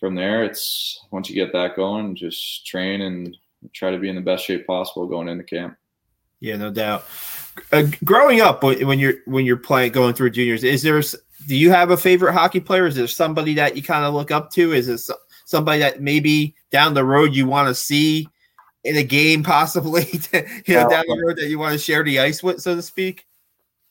from 0.00 0.14
there, 0.14 0.44
it's 0.44 1.00
once 1.10 1.28
you 1.28 1.34
get 1.34 1.52
that 1.52 1.76
going, 1.76 2.16
just 2.16 2.66
train 2.66 3.02
and 3.02 3.36
try 3.72 3.90
to 3.90 3.98
be 3.98 4.08
in 4.08 4.14
the 4.14 4.20
best 4.20 4.44
shape 4.44 4.66
possible 4.66 5.06
going 5.06 5.28
into 5.28 5.44
camp. 5.44 5.76
Yeah, 6.40 6.56
no 6.56 6.70
doubt. 6.70 7.06
Uh, 7.72 7.84
growing 8.04 8.40
up, 8.40 8.62
when 8.62 8.98
you're 8.98 9.14
when 9.26 9.46
you're 9.46 9.56
playing 9.56 9.92
going 9.92 10.14
through 10.14 10.30
juniors, 10.30 10.64
is 10.64 10.82
there 10.82 11.00
do 11.46 11.56
you 11.56 11.70
have 11.70 11.90
a 11.90 11.96
favorite 11.96 12.32
hockey 12.32 12.60
player? 12.60 12.86
Is 12.86 12.96
there 12.96 13.06
somebody 13.06 13.54
that 13.54 13.76
you 13.76 13.82
kind 13.82 14.04
of 14.04 14.14
look 14.14 14.30
up 14.30 14.50
to? 14.52 14.72
Is 14.72 14.88
it 14.88 15.00
somebody 15.44 15.80
that 15.80 16.00
maybe 16.00 16.54
down 16.70 16.94
the 16.94 17.04
road 17.04 17.34
you 17.34 17.46
want 17.46 17.68
to 17.68 17.74
see 17.74 18.28
in 18.84 18.96
a 18.96 19.02
game 19.02 19.42
possibly 19.42 20.06
you 20.32 20.74
know, 20.74 20.88
down 20.88 21.04
the 21.06 21.22
road 21.26 21.36
that 21.38 21.48
you 21.48 21.58
want 21.58 21.72
to 21.72 21.78
share 21.78 22.04
the 22.04 22.20
ice 22.20 22.42
with, 22.42 22.60
so 22.60 22.74
to 22.74 22.82
speak? 22.82 23.26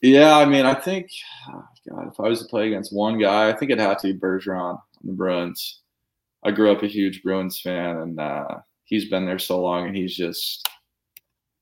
Yeah, 0.02 0.38
I 0.38 0.46
mean, 0.46 0.66
I 0.66 0.74
think, 0.74 1.10
oh 1.50 1.64
God, 1.90 2.10
if 2.12 2.20
I 2.20 2.24
was 2.24 2.42
to 2.42 2.48
play 2.48 2.68
against 2.68 2.94
one 2.94 3.18
guy, 3.18 3.50
I 3.50 3.54
think 3.54 3.72
it'd 3.72 3.82
have 3.82 4.02
to 4.02 4.14
be 4.14 4.20
Bergeron 4.20 4.60
on 4.60 4.80
the 5.04 5.14
Bruins. 5.14 5.82
I 6.44 6.52
grew 6.52 6.72
up 6.72 6.84
a 6.84 6.88
huge 6.88 7.24
Bruins 7.24 7.62
fan, 7.62 7.98
and 7.98 8.20
uh, 8.20 8.58
he's 8.84 9.10
been 9.10 9.26
there 9.26 9.40
so 9.40 9.62
long, 9.62 9.88
and 9.88 9.96
he's 9.96 10.16
just 10.16 10.68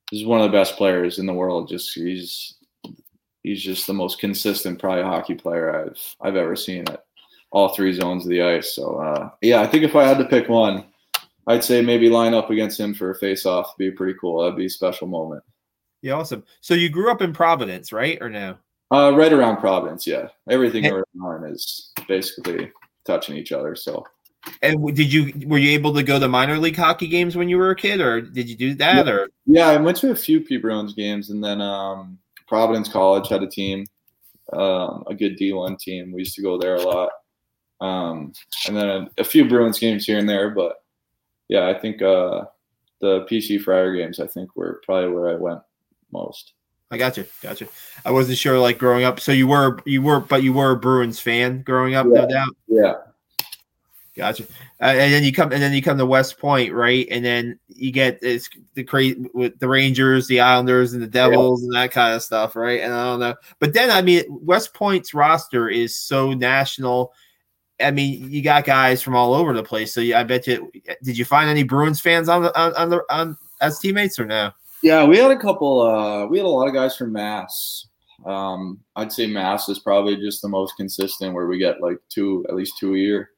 he's 0.10 0.26
one 0.26 0.42
of 0.42 0.52
the 0.52 0.58
best 0.58 0.76
players 0.76 1.20
in 1.20 1.28
the 1.28 1.34
world. 1.34 1.70
Just 1.70 1.94
he's 1.94 2.56
he's 3.44 3.64
just 3.64 3.88
the 3.88 3.94
most 3.94 4.20
consistent, 4.20 4.80
probably 4.80 5.04
hockey 5.04 5.36
player 5.36 5.86
I've 5.86 6.16
I've 6.22 6.36
ever 6.36 6.56
seen 6.56 6.88
at 6.90 7.06
all 7.52 7.70
three 7.70 7.94
zones 7.94 8.26
of 8.26 8.30
the 8.30 8.42
ice. 8.42 8.74
So 8.74 8.98
uh, 8.98 9.30
yeah, 9.42 9.62
I 9.62 9.68
think 9.68 9.84
if 9.84 9.96
I 9.96 10.08
had 10.08 10.18
to 10.18 10.26
pick 10.26 10.50
one, 10.50 10.86
I'd 11.48 11.64
say 11.64 11.82
maybe 11.82 12.10
line 12.10 12.34
up 12.34 12.50
against 12.50 12.80
him 12.80 12.94
for 12.94 13.12
a 13.12 13.16
face-off. 13.16 13.76
Be 13.78 13.92
pretty 13.92 14.18
cool. 14.20 14.42
That'd 14.42 14.58
be 14.58 14.68
a 14.68 14.70
special 14.70 15.08
moment. 15.08 15.44
Yeah, 16.02 16.14
awesome. 16.14 16.44
So 16.62 16.74
you 16.74 16.90
grew 16.90 17.12
up 17.12 17.22
in 17.22 17.34
Providence, 17.34 17.92
right, 17.92 18.18
or 18.22 18.30
no? 18.30 18.58
Uh, 18.92 19.12
right 19.16 19.32
around 19.32 19.58
Providence, 19.58 20.06
yeah. 20.06 20.30
Everything 20.50 20.86
around 20.86 21.52
is 21.52 21.92
basically 22.08 22.72
touching 23.06 23.38
each 23.38 23.52
other. 23.52 23.76
So. 23.76 24.06
And 24.64 24.96
did 24.96 25.14
you 25.14 25.32
were 25.46 25.60
you 25.60 25.70
able 25.72 25.94
to 25.94 26.02
go 26.02 26.20
to 26.20 26.28
minor 26.28 26.58
league 26.58 26.76
hockey 26.76 27.08
games 27.08 27.36
when 27.36 27.48
you 27.48 27.58
were 27.58 27.70
a 27.70 27.76
kid, 27.76 28.02
or 28.02 28.22
did 28.22 28.50
you 28.50 28.56
do 28.56 28.74
that? 28.76 29.06
Yeah. 29.06 29.12
Or 29.12 29.28
yeah, 29.46 29.68
I 29.68 29.78
went 29.78 29.98
to 29.98 30.12
a 30.12 30.16
few 30.16 30.42
P 30.42 30.58
Bruins 30.58 30.94
games, 30.94 31.30
and 31.30 31.44
then 31.44 31.62
um, 31.62 32.18
Providence 32.52 32.90
College 32.90 33.30
had 33.30 33.44
a 33.44 33.48
team, 33.48 33.86
um, 34.52 35.06
a 35.08 35.16
good 35.16 35.38
D1 35.38 35.80
team. 35.80 36.12
We 36.12 36.20
used 36.20 36.36
to 36.36 36.42
go 36.42 36.58
there 36.58 36.76
a 36.76 36.82
lot, 36.82 37.10
um, 37.80 38.34
and 38.68 38.76
then 38.76 38.90
a, 38.90 39.10
a, 39.20 39.24
few 39.24 39.48
Bruins 39.48 39.80
games 39.80 40.06
here 40.06 40.18
and 40.18 40.28
there. 40.28 40.50
But 40.50 40.84
yeah, 41.48 41.70
I 41.70 41.80
think 41.80 42.02
uh, 42.02 42.44
the 43.00 43.26
PC 43.32 43.62
Friar 43.62 43.96
games, 43.96 44.20
I 44.20 44.28
think, 44.28 44.54
were 44.58 44.82
probably 44.86 45.14
where 45.14 45.30
I 45.30 45.36
went 45.36 45.62
most. 46.12 46.52
I 46.92 46.98
got 46.98 47.16
you, 47.16 47.26
got 47.42 47.62
you. 47.62 47.70
I 48.04 48.12
wasn't 48.12 48.38
sure, 48.38 48.60
like 48.60 48.78
growing 48.78 49.06
up. 49.06 49.22
So 49.22 49.32
you 49.32 49.48
were, 49.48 49.80
you 49.86 50.02
were, 50.02 50.20
but 50.20 50.44
you 50.44 50.52
were 50.52 50.72
a 50.72 50.78
Bruins 50.78 51.22
fan 51.22 51.62
growing 51.62 51.96
up, 51.96 52.06
yeah. 52.08 52.20
no 52.20 52.28
doubt. 52.28 52.56
Yeah. 52.68 52.94
Gotcha. 54.22 54.44
Uh, 54.80 54.86
and 54.86 55.12
then 55.12 55.24
you 55.24 55.34
come, 55.34 55.52
and 55.52 55.64
then 55.64 55.74
you 55.74 55.82
come 55.82 55.98
to 55.98 56.06
West 56.06 56.38
Point, 56.38 56.74
right? 56.74 57.08
And 57.10 57.26
then 57.26 57.58
you 57.70 57.92
get 57.92 58.20
it's 58.22 58.48
the 58.76 58.84
crazy 58.84 59.26
with 59.34 59.58
the 59.58 59.68
Rangers, 59.68 60.28
the 60.28 60.42
Islanders, 60.42 60.94
and 60.94 61.02
the 61.02 61.08
Devils, 61.08 61.64
yeah. 61.64 61.66
and 61.66 61.76
that 61.76 61.92
kind 61.92 62.14
of 62.14 62.22
stuff, 62.22 62.56
right? 62.56 62.82
And 62.82 62.94
I 62.94 63.04
don't 63.06 63.20
know, 63.20 63.34
but 63.58 63.74
then 63.74 63.90
I 63.90 64.04
mean, 64.04 64.24
West 64.30 64.76
Point's 64.76 65.16
roster 65.16 65.70
is 65.70 65.98
so 65.98 66.34
national. 66.34 67.14
I 67.82 67.90
mean, 67.90 68.30
you 68.30 68.44
got 68.44 68.64
guys 68.64 69.02
from 69.02 69.16
all 69.16 69.34
over 69.34 69.54
the 69.54 69.64
place. 69.64 69.92
So 69.92 70.02
I 70.02 70.24
bet 70.24 70.46
you, 70.46 70.72
did 71.02 71.18
you 71.18 71.26
find 71.26 71.50
any 71.50 71.64
Bruins 71.64 72.00
fans 72.00 72.30
on 72.30 72.44
the 72.44 72.56
on, 72.56 72.76
on 72.76 72.92
the 72.92 73.04
on 73.10 73.36
as 73.60 73.80
teammates 73.80 74.20
or 74.20 74.28
no? 74.28 74.52
Yeah, 74.84 75.04
we 75.04 75.18
had 75.18 75.32
a 75.32 75.40
couple. 75.40 75.82
Uh, 75.82 76.28
we 76.28 76.38
had 76.38 76.46
a 76.46 76.48
lot 76.48 76.68
of 76.68 76.76
guys 76.76 76.96
from 76.96 77.12
Mass. 77.12 77.88
Um, 78.24 78.82
I'd 78.96 79.12
say 79.12 79.26
Mass 79.26 79.68
is 79.68 79.80
probably 79.80 80.16
just 80.16 80.44
the 80.44 80.48
most 80.48 80.78
consistent, 80.78 81.34
where 81.34 81.48
we 81.48 81.58
get 81.58 81.82
like 81.82 81.98
two, 82.10 82.46
at 82.50 82.56
least 82.56 82.78
two 82.80 82.94
a 82.94 83.00
year. 83.00 83.32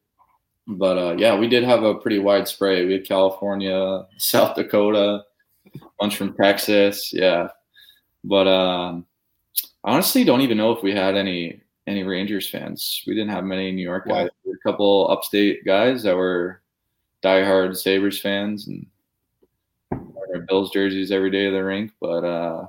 But 0.67 0.97
uh, 0.97 1.15
yeah, 1.17 1.37
we 1.37 1.47
did 1.47 1.63
have 1.63 1.83
a 1.83 1.95
pretty 1.95 2.19
wide 2.19 2.47
spray. 2.47 2.85
We 2.85 2.93
had 2.93 3.05
California, 3.05 4.05
South 4.17 4.55
Dakota, 4.55 5.23
a 5.75 5.79
bunch 5.99 6.15
from 6.15 6.35
Texas. 6.35 7.11
Yeah, 7.13 7.49
but 8.23 8.47
um, 8.47 9.05
honestly 9.83 10.23
don't 10.23 10.41
even 10.41 10.57
know 10.57 10.71
if 10.71 10.83
we 10.83 10.93
had 10.93 11.15
any 11.15 11.61
any 11.87 12.03
Rangers 12.03 12.49
fans. 12.49 13.03
We 13.05 13.13
didn't 13.13 13.31
have 13.31 13.43
many 13.43 13.71
New 13.71 13.83
York 13.83 14.07
guys. 14.07 14.29
Wow. 14.45 14.53
A 14.53 14.69
couple 14.69 15.11
upstate 15.11 15.65
guys 15.65 16.03
that 16.03 16.15
were 16.15 16.61
diehard 17.21 17.75
Sabres 17.75 18.19
fans 18.19 18.67
and 18.67 18.85
their 20.31 20.41
Bills 20.41 20.71
jerseys 20.71 21.11
every 21.11 21.29
day 21.29 21.45
of 21.47 21.53
the 21.53 21.63
rink. 21.63 21.91
But 21.99 22.23
uh, 22.23 22.67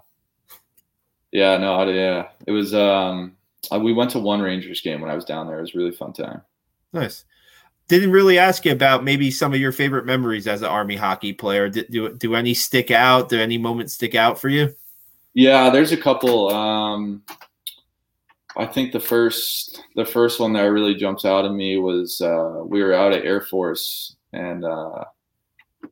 yeah, 1.32 1.56
no, 1.58 1.88
yeah, 1.88 2.28
it 2.46 2.52
was. 2.52 2.74
Um, 2.74 3.36
we 3.80 3.92
went 3.92 4.10
to 4.10 4.18
one 4.18 4.40
Rangers 4.40 4.80
game 4.80 5.00
when 5.00 5.10
I 5.10 5.14
was 5.14 5.24
down 5.24 5.46
there. 5.46 5.58
It 5.58 5.62
was 5.62 5.74
really 5.74 5.92
fun 5.92 6.12
time. 6.12 6.42
Nice. 6.92 7.24
Didn't 7.88 8.12
really 8.12 8.38
ask 8.38 8.64
you 8.64 8.72
about 8.72 9.04
maybe 9.04 9.30
some 9.30 9.52
of 9.52 9.60
your 9.60 9.72
favorite 9.72 10.06
memories 10.06 10.46
as 10.46 10.62
an 10.62 10.68
Army 10.68 10.96
hockey 10.96 11.32
player. 11.32 11.68
Did, 11.68 11.90
do 11.90 12.14
do 12.14 12.34
any 12.34 12.54
stick 12.54 12.90
out? 12.90 13.28
Do 13.28 13.38
any 13.38 13.58
moments 13.58 13.94
stick 13.94 14.14
out 14.14 14.38
for 14.38 14.48
you? 14.48 14.74
Yeah, 15.34 15.68
there's 15.68 15.92
a 15.92 15.96
couple. 15.96 16.48
Um, 16.50 17.22
I 18.56 18.66
think 18.66 18.92
the 18.92 19.00
first 19.00 19.82
the 19.96 20.04
first 20.04 20.40
one 20.40 20.52
that 20.54 20.62
really 20.62 20.94
jumps 20.94 21.24
out 21.24 21.44
at 21.44 21.52
me 21.52 21.76
was 21.78 22.20
uh, 22.20 22.62
we 22.64 22.82
were 22.82 22.94
out 22.94 23.12
at 23.12 23.24
Air 23.24 23.42
Force 23.42 24.16
and 24.32 24.64
uh, 24.64 25.04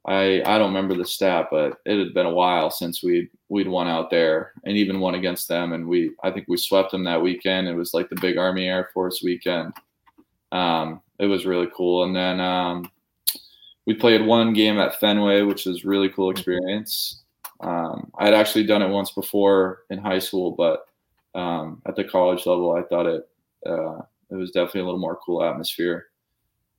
I 0.07 0.43
I 0.45 0.59
don't 0.59 0.75
remember 0.75 0.95
the 0.95 1.05
stat, 1.05 1.49
but 1.51 1.79
it 1.85 1.99
had 1.99 2.15
been 2.15 2.27
a 2.27 2.35
while 2.35 2.71
since 2.71 3.03
we 3.03 3.29
we'd 3.49 3.69
won 3.69 3.89
out 3.89 4.11
there 4.11 4.53
and 4.65 4.77
even 4.77 5.01
won 5.01 5.15
against 5.15 5.49
them. 5.49 5.73
And 5.73 5.87
we 5.87 6.13
I 6.23 6.31
think 6.31 6.47
we 6.49 6.57
swept 6.57 6.93
them 6.93 7.05
that 7.05 7.21
weekend. 7.21 7.69
It 7.69 7.75
was 7.75 7.93
like 7.93 8.09
the 8.09 8.21
big 8.21 8.39
Army 8.39 8.67
Air 8.67 8.91
Force 8.95 9.23
weekend. 9.23 9.73
Um, 10.51 11.02
it 11.19 11.27
was 11.27 11.47
really 11.47 11.69
cool. 11.75 12.05
And 12.05 12.15
then 12.15 12.41
um, 12.41 12.91
we 13.87 13.95
played 13.95 14.25
one 14.25 14.53
game 14.53 14.79
at 14.79 14.99
Fenway, 15.01 15.43
which 15.43 15.67
was 15.67 15.85
really 15.85 16.09
cool 16.09 16.31
experience. 16.31 17.23
Um, 17.61 18.11
I 18.19 18.25
had 18.25 18.35
actually 18.35 18.67
done 18.67 18.83
it 18.83 18.89
once 18.89 19.13
before 19.13 19.83
in 19.91 19.99
high 19.99 20.19
school, 20.19 20.51
but 20.51 20.87
um, 21.35 21.81
at 21.87 21.97
the 21.97 22.05
college 22.05 22.47
level, 22.47 22.73
I 22.73 22.83
thought 22.83 23.07
it 23.07 23.29
uh, 23.65 23.99
it 24.31 24.37
was 24.37 24.51
definitely 24.51 24.81
a 24.81 24.85
little 24.85 25.01
more 25.01 25.19
cool 25.25 25.45
atmosphere. 25.45 26.07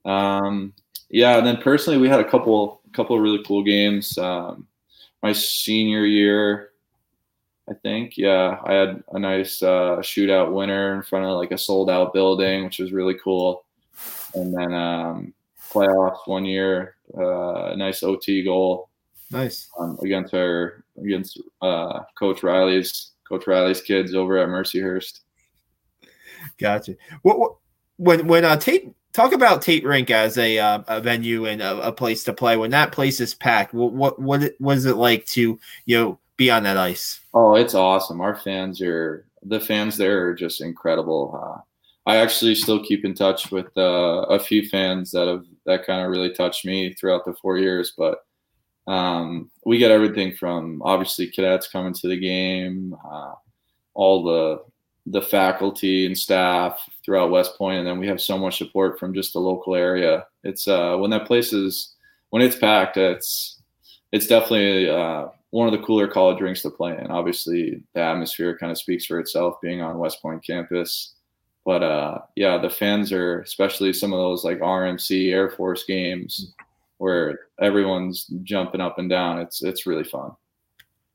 Um, 0.05 0.73
yeah, 1.09 1.37
and 1.37 1.47
then 1.47 1.57
personally, 1.57 1.99
we 1.99 2.09
had 2.09 2.19
a 2.19 2.29
couple 2.29 2.81
couple 2.93 3.15
of 3.15 3.21
really 3.21 3.43
cool 3.45 3.63
games. 3.63 4.17
Um, 4.17 4.67
my 5.21 5.31
senior 5.31 6.05
year, 6.05 6.71
I 7.69 7.73
think, 7.73 8.17
yeah, 8.17 8.59
I 8.65 8.73
had 8.73 9.03
a 9.13 9.19
nice 9.19 9.63
uh, 9.63 9.97
shootout 10.01 10.51
winner 10.51 10.95
in 10.95 11.01
front 11.01 11.25
of 11.25 11.37
like 11.37 11.51
a 11.51 11.57
sold 11.57 11.89
out 11.89 12.13
building, 12.13 12.65
which 12.65 12.79
was 12.79 12.91
really 12.91 13.15
cool. 13.23 13.63
And 14.35 14.53
then 14.53 14.73
um, 14.73 15.33
playoffs 15.71 16.25
one 16.25 16.45
year, 16.45 16.95
uh, 17.17 17.71
a 17.71 17.75
nice 17.75 18.03
OT 18.03 18.43
goal. 18.43 18.89
Nice 19.31 19.69
um, 19.79 19.97
against 20.03 20.33
our 20.33 20.83
against 21.01 21.41
uh, 21.61 22.01
Coach 22.17 22.43
Riley's 22.43 23.11
Coach 23.27 23.47
Riley's 23.47 23.81
kids 23.81 24.13
over 24.13 24.37
at 24.37 24.47
Mercyhurst. 24.47 25.21
Gotcha. 26.59 26.95
What, 27.23 27.39
what 27.39 27.55
when 27.97 28.27
when 28.27 28.45
uh, 28.45 28.57
Tate 28.57 28.93
talk 29.13 29.31
about 29.31 29.61
Tate 29.61 29.85
Rink 29.85 30.09
as 30.09 30.37
a, 30.37 30.57
uh, 30.57 30.83
a 30.87 30.99
venue 30.99 31.45
and 31.45 31.61
a, 31.61 31.87
a, 31.87 31.91
place 31.91 32.23
to 32.25 32.33
play. 32.33 32.57
When 32.57 32.71
that 32.71 32.91
place 32.91 33.21
is 33.21 33.33
packed, 33.33 33.73
what 33.73 33.93
what 33.93 34.19
what, 34.59 34.77
is 34.77 34.85
it 34.85 34.97
like 34.97 35.25
to 35.27 35.59
you 35.85 35.97
know 35.97 36.19
be 36.37 36.51
on 36.51 36.63
that 36.63 36.77
ice? 36.77 37.21
Oh, 37.33 37.55
it's 37.55 37.75
awesome. 37.75 38.21
Our 38.21 38.35
fans 38.35 38.81
are 38.81 39.25
the 39.43 39.59
fans 39.59 39.97
there 39.97 40.27
are 40.27 40.33
just 40.33 40.61
incredible. 40.61 41.39
Uh, 41.41 41.61
I 42.05 42.17
actually 42.17 42.55
still 42.55 42.83
keep 42.83 43.05
in 43.05 43.13
touch 43.13 43.51
with 43.51 43.75
uh, 43.77 44.25
a 44.29 44.39
few 44.39 44.67
fans 44.67 45.11
that 45.11 45.27
have 45.27 45.45
that 45.65 45.85
kind 45.85 46.01
of 46.01 46.11
really 46.11 46.33
touched 46.33 46.65
me 46.65 46.93
throughout 46.93 47.25
the 47.25 47.35
four 47.41 47.57
years, 47.57 47.93
but. 47.97 48.19
Um, 48.85 49.49
we 49.65 49.77
get 49.77 49.91
everything 49.91 50.35
from 50.35 50.81
obviously 50.81 51.27
cadets 51.27 51.69
coming 51.69 51.93
to 51.93 52.09
the 52.09 52.19
game, 52.19 52.93
uh, 53.09 53.33
all 53.93 54.25
the 54.25 54.61
the 55.05 55.21
faculty 55.21 56.05
and 56.05 56.17
staff 56.17 56.79
throughout 57.03 57.31
West 57.31 57.57
Point, 57.57 57.79
and 57.79 57.87
then 57.87 57.99
we 57.99 58.07
have 58.07 58.21
so 58.21 58.37
much 58.37 58.57
support 58.57 58.99
from 58.99 59.13
just 59.13 59.33
the 59.33 59.39
local 59.39 59.75
area. 59.75 60.25
It's 60.43 60.67
uh, 60.67 60.95
when 60.97 61.11
that 61.11 61.27
place 61.27 61.51
is 61.51 61.95
when 62.29 62.41
it's 62.41 62.55
packed, 62.55 62.97
it's 62.97 63.61
it's 64.11 64.27
definitely 64.27 64.89
uh, 64.89 65.27
one 65.49 65.67
of 65.67 65.73
the 65.73 65.85
cooler 65.85 66.07
college 66.07 66.41
rinks 66.41 66.61
to 66.61 66.69
play 66.69 66.97
in. 66.97 67.07
Obviously, 67.07 67.83
the 67.93 68.01
atmosphere 68.01 68.57
kind 68.57 68.71
of 68.71 68.77
speaks 68.77 69.05
for 69.05 69.19
itself, 69.19 69.55
being 69.61 69.81
on 69.81 69.97
West 69.97 70.21
Point 70.21 70.45
campus. 70.45 71.15
But 71.65 71.83
uh, 71.83 72.19
yeah, 72.35 72.57
the 72.57 72.69
fans 72.69 73.11
are 73.11 73.41
especially 73.41 73.93
some 73.93 74.11
of 74.11 74.19
those 74.19 74.43
like 74.43 74.59
RMC 74.59 75.31
Air 75.31 75.49
Force 75.51 75.85
games 75.85 76.53
where 76.97 77.39
everyone's 77.61 78.27
jumping 78.43 78.81
up 78.81 78.99
and 78.99 79.09
down. 79.09 79.39
It's 79.39 79.63
it's 79.63 79.85
really 79.85 80.03
fun 80.03 80.31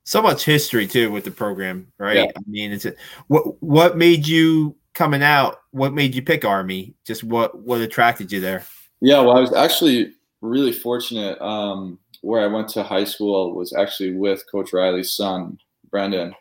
so 0.08 0.22
much 0.22 0.42
history 0.42 0.86
too 0.86 1.12
with 1.12 1.24
the 1.24 1.30
program, 1.30 1.86
right? 1.98 2.16
Yeah. 2.16 2.32
I 2.34 2.40
mean, 2.46 2.72
it's 2.72 2.86
a, 2.86 2.94
what 3.26 3.62
what 3.62 3.98
made 3.98 4.26
you 4.26 4.74
coming 4.94 5.22
out? 5.22 5.60
What 5.72 5.92
made 5.92 6.14
you 6.14 6.22
pick 6.22 6.46
Army? 6.46 6.94
Just 7.04 7.22
what 7.22 7.58
what 7.58 7.82
attracted 7.82 8.32
you 8.32 8.40
there? 8.40 8.64
Yeah, 9.02 9.20
well, 9.20 9.36
I 9.36 9.40
was 9.40 9.52
actually 9.52 10.14
really 10.40 10.72
fortunate. 10.72 11.38
Um, 11.42 11.98
where 12.22 12.42
I 12.42 12.46
went 12.46 12.68
to 12.70 12.82
high 12.82 13.04
school 13.04 13.54
was 13.54 13.74
actually 13.74 14.14
with 14.14 14.42
Coach 14.50 14.72
Riley's 14.72 15.12
son, 15.12 15.58
Brendan, 15.90 16.34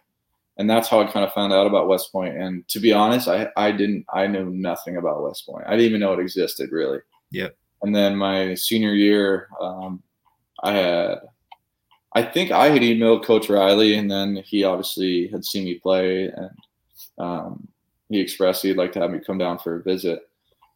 and 0.57 0.69
that's 0.69 0.87
how 0.87 0.99
I 0.99 1.11
kind 1.11 1.25
of 1.25 1.33
found 1.33 1.53
out 1.53 1.67
about 1.67 1.87
West 1.87 2.11
Point. 2.11 2.35
And 2.37 2.67
to 2.69 2.79
be 2.79 2.93
honest, 2.93 3.27
I 3.27 3.49
I 3.55 3.71
didn't 3.71 4.05
I 4.13 4.27
knew 4.27 4.49
nothing 4.49 4.97
about 4.97 5.23
West 5.23 5.45
Point. 5.45 5.65
I 5.67 5.71
didn't 5.71 5.85
even 5.85 6.01
know 6.01 6.13
it 6.13 6.19
existed 6.19 6.71
really. 6.71 6.99
Yeah. 7.31 7.49
And 7.83 7.95
then 7.95 8.15
my 8.15 8.55
senior 8.55 8.93
year, 8.93 9.49
um, 9.61 10.01
I 10.63 10.73
had 10.73 11.19
I 12.13 12.23
think 12.23 12.51
I 12.51 12.69
had 12.69 12.81
emailed 12.81 13.25
Coach 13.25 13.49
Riley, 13.49 13.95
and 13.95 14.09
then 14.09 14.37
he 14.37 14.63
obviously 14.63 15.27
had 15.27 15.45
seen 15.45 15.65
me 15.65 15.75
play, 15.75 16.25
and 16.25 16.49
um, 17.19 17.67
he 18.09 18.19
expressed 18.19 18.63
he'd 18.63 18.77
like 18.77 18.91
to 18.93 19.01
have 19.01 19.11
me 19.11 19.19
come 19.19 19.37
down 19.37 19.59
for 19.59 19.75
a 19.75 19.83
visit. 19.83 20.27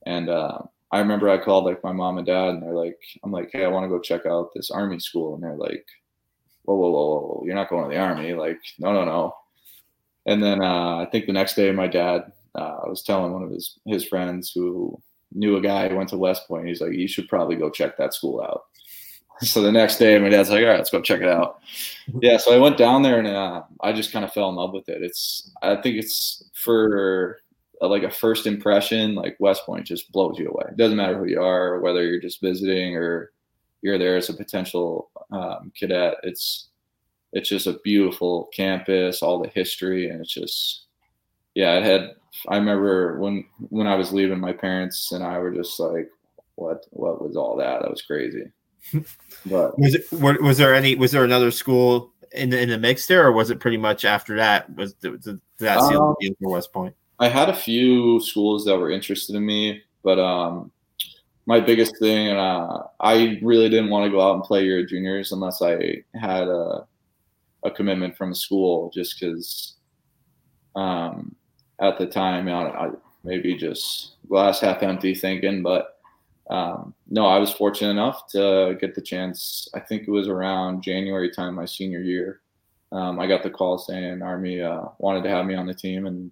And 0.06 0.30
uh, 0.30 0.60
I 0.92 1.00
remember 1.00 1.30
I 1.30 1.44
called 1.44 1.66
like 1.66 1.84
my 1.84 1.94
mom 1.94 2.18
and 2.20 2.28
dad, 2.28 2.50
and 2.50 2.62
they're 2.62 2.76
like, 2.76 3.00
"I'm 3.24 3.32
like, 3.32 3.50
hey, 3.52 3.66
I 3.66 3.70
want 3.70 3.86
to 3.86 3.90
go 3.90 4.00
check 4.00 4.28
out 4.28 4.52
this 4.54 4.70
Army 4.70 5.00
school," 5.00 5.34
and 5.34 5.44
they're 5.44 5.56
like, 5.56 5.86
whoa, 6.64 6.76
whoa, 6.76 6.90
whoa, 6.90 7.20
whoa, 7.20 7.44
you're 7.46 7.56
not 7.56 7.70
going 7.70 7.84
to 7.84 7.90
the 7.90 8.02
army. 8.02 8.34
Like, 8.34 8.60
no, 8.80 8.94
no, 8.94 9.06
no. 9.06 9.36
And 10.26 10.42
then 10.42 10.62
uh, 10.64 10.98
I 10.98 11.08
think 11.12 11.26
the 11.26 11.34
next 11.34 11.56
day, 11.56 11.72
my 11.72 11.88
dad 11.88 12.32
uh, 12.56 12.80
was 12.86 13.04
telling 13.04 13.34
one 13.34 13.44
of 13.44 13.52
his 13.52 13.80
his 13.86 14.06
friends 14.06 14.52
who 14.54 15.02
knew 15.34 15.56
a 15.58 15.62
guy 15.62 15.88
who 15.88 15.96
went 15.96 16.10
to 16.10 16.18
West 16.18 16.48
Point. 16.48 16.68
He's 16.68 16.82
like, 16.82 16.94
you 16.94 17.08
should 17.08 17.28
probably 17.30 17.56
go 17.56 17.70
check 17.70 17.98
that 17.98 18.14
school 18.14 18.42
out. 18.42 18.64
So 19.44 19.64
the 19.64 19.72
next 19.72 19.98
day, 19.98 20.20
my 20.20 20.30
dad's 20.30 20.52
like, 20.52 20.64
all 20.64 20.70
right, 20.70 20.78
let's 20.78 20.92
go 20.92 21.02
check 21.02 21.22
it 21.22 21.28
out. 21.28 21.62
Yeah, 22.22 22.38
so 22.38 22.54
I 22.54 22.60
went 22.60 22.78
down 22.78 23.02
there 23.02 23.18
and 23.18 23.28
uh, 23.28 23.64
I 23.82 23.92
just 23.94 24.12
kind 24.12 24.24
of 24.26 24.34
fell 24.34 24.50
in 24.50 24.56
love 24.56 24.74
with 24.74 24.88
it. 24.90 25.02
It's, 25.02 25.50
I 25.64 25.76
think 25.78 25.96
it's 25.96 26.44
for 26.54 27.40
a, 27.82 27.88
like 27.88 28.04
a 28.04 28.12
first 28.12 28.46
impression, 28.46 29.16
like 29.16 29.38
West 29.40 29.66
Point 29.66 29.88
just 29.88 30.12
blows 30.12 30.38
you 30.38 30.50
away. 30.50 30.66
It 30.70 30.78
doesn't 30.78 30.98
matter 30.98 31.18
who 31.18 31.26
you 31.26 31.42
are, 31.42 31.80
whether 31.80 32.04
you're 32.04 32.20
just 32.20 32.42
visiting 32.42 32.96
or 32.98 33.32
you're 33.82 33.98
there 33.98 34.18
as 34.18 34.30
a 34.30 34.34
potential 34.34 35.10
um, 35.32 35.72
cadet. 35.76 36.16
It's 36.24 36.68
it's 37.34 37.50
just 37.50 37.68
a 37.68 37.80
beautiful 37.84 38.50
campus, 38.54 39.22
all 39.22 39.42
the 39.42 39.50
history, 39.50 40.10
and 40.10 40.22
it's 40.22 40.34
just 40.34 40.86
yeah. 41.56 41.78
It 41.78 41.84
had. 41.84 42.16
I 42.48 42.58
remember 42.58 43.20
when 43.20 43.46
when 43.70 43.88
I 43.88 43.96
was 43.96 44.12
leaving, 44.12 44.40
my 44.40 44.54
parents 44.54 45.12
and 45.12 45.24
I 45.24 45.38
were 45.38 45.52
just 45.52 45.80
like, 45.80 46.10
"What? 46.56 46.86
What 46.92 47.22
was 47.22 47.36
all 47.36 47.56
that? 47.58 47.82
That 47.82 47.92
was 47.92 48.02
crazy." 48.02 48.52
But 49.46 49.78
was 49.80 49.96
it? 49.96 50.06
Was 50.12 50.58
there 50.58 50.76
any? 50.76 50.96
Was 50.96 51.12
there 51.12 51.24
another 51.24 51.50
school 51.50 52.12
in 52.32 52.52
the 52.52 52.62
in 52.62 52.70
the 52.70 52.78
mix 52.78 53.08
there, 53.08 53.26
or 53.26 53.32
was 53.32 53.50
it 53.50 53.60
pretty 53.60 53.78
much 53.78 54.06
after 54.06 54.36
that? 54.36 54.74
Was 54.76 54.94
did 54.94 55.24
that 55.60 55.82
seal 55.82 56.02
um, 56.02 56.16
the 56.20 56.28
deal 56.28 56.36
for 56.40 56.52
West 56.52 56.72
Point? 56.72 56.96
I 57.20 57.28
had 57.28 57.50
a 57.50 57.56
few 57.56 58.20
schools 58.22 58.66
that 58.66 58.78
were 58.78 58.92
interested 58.92 59.36
in 59.36 59.46
me, 59.46 59.82
but 60.04 60.20
um, 60.20 60.72
my 61.46 61.60
biggest 61.60 61.98
thing, 62.00 62.30
and 62.30 62.38
uh, 62.38 62.84
I 63.00 63.40
really 63.42 63.70
didn't 63.70 63.90
want 63.90 64.06
to 64.06 64.12
go 64.12 64.22
out 64.22 64.36
and 64.36 64.44
play 64.44 64.64
your 64.64 64.86
juniors 64.86 65.32
unless 65.32 65.62
I 65.62 66.04
had 66.14 66.48
a, 66.48 66.86
a 67.64 67.72
commitment 67.72 68.18
from 68.18 68.32
a 68.32 68.36
school, 68.36 68.92
just 68.94 69.20
because 69.20 69.76
um, 70.76 71.36
at 71.80 71.98
the 71.98 72.06
time, 72.06 72.48
I, 72.48 72.70
I, 72.70 72.90
maybe 73.24 73.56
just 73.56 74.14
glass 74.28 74.62
half 74.62 74.84
empty 74.84 75.14
thinking, 75.14 75.62
but 75.62 76.00
um, 76.50 76.94
no, 77.10 77.26
I 77.26 77.38
was 77.38 77.52
fortunate 77.52 77.92
enough 77.92 78.28
to 78.32 78.78
get 78.82 78.96
the 78.96 79.02
chance. 79.02 79.70
I 79.74 79.80
think 79.80 80.08
it 80.08 80.12
was 80.12 80.28
around 80.28 80.84
January 80.84 81.32
time, 81.32 81.56
my 81.56 81.66
senior 81.66 82.02
year. 82.02 82.42
Um, 82.92 83.20
I 83.20 83.28
got 83.28 83.42
the 83.42 83.50
call 83.50 83.78
saying 83.78 84.22
Army 84.22 84.62
uh, 84.62 84.86
wanted 84.98 85.24
to 85.24 85.30
have 85.30 85.46
me 85.46 85.56
on 85.56 85.66
the 85.66 85.74
team, 85.74 86.08
and 86.08 86.32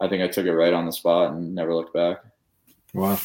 I 0.00 0.08
think 0.08 0.22
I 0.22 0.28
took 0.28 0.46
it 0.46 0.54
right 0.54 0.72
on 0.72 0.86
the 0.86 0.92
spot 0.92 1.32
and 1.32 1.54
never 1.54 1.74
looked 1.74 1.94
back. 1.94 2.18
Wow. 2.94 3.18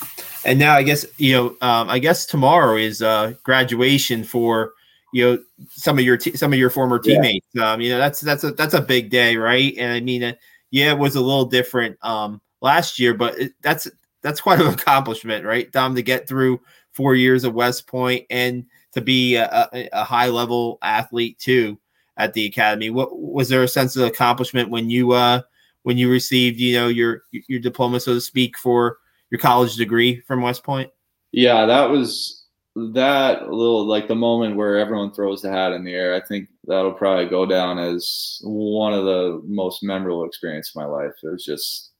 And 0.44 0.58
now 0.58 0.76
I 0.76 0.84
guess, 0.84 1.06
you 1.18 1.34
know, 1.34 1.48
um, 1.62 1.90
I 1.90 2.00
guess 2.00 2.26
tomorrow 2.26 2.76
is 2.78 3.02
uh, 3.02 3.34
graduation 3.44 4.24
for, 4.24 4.74
you 5.14 5.26
know, 5.26 5.44
some 5.70 5.98
of 5.98 6.06
your, 6.06 6.18
t- 6.18 6.36
some 6.36 6.54
of 6.54 6.60
your 6.60 6.70
former 6.70 7.00
teammates. 7.00 7.48
Yeah. 7.54 7.72
Um, 7.72 7.82
you 7.82 7.90
know, 7.90 7.98
that's, 7.98 8.20
that's 8.20 8.44
a, 8.44 8.52
that's 8.52 8.74
a 8.74 8.82
big 8.82 9.10
day. 9.10 9.36
Right. 9.38 9.74
And 9.78 9.92
I 9.92 10.00
mean, 10.00 10.24
uh, 10.24 10.34
yeah, 10.72 10.92
it 10.92 10.98
was 10.98 11.16
a 11.16 11.22
little 11.22 11.46
different 11.46 11.98
um, 12.02 12.42
last 12.62 13.00
year, 13.00 13.14
but 13.14 13.38
it, 13.40 13.54
that's, 13.62 13.90
that's 14.22 14.42
quite 14.42 14.62
an 14.62 14.68
accomplishment, 14.74 15.46
right? 15.46 15.72
Dom, 15.72 15.96
to 15.96 16.02
get 16.02 16.28
through 16.28 16.62
four 16.94 17.16
years 17.16 17.44
of 17.44 17.54
West 17.54 17.88
Point 17.88 18.26
and 18.30 18.66
to 18.94 19.02
be 19.02 19.36
a, 19.36 19.70
a, 19.74 19.90
a 19.94 20.04
high 20.04 20.28
level 20.28 20.78
athlete 20.82 21.40
too 21.40 21.78
at 22.18 22.34
the 22.34 22.46
academy. 22.46 22.90
What 22.90 23.18
was 23.18 23.50
there 23.50 23.64
a 23.64 23.68
sense 23.68 23.96
of 23.96 24.06
accomplishment 24.06 24.70
when 24.70 24.90
you, 24.90 25.12
uh, 25.12 25.42
when 25.84 25.98
you 25.98 26.12
received, 26.12 26.60
you 26.60 26.76
know, 26.76 26.88
your, 26.88 27.24
your 27.32 27.60
diploma, 27.60 28.00
so 28.00 28.14
to 28.14 28.22
speak, 28.22 28.58
for, 28.58 28.98
your 29.32 29.40
college 29.40 29.76
degree 29.76 30.20
from 30.20 30.42
West 30.42 30.64
Point? 30.64 30.92
Yeah, 31.32 31.66
that 31.66 31.90
was 31.90 32.41
that 32.76 33.50
little 33.50 33.86
like 33.86 34.08
the 34.08 34.16
moment 34.16 34.56
where 34.56 34.78
everyone 34.78 35.12
throws 35.12 35.42
the 35.42 35.52
hat 35.52 35.74
in 35.74 35.84
the 35.84 35.94
air. 35.94 36.16
I 36.16 36.22
think 36.22 36.50
that'll 36.68 36.94
probably 36.94 37.26
go 37.26 37.46
down 37.46 37.80
as 37.80 38.40
one 38.44 38.94
of 38.94 39.06
the 39.06 39.42
most 39.46 39.84
memorable 39.84 40.26
experiences 40.26 40.74
of 40.76 40.82
my 40.82 40.88
life. 40.88 41.14
It 41.24 41.30
was 41.30 41.44
just 41.44 41.92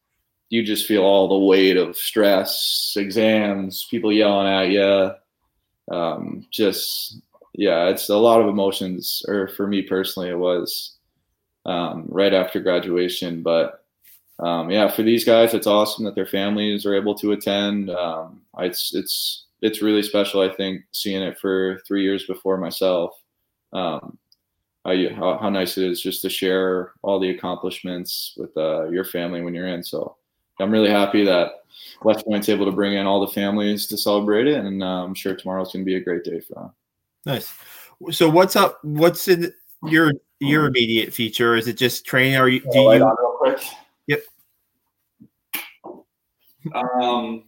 you 0.50 0.64
just 0.64 0.86
feel 0.86 1.04
all 1.04 1.28
the 1.28 1.46
weight 1.46 1.78
of 1.78 1.98
stress, 1.98 2.94
exams, 2.98 3.88
people 3.90 4.12
yelling 4.12 4.48
at 4.48 4.70
you. 4.70 5.96
Um, 5.96 6.46
just 6.52 7.22
yeah, 7.54 7.90
it's 7.90 8.10
a 8.10 8.18
lot 8.18 8.42
of 8.42 8.48
emotions. 8.48 9.24
Or 9.28 9.50
for 9.50 9.68
me 9.68 9.82
personally, 9.82 10.30
it 10.30 10.38
was 10.38 10.98
um, 11.66 12.06
right 12.08 12.34
after 12.34 12.60
graduation, 12.60 13.44
but 13.44 13.84
um, 14.40 14.72
yeah, 14.72 14.90
for 14.90 15.04
these 15.04 15.24
guys, 15.24 15.54
it's 15.54 15.68
awesome 15.68 16.06
that 16.06 16.16
their 16.16 16.26
families 16.26 16.86
are 16.86 16.96
able 16.96 17.14
to 17.16 17.32
attend. 17.32 17.90
Um, 17.92 18.42
it's 18.58 18.96
it's 18.96 19.46
it's 19.62 19.82
really 19.82 20.04
special. 20.04 20.42
I 20.42 20.54
think 20.54 20.82
seeing 20.92 21.22
it 21.22 21.38
for 21.40 21.82
three 21.88 22.04
years 22.04 22.26
before 22.26 22.58
myself. 22.58 23.12
Um, 23.74 24.18
I, 24.84 25.10
how, 25.16 25.38
how, 25.38 25.50
nice 25.50 25.78
it 25.78 25.86
is 25.86 26.02
just 26.02 26.24
to 26.24 26.30
share 26.30 26.94
all 27.04 27.20
the 27.20 27.30
accomplishments 27.30 28.34
with 28.36 28.56
uh, 28.58 28.90
your 28.90 29.04
family 29.04 29.42
when 29.42 29.54
you're 29.54 29.68
in. 29.68 29.84
So 29.84 30.18
I'm 30.60 30.72
really 30.72 30.90
happy 30.90 31.24
that 31.24 31.52
West 32.04 32.26
Point's 32.26 32.50
able 32.50 32.66
to 32.66 32.72
bring 32.72 32.94
in 32.94 33.06
all 33.06 33.22
the 33.22 33.32
families 33.32 33.86
to 33.88 33.98
celebrate 33.98 34.48
it, 34.48 34.58
and 34.58 34.84
uh, 34.84 35.04
I'm 35.04 35.14
sure 35.14 35.36
tomorrow's 35.36 35.72
going 35.72 35.86
to 35.86 35.90
be 35.90 35.96
a 35.96 36.00
great 36.00 36.24
day 36.24 36.40
for 36.40 36.54
them. 36.56 36.72
Nice. 37.26 37.54
So 38.10 38.30
what's 38.30 38.56
up? 38.56 38.80
What's 38.84 39.28
in 39.28 39.54
your 39.84 40.12
your 40.40 40.66
immediate 40.66 41.14
feature? 41.14 41.56
Is 41.56 41.68
it 41.68 41.78
just 41.78 42.06
training? 42.06 42.36
Are 42.36 42.50
you? 42.50 42.62
Do 42.62 42.80
you 42.80 42.92
real 42.92 43.36
quick. 43.38 43.64
Yep. 44.08 44.24
Um, 46.74 47.44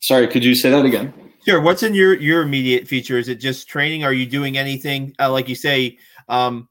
sorry, 0.00 0.28
could 0.28 0.44
you 0.44 0.54
say 0.54 0.70
that 0.70 0.84
again? 0.84 1.12
Sure. 1.44 1.60
What's 1.60 1.82
in 1.82 1.94
your 1.94 2.14
your 2.14 2.42
immediate 2.42 2.86
feature? 2.86 3.18
Is 3.18 3.28
it 3.28 3.36
just 3.36 3.68
training? 3.68 4.04
Are 4.04 4.12
you 4.12 4.26
doing 4.26 4.58
anything 4.58 5.14
uh, 5.18 5.30
like 5.30 5.48
you 5.48 5.54
say? 5.54 5.98
Um, 6.28 6.68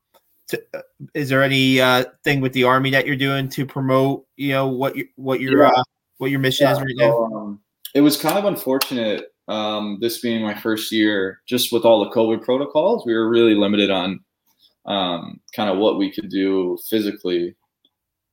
to, 0.50 0.62
uh, 0.74 0.82
is 1.14 1.30
there 1.30 1.44
any 1.44 1.82
uh, 1.82 2.06
thing 2.24 2.42
with 2.42 2.54
the 2.54 2.64
army 2.64 2.92
that 2.92 3.08
you're 3.08 3.16
doing 3.16 3.50
to 3.50 3.66
promote? 3.66 4.26
You 4.36 4.50
know 4.50 4.68
what 4.68 4.96
your 4.96 5.08
what 5.16 5.42
your 5.42 5.64
yeah. 5.64 5.70
uh, 5.70 5.84
what 6.18 6.32
your 6.32 6.40
mission 6.40 6.68
yeah. 6.68 6.74
is 6.74 6.80
right 6.80 6.96
now? 6.96 7.24
Um, 7.24 7.60
it 7.96 8.02
was 8.02 8.18
kind 8.18 8.38
of 8.38 8.46
unfortunate. 8.46 9.34
Um, 9.48 9.98
this 10.02 10.20
being 10.20 10.42
my 10.42 10.54
first 10.54 10.92
year, 10.92 11.40
just 11.48 11.72
with 11.72 11.86
all 11.86 12.04
the 12.04 12.12
COVID 12.12 12.44
protocols, 12.44 13.06
we 13.06 13.14
were 13.14 13.30
really 13.30 13.56
limited 13.56 13.90
on 13.90 14.20
um, 14.86 15.40
kind 15.56 15.70
of 15.70 15.78
what 15.78 15.98
we 15.98 16.12
could 16.12 16.30
do 16.30 16.78
physically 16.90 17.56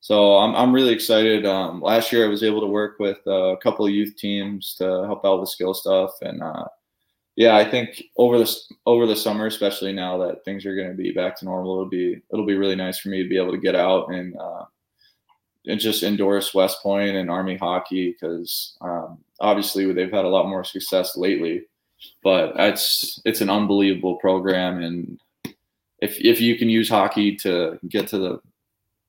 so 0.04 0.36
I'm, 0.36 0.54
I'm 0.54 0.74
really 0.74 0.92
excited. 0.92 1.46
Um, 1.46 1.80
last 1.80 2.12
year 2.12 2.26
I 2.26 2.28
was 2.28 2.42
able 2.42 2.60
to 2.60 2.66
work 2.66 2.98
with 2.98 3.26
a 3.26 3.56
couple 3.62 3.86
of 3.86 3.90
youth 3.90 4.14
teams 4.18 4.74
to 4.74 4.84
help 5.06 5.24
out 5.24 5.40
with 5.40 5.48
skill 5.48 5.72
stuff, 5.72 6.10
and 6.20 6.42
uh, 6.42 6.66
yeah, 7.36 7.56
I 7.56 7.64
think 7.64 8.02
over 8.18 8.36
the 8.36 8.54
over 8.84 9.06
the 9.06 9.16
summer, 9.16 9.46
especially 9.46 9.94
now 9.94 10.18
that 10.18 10.44
things 10.44 10.66
are 10.66 10.76
going 10.76 10.90
to 10.90 10.94
be 10.94 11.12
back 11.12 11.38
to 11.38 11.46
normal, 11.46 11.72
it'll 11.72 11.88
be 11.88 12.20
it'll 12.30 12.44
be 12.44 12.54
really 12.54 12.76
nice 12.76 12.98
for 12.98 13.08
me 13.08 13.22
to 13.22 13.28
be 13.30 13.38
able 13.38 13.52
to 13.52 13.58
get 13.58 13.74
out 13.74 14.12
and 14.12 14.36
uh, 14.36 14.64
and 15.64 15.80
just 15.80 16.02
endorse 16.02 16.52
West 16.52 16.82
Point 16.82 17.16
and 17.16 17.30
Army 17.30 17.56
hockey 17.56 18.12
because 18.12 18.76
um, 18.82 19.16
obviously 19.40 19.90
they've 19.90 20.12
had 20.12 20.26
a 20.26 20.28
lot 20.28 20.50
more 20.50 20.64
success 20.64 21.16
lately, 21.16 21.62
but 22.22 22.52
it's 22.58 23.22
it's 23.24 23.40
an 23.40 23.48
unbelievable 23.48 24.16
program. 24.16 24.82
And 24.82 25.18
if 26.00 26.20
if 26.20 26.42
you 26.42 26.58
can 26.58 26.68
use 26.68 26.90
hockey 26.90 27.36
to 27.36 27.78
get 27.88 28.06
to 28.08 28.18
the 28.18 28.40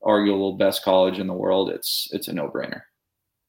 arguable 0.05 0.53
best 0.53 0.83
college 0.83 1.19
in 1.19 1.27
the 1.27 1.33
world, 1.33 1.69
it's 1.69 2.07
it's 2.11 2.27
a 2.27 2.33
no 2.33 2.47
brainer. 2.49 2.81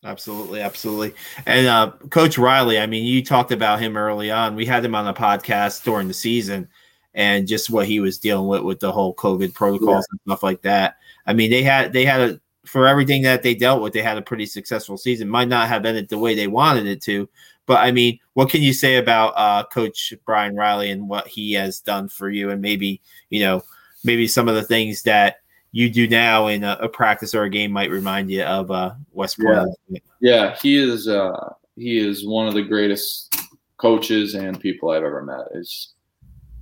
Absolutely, 0.05 0.61
absolutely. 0.61 1.15
And 1.47 1.67
uh, 1.67 1.93
Coach 2.11 2.39
Riley, 2.39 2.79
I 2.79 2.87
mean, 2.87 3.05
you 3.05 3.25
talked 3.25 3.51
about 3.51 3.81
him 3.81 3.97
early 3.97 4.31
on. 4.31 4.55
We 4.55 4.65
had 4.65 4.85
him 4.85 4.95
on 4.95 5.05
the 5.05 5.13
podcast 5.13 5.85
during 5.85 6.09
the 6.09 6.15
season, 6.15 6.69
and 7.15 7.49
just 7.49 7.71
what 7.71 7.87
he 7.87 8.01
was 8.01 8.19
dealing 8.19 8.47
with 8.47 8.63
with 8.63 8.81
the 8.81 8.93
whole 8.93 9.15
COVID 9.15 9.55
protocols 9.55 10.07
yeah. 10.09 10.13
and 10.13 10.21
stuff 10.27 10.43
like 10.43 10.63
that. 10.63 10.97
I 11.27 11.33
mean, 11.33 11.51
they 11.51 11.63
had 11.63 11.93
they 11.93 12.05
had 12.05 12.21
a 12.21 12.41
for 12.65 12.87
everything 12.87 13.23
that 13.23 13.43
they 13.43 13.55
dealt 13.55 13.81
with, 13.81 13.93
they 13.93 14.03
had 14.03 14.19
a 14.19 14.23
pretty 14.23 14.47
successful 14.47 14.97
season. 14.97 15.29
Might 15.29 15.49
not 15.49 15.69
have 15.69 15.87
ended 15.87 16.09
the 16.09 16.19
way 16.19 16.35
they 16.35 16.49
wanted 16.49 16.87
it 16.87 17.01
to, 17.03 17.29
but 17.65 17.79
I 17.79 17.91
mean, 17.91 18.19
what 18.35 18.51
can 18.51 18.63
you 18.63 18.73
say 18.73 18.97
about 18.97 19.35
uh, 19.37 19.65
Coach 19.65 20.15
Brian 20.25 20.57
Riley 20.57 20.91
and 20.91 21.09
what 21.09 21.27
he 21.27 21.53
has 21.55 21.81
done 21.81 22.09
for 22.09 22.31
you, 22.31 22.51
and 22.51 22.63
maybe 22.63 23.01
you 23.31 23.41
know, 23.41 23.63
maybe 24.05 24.29
some 24.29 24.49
of 24.49 24.55
the 24.55 24.63
things 24.63 25.03
that 25.03 25.41
you 25.77 25.91
do 25.91 26.09
now 26.09 26.47
in 26.47 26.65
a, 26.65 26.79
a, 26.81 26.89
practice 26.89 27.35
or 27.35 27.43
a 27.43 27.51
game 27.51 27.71
might 27.71 27.91
remind 27.91 28.31
you 28.31 28.43
of 28.45 28.71
uh, 28.71 28.95
West 29.13 29.39
Point. 29.39 29.69
Yeah. 29.89 29.99
yeah, 30.21 30.57
he 30.63 30.79
is. 30.79 31.07
Uh, 31.07 31.53
he 31.77 31.99
is 31.99 32.27
one 32.27 32.49
of 32.49 32.55
the 32.55 32.63
greatest 32.63 33.37
coaches 33.77 34.35
and 34.35 34.59
people 34.59 34.89
I've 34.89 35.05
ever 35.05 35.23
met. 35.23 35.55
His 35.55 35.93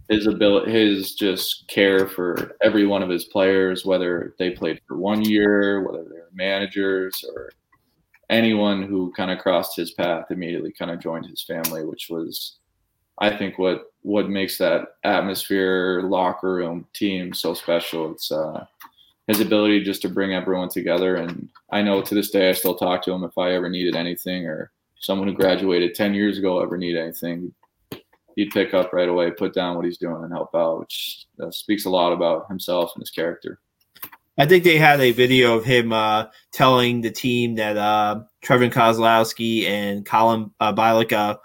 his 0.09 0.27
ability, 0.27 0.73
his 0.73 1.15
just 1.15 1.69
care 1.69 2.09
for 2.09 2.57
every 2.61 2.87
one 2.87 3.05
of 3.05 3.09
his 3.09 3.27
players, 3.27 3.87
whether 3.87 4.35
they 4.37 4.51
played 4.51 4.81
for 4.89 4.97
one 4.97 5.23
year, 5.23 5.83
whether 5.83 6.03
they're 6.03 6.29
managers 6.33 7.25
or 7.37 7.53
anyone 8.31 8.83
who 8.83 9.13
kind 9.13 9.31
of 9.31 9.39
crossed 9.39 9.77
his 9.77 9.93
path 9.93 10.27
immediately 10.31 10.73
kind 10.73 10.91
of 10.91 11.01
joined 11.01 11.27
his 11.27 11.45
family, 11.45 11.85
which 11.85 12.09
was, 12.11 12.57
I 13.19 13.37
think, 13.37 13.59
what 13.59 13.93
what 14.03 14.29
makes 14.29 14.59
that 14.59 14.97
atmosphere, 15.05 16.03
locker 16.03 16.57
room, 16.57 16.87
team 16.95 17.33
so 17.33 17.55
special. 17.55 18.11
It's 18.11 18.33
uh, 18.33 18.67
his 19.27 19.41
ability 19.41 19.83
just 19.83 20.03
to 20.03 20.09
bring 20.09 20.35
everyone 20.35 20.69
together. 20.69 21.17
And 21.17 21.49
I 21.71 21.83
know 21.83 22.03
to 22.03 22.15
this 22.15 22.31
day, 22.31 22.51
I 22.51 22.53
still 22.53 22.75
talk 22.75 23.03
to 23.05 23.13
him 23.13 23.25
if 23.25 23.37
I 23.39 23.53
ever 23.53 23.71
needed 23.71 23.97
anything 23.97 24.47
or 24.47 24.71
someone 24.97 25.29
who 25.29 25.35
graduated 25.35 25.95
10 25.95 26.15
years 26.15 26.39
ago 26.39 26.61
ever 26.61 26.77
need 26.77 26.97
anything. 26.97 27.53
he'd 28.37 28.51
pick 28.51 28.75
up 28.75 28.93
right 28.93 29.09
away, 29.09 29.31
put 29.31 29.55
down 29.55 29.77
what 29.77 29.85
he's 29.85 29.99
doing, 29.99 30.25
and 30.25 30.33
help 30.33 30.55
out, 30.55 30.81
which 30.81 31.27
uh, 31.43 31.51
speaks 31.51 31.85
a 31.85 31.91
lot 31.91 32.13
about 32.13 32.49
himself 32.49 32.93
and 32.95 33.03
his 33.03 33.11
character. 33.11 33.61
I 34.37 34.47
think 34.47 34.65
they 34.65 34.79
had 34.79 35.01
a 35.01 35.13
video 35.13 35.57
of 35.57 35.65
him 35.65 35.93
uh, 35.93 36.27
telling 36.53 37.01
the 37.01 37.11
team 37.11 37.55
that 37.55 37.77
uh, 37.77 38.23
Trevor 38.43 38.69
Kozlowski 38.69 39.65
and 39.67 40.05
Colin 40.05 40.51
uh, 40.59 40.73
Bilek 40.73 41.13
uh, 41.13 41.37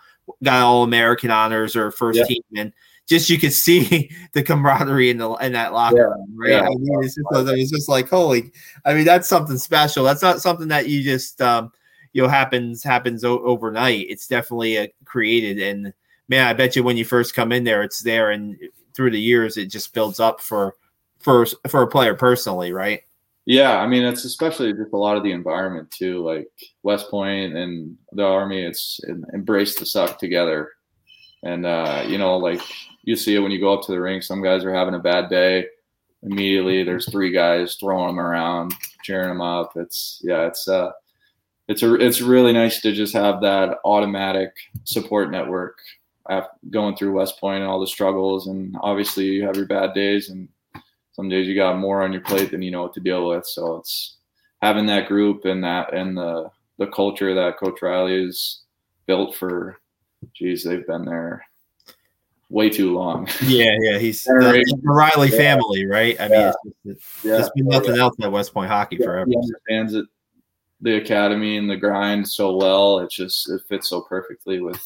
got 0.43 0.63
all 0.63 0.83
American 0.83 1.29
honors 1.29 1.75
or 1.75 1.91
first 1.91 2.19
yeah. 2.19 2.25
team, 2.25 2.41
and 2.57 2.73
just 3.09 3.29
you 3.29 3.39
could 3.39 3.53
see 3.53 4.09
the 4.33 4.43
camaraderie 4.43 5.09
in 5.09 5.17
the 5.17 5.29
in 5.35 5.53
that 5.53 5.73
locker 5.73 5.97
yeah. 5.97 6.03
room, 6.03 6.35
right? 6.35 6.49
Yeah. 6.51 6.61
I 6.61 6.69
mean, 6.69 7.03
it's 7.03 7.15
just, 7.15 7.49
it's 7.49 7.71
just 7.71 7.89
like 7.89 8.07
holy. 8.07 8.51
I 8.85 8.93
mean, 8.93 9.05
that's 9.05 9.27
something 9.27 9.57
special. 9.57 10.03
That's 10.03 10.21
not 10.21 10.41
something 10.41 10.69
that 10.69 10.87
you 10.87 11.03
just 11.03 11.41
um, 11.41 11.71
you 12.13 12.21
know 12.21 12.29
happens 12.29 12.83
happens 12.83 13.25
o- 13.25 13.43
overnight. 13.43 14.05
It's 14.09 14.27
definitely 14.27 14.77
a, 14.77 14.83
uh, 14.83 14.87
created, 15.05 15.59
and 15.59 15.93
man, 16.29 16.47
I 16.47 16.53
bet 16.53 16.75
you 16.75 16.83
when 16.83 16.97
you 16.97 17.05
first 17.05 17.33
come 17.33 17.51
in 17.51 17.63
there, 17.63 17.83
it's 17.83 18.03
there, 18.03 18.31
and 18.31 18.57
through 18.93 19.11
the 19.11 19.19
years, 19.19 19.57
it 19.57 19.65
just 19.65 19.93
builds 19.93 20.19
up 20.19 20.39
for 20.39 20.75
for 21.19 21.47
for 21.67 21.81
a 21.81 21.87
player 21.87 22.15
personally, 22.15 22.71
right? 22.71 23.01
Yeah, 23.45 23.79
I 23.79 23.87
mean 23.87 24.03
it's 24.03 24.25
especially 24.25 24.73
just 24.73 24.93
a 24.93 24.97
lot 24.97 25.17
of 25.17 25.23
the 25.23 25.31
environment 25.31 25.89
too, 25.89 26.23
like 26.23 26.47
West 26.83 27.09
Point 27.09 27.55
and 27.57 27.97
the 28.11 28.23
Army. 28.23 28.63
It's 28.63 28.99
embrace 29.33 29.79
the 29.79 29.87
suck 29.87 30.19
together, 30.19 30.69
and 31.43 31.65
uh, 31.65 32.03
you 32.07 32.17
know, 32.17 32.37
like 32.37 32.61
you 33.03 33.15
see 33.15 33.35
it 33.35 33.39
when 33.39 33.51
you 33.51 33.59
go 33.59 33.73
up 33.73 33.85
to 33.85 33.91
the 33.91 33.99
rink. 33.99 34.23
Some 34.23 34.43
guys 34.43 34.63
are 34.63 34.73
having 34.73 34.95
a 34.95 34.99
bad 34.99 35.29
day. 35.29 35.67
Immediately, 36.23 36.83
there's 36.83 37.09
three 37.09 37.31
guys 37.31 37.75
throwing 37.75 38.07
them 38.07 38.19
around, 38.19 38.75
cheering 39.03 39.29
them 39.29 39.41
up. 39.41 39.71
It's 39.75 40.21
yeah, 40.23 40.47
it's 40.47 40.67
uh, 40.67 40.91
it's 41.67 41.83
a 41.83 41.93
it's 41.95 42.21
really 42.21 42.53
nice 42.53 42.81
to 42.81 42.91
just 42.91 43.13
have 43.13 43.41
that 43.41 43.77
automatic 43.85 44.51
support 44.83 45.31
network 45.31 45.79
going 46.69 46.95
through 46.95 47.13
West 47.13 47.39
Point 47.39 47.61
and 47.61 47.69
all 47.69 47.79
the 47.79 47.87
struggles. 47.87 48.47
And 48.47 48.75
obviously, 48.81 49.25
you 49.25 49.45
have 49.45 49.55
your 49.55 49.65
bad 49.65 49.93
days 49.93 50.29
and 50.29 50.47
some 51.13 51.27
days 51.27 51.47
you 51.47 51.55
got 51.55 51.77
more 51.77 52.01
on 52.01 52.13
your 52.13 52.21
plate 52.21 52.51
than 52.51 52.61
you 52.61 52.71
know 52.71 52.83
what 52.83 52.93
to 52.93 53.01
deal 53.01 53.27
with. 53.27 53.45
So 53.45 53.77
it's 53.77 54.17
having 54.61 54.85
that 54.85 55.07
group 55.07 55.45
and 55.45 55.63
that 55.63 55.93
and 55.93 56.15
the 56.17 56.49
the 56.77 56.87
culture 56.87 57.35
that 57.35 57.57
Coach 57.57 57.81
Riley 57.81 58.25
has 58.25 58.61
built 59.05 59.35
for. 59.35 59.79
Geez, 60.33 60.63
they've 60.63 60.85
been 60.85 61.05
there 61.05 61.43
way 62.49 62.69
too 62.69 62.93
long. 62.93 63.27
Yeah, 63.41 63.75
yeah, 63.81 63.97
he's 63.97 64.23
the, 64.23 64.77
the 64.81 64.91
Riley 64.91 65.29
yeah. 65.29 65.37
family, 65.37 65.85
right? 65.85 66.19
I 66.19 66.27
mean, 66.27 66.39
yeah. 66.39 66.51
it's, 66.85 66.99
it's, 67.23 67.23
yeah. 67.23 67.47
been 67.55 67.67
nothing 67.67 67.97
else 67.97 68.15
at 68.21 68.31
West 68.31 68.53
Point 68.53 68.69
hockey 68.69 68.97
forever. 68.97 69.29
He 69.29 69.37
understands 69.37 69.93
it, 69.93 70.05
the 70.81 70.97
academy 70.97 71.57
and 71.57 71.69
the 71.69 71.77
grind 71.77 72.27
so 72.27 72.55
well. 72.55 72.99
It 72.99 73.11
just 73.11 73.49
it 73.49 73.61
fits 73.67 73.89
so 73.89 74.01
perfectly 74.01 74.61
with 74.61 74.81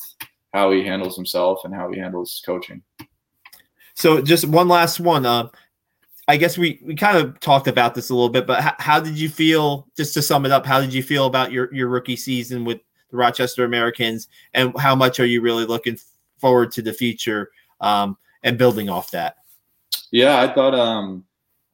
how 0.53 0.71
he 0.71 0.83
handles 0.85 1.15
himself 1.15 1.61
and 1.63 1.73
how 1.73 1.91
he 1.91 1.99
handles 1.99 2.41
coaching. 2.45 2.81
So, 3.95 4.21
just 4.21 4.47
one 4.47 4.67
last 4.67 4.99
one. 4.99 5.25
Uh, 5.25 5.49
I 6.27 6.37
guess 6.37 6.57
we, 6.57 6.79
we 6.83 6.95
kind 6.95 7.17
of 7.17 7.39
talked 7.41 7.67
about 7.67 7.95
this 7.95 8.09
a 8.09 8.15
little 8.15 8.29
bit, 8.29 8.47
but 8.47 8.61
how, 8.61 8.75
how, 8.79 8.99
did 8.99 9.17
you 9.17 9.27
feel? 9.27 9.87
Just 9.97 10.13
to 10.13 10.21
sum 10.21 10.45
it 10.45 10.51
up, 10.51 10.65
how 10.65 10.79
did 10.79 10.93
you 10.93 11.03
feel 11.03 11.25
about 11.25 11.51
your 11.51 11.73
your 11.73 11.89
rookie 11.89 12.15
season 12.15 12.65
with 12.65 12.79
the 13.13 13.17
Rochester 13.17 13.63
Americans, 13.63 14.27
and 14.53 14.77
how 14.77 14.95
much 14.95 15.19
are 15.19 15.25
you 15.25 15.39
really 15.39 15.65
looking 15.65 15.97
forward 16.39 16.71
to 16.73 16.81
the 16.81 16.91
future 16.91 17.51
um, 17.79 18.17
and 18.43 18.57
building 18.57 18.89
off 18.89 19.11
that? 19.11 19.37
Yeah, 20.11 20.41
I 20.41 20.53
thought 20.53 20.73
um, 20.73 21.23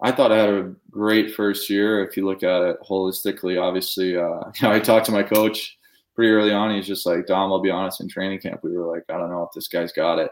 I 0.02 0.12
thought 0.12 0.32
I 0.32 0.38
had 0.38 0.50
a 0.50 0.76
great 0.92 1.34
first 1.34 1.70
year. 1.70 2.06
If 2.06 2.18
you 2.18 2.26
look 2.26 2.44
at 2.44 2.62
it 2.62 2.78
holistically, 2.88 3.60
obviously, 3.60 4.18
uh, 4.18 4.52
you 4.56 4.68
know, 4.68 4.72
I 4.72 4.80
talked 4.80 5.06
to 5.08 5.12
my 5.12 5.24
coach 5.24 5.78
pretty 6.14 6.32
early 6.32 6.52
on. 6.52 6.76
He's 6.76 6.88
just 6.88 7.06
like, 7.06 7.26
Dom, 7.26 7.52
I'll 7.52 7.62
be 7.62 7.72
honest. 7.72 8.02
In 8.02 8.10
training 8.10 8.42
camp, 8.42 8.60
we 8.64 8.78
were 8.78 8.86
like, 8.86 9.04
I 9.10 9.18
don't 9.18 9.32
know 9.32 9.44
if 9.44 9.52
this 9.56 9.70
guy's 9.70 9.94
got 9.94 10.20
it, 10.20 10.30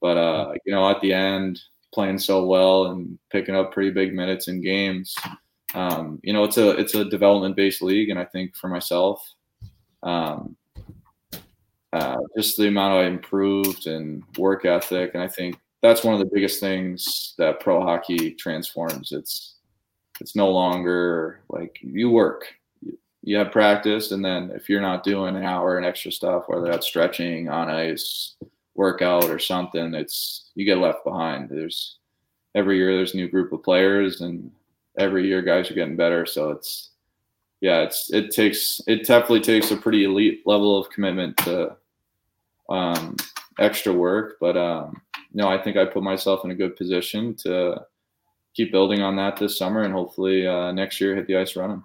but 0.00 0.16
uh, 0.16 0.52
you 0.64 0.72
know, 0.72 0.88
at 0.88 1.00
the 1.00 1.12
end 1.12 1.60
playing 1.92 2.18
so 2.18 2.44
well 2.46 2.86
and 2.86 3.18
picking 3.30 3.56
up 3.56 3.72
pretty 3.72 3.90
big 3.90 4.14
minutes 4.14 4.48
in 4.48 4.62
games. 4.62 5.16
Um, 5.74 6.20
you 6.22 6.32
know, 6.32 6.44
it's 6.44 6.58
a 6.58 6.70
it's 6.70 6.94
a 6.94 7.04
development 7.04 7.56
based 7.56 7.82
league, 7.82 8.10
and 8.10 8.18
I 8.18 8.24
think 8.24 8.56
for 8.56 8.68
myself, 8.68 9.20
um, 10.06 10.56
uh, 11.92 12.16
just 12.36 12.56
the 12.56 12.68
amount 12.68 12.94
I 12.94 13.06
improved 13.06 13.86
and 13.86 14.22
work 14.38 14.64
ethic, 14.64 15.12
and 15.14 15.22
I 15.22 15.28
think 15.28 15.58
that's 15.82 16.04
one 16.04 16.14
of 16.14 16.20
the 16.20 16.30
biggest 16.32 16.60
things 16.60 17.34
that 17.38 17.60
pro 17.60 17.80
hockey 17.80 18.32
transforms. 18.32 19.12
It's 19.12 19.56
it's 20.20 20.36
no 20.36 20.50
longer 20.50 21.40
like 21.48 21.78
you 21.82 22.10
work, 22.10 22.44
you 23.22 23.36
have 23.36 23.50
practice, 23.50 24.12
and 24.12 24.24
then 24.24 24.50
if 24.54 24.68
you're 24.68 24.80
not 24.80 25.04
doing 25.04 25.36
an 25.36 25.44
hour 25.44 25.76
and 25.76 25.84
extra 25.84 26.12
stuff, 26.12 26.44
whether 26.46 26.70
that's 26.70 26.86
stretching 26.86 27.48
on 27.48 27.68
ice, 27.68 28.36
workout 28.74 29.24
or 29.24 29.38
something, 29.38 29.94
it's 29.94 30.50
you 30.54 30.64
get 30.64 30.78
left 30.78 31.04
behind. 31.04 31.48
There's 31.48 31.98
every 32.54 32.76
year 32.76 32.94
there's 32.94 33.14
a 33.14 33.18
new 33.18 33.28
group 33.28 33.52
of 33.52 33.64
players, 33.64 34.20
and 34.20 34.52
every 34.98 35.26
year 35.26 35.42
guys 35.42 35.70
are 35.70 35.74
getting 35.74 35.96
better. 35.96 36.26
So 36.26 36.50
it's 36.50 36.90
yeah, 37.60 37.82
it's 37.82 38.12
it 38.12 38.30
takes 38.30 38.80
it 38.86 39.06
definitely 39.06 39.40
takes 39.40 39.70
a 39.70 39.76
pretty 39.76 40.04
elite 40.04 40.42
level 40.46 40.76
of 40.76 40.90
commitment 40.90 41.36
to 41.38 41.76
um, 42.68 43.16
extra 43.58 43.92
work, 43.92 44.36
but 44.40 44.56
um, 44.56 45.00
no, 45.32 45.48
I 45.48 45.62
think 45.62 45.76
I 45.76 45.84
put 45.84 46.02
myself 46.02 46.44
in 46.44 46.50
a 46.50 46.54
good 46.54 46.76
position 46.76 47.34
to 47.42 47.82
keep 48.54 48.72
building 48.72 49.02
on 49.02 49.16
that 49.16 49.36
this 49.36 49.58
summer, 49.58 49.82
and 49.82 49.92
hopefully 49.92 50.46
uh, 50.46 50.72
next 50.72 51.00
year 51.00 51.14
hit 51.14 51.26
the 51.26 51.36
ice 51.36 51.56
running. 51.56 51.82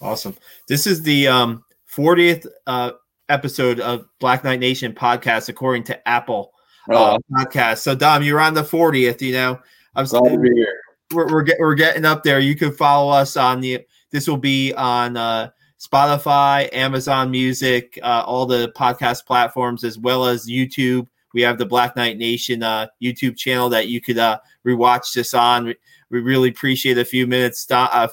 Awesome. 0.00 0.36
This 0.68 0.86
is 0.86 1.02
the 1.02 1.28
um, 1.28 1.64
40th 1.90 2.46
uh, 2.66 2.92
episode 3.28 3.80
of 3.80 4.06
Black 4.18 4.44
Knight 4.44 4.60
Nation 4.60 4.92
podcast, 4.92 5.48
according 5.48 5.84
to 5.84 6.08
Apple 6.08 6.52
uh, 6.90 7.16
oh. 7.16 7.18
podcast. 7.32 7.78
So, 7.78 7.94
Dom, 7.94 8.22
you're 8.22 8.40
on 8.40 8.54
the 8.54 8.62
40th. 8.62 9.22
You 9.22 9.32
know, 9.32 9.60
I'm 9.94 10.06
glad 10.06 10.32
to 10.32 10.38
be 10.38 10.50
here. 10.54 10.80
We're 11.14 11.32
we're, 11.32 11.42
get, 11.42 11.56
we're 11.58 11.74
getting 11.74 12.04
up 12.04 12.24
there. 12.24 12.40
You 12.40 12.56
can 12.56 12.72
follow 12.72 13.12
us 13.12 13.36
on 13.36 13.60
the. 13.60 13.86
This 14.16 14.26
will 14.26 14.38
be 14.38 14.72
on 14.72 15.18
uh, 15.18 15.50
Spotify, 15.78 16.72
Amazon 16.72 17.30
Music, 17.30 17.98
uh, 18.02 18.24
all 18.24 18.46
the 18.46 18.72
podcast 18.74 19.26
platforms, 19.26 19.84
as 19.84 19.98
well 19.98 20.24
as 20.24 20.48
YouTube. 20.48 21.06
We 21.34 21.42
have 21.42 21.58
the 21.58 21.66
Black 21.66 21.96
Knight 21.96 22.16
Nation 22.16 22.62
uh, 22.62 22.86
YouTube 23.02 23.36
channel 23.36 23.68
that 23.68 23.88
you 23.88 24.00
could 24.00 24.16
uh, 24.16 24.38
rewatch 24.66 25.12
this 25.12 25.34
on. 25.34 25.74
We 26.08 26.20
really 26.20 26.48
appreciate 26.48 26.96
a 26.96 27.04
few 27.04 27.26
minutes, 27.26 27.70
uh, 27.70 28.08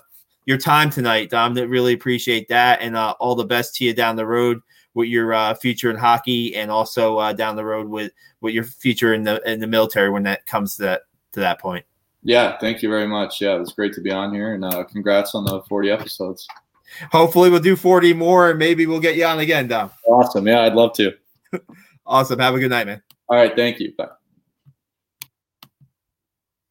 your 0.46 0.58
time 0.58 0.90
tonight, 0.90 1.30
Dom. 1.30 1.54
That 1.54 1.70
really 1.70 1.94
appreciate 1.94 2.50
that, 2.50 2.82
and 2.82 2.98
uh, 2.98 3.16
all 3.22 3.36
the 3.36 3.46
best 3.46 3.76
to 3.76 3.86
you 3.86 3.94
down 3.94 4.18
the 4.18 4.28
road 4.28 4.60
with 4.96 5.08
your 5.08 5.34
uh, 5.34 5.54
future 5.54 5.90
in 5.90 5.96
hockey, 5.96 6.54
and 6.58 6.70
also 6.70 7.18
uh, 7.18 7.32
down 7.32 7.56
the 7.56 7.64
road 7.64 7.88
with 7.88 8.12
with 8.42 8.54
your 8.54 8.66
future 8.66 9.14
in 9.14 9.24
the 9.24 9.42
in 9.50 9.62
the 9.62 9.68
military 9.68 10.10
when 10.10 10.24
that 10.24 10.46
comes 10.48 10.76
to 10.76 10.82
that 10.82 11.04
to 11.32 11.40
that 11.40 11.62
point. 11.62 11.86
Yeah, 12.24 12.58
thank 12.58 12.82
you 12.82 12.90
very 12.90 13.08
much. 13.08 13.42
Yeah, 13.42 13.56
it 13.56 13.60
was 13.60 13.74
great 13.74 13.94
to 13.94 14.02
be 14.02 14.12
on 14.12 14.34
here, 14.34 14.54
and 14.54 14.64
uh, 14.64 14.84
congrats 14.86 15.36
on 15.36 15.46
the 15.46 15.62
40 15.64 15.90
episodes. 15.90 16.48
Hopefully, 17.12 17.50
we'll 17.50 17.60
do 17.60 17.76
40 17.76 18.14
more, 18.14 18.52
and 18.52 18.60
maybe 18.60 18.86
we'll 18.86 19.00
get 19.00 19.16
you 19.16 19.26
on 19.26 19.40
again, 19.40 19.68
Dom. 19.68 19.92
Awesome. 20.08 20.48
Yeah, 20.48 20.62
I'd 20.62 20.74
love 20.74 20.94
to. 20.94 21.14
awesome. 22.06 22.40
Have 22.40 22.56
a 22.56 22.60
good 22.60 22.70
night, 22.70 22.88
man. 22.88 23.02
All 23.30 23.38
right. 23.38 23.56
Thank 23.56 23.80
you. 23.80 23.94
Bye. 23.98 24.08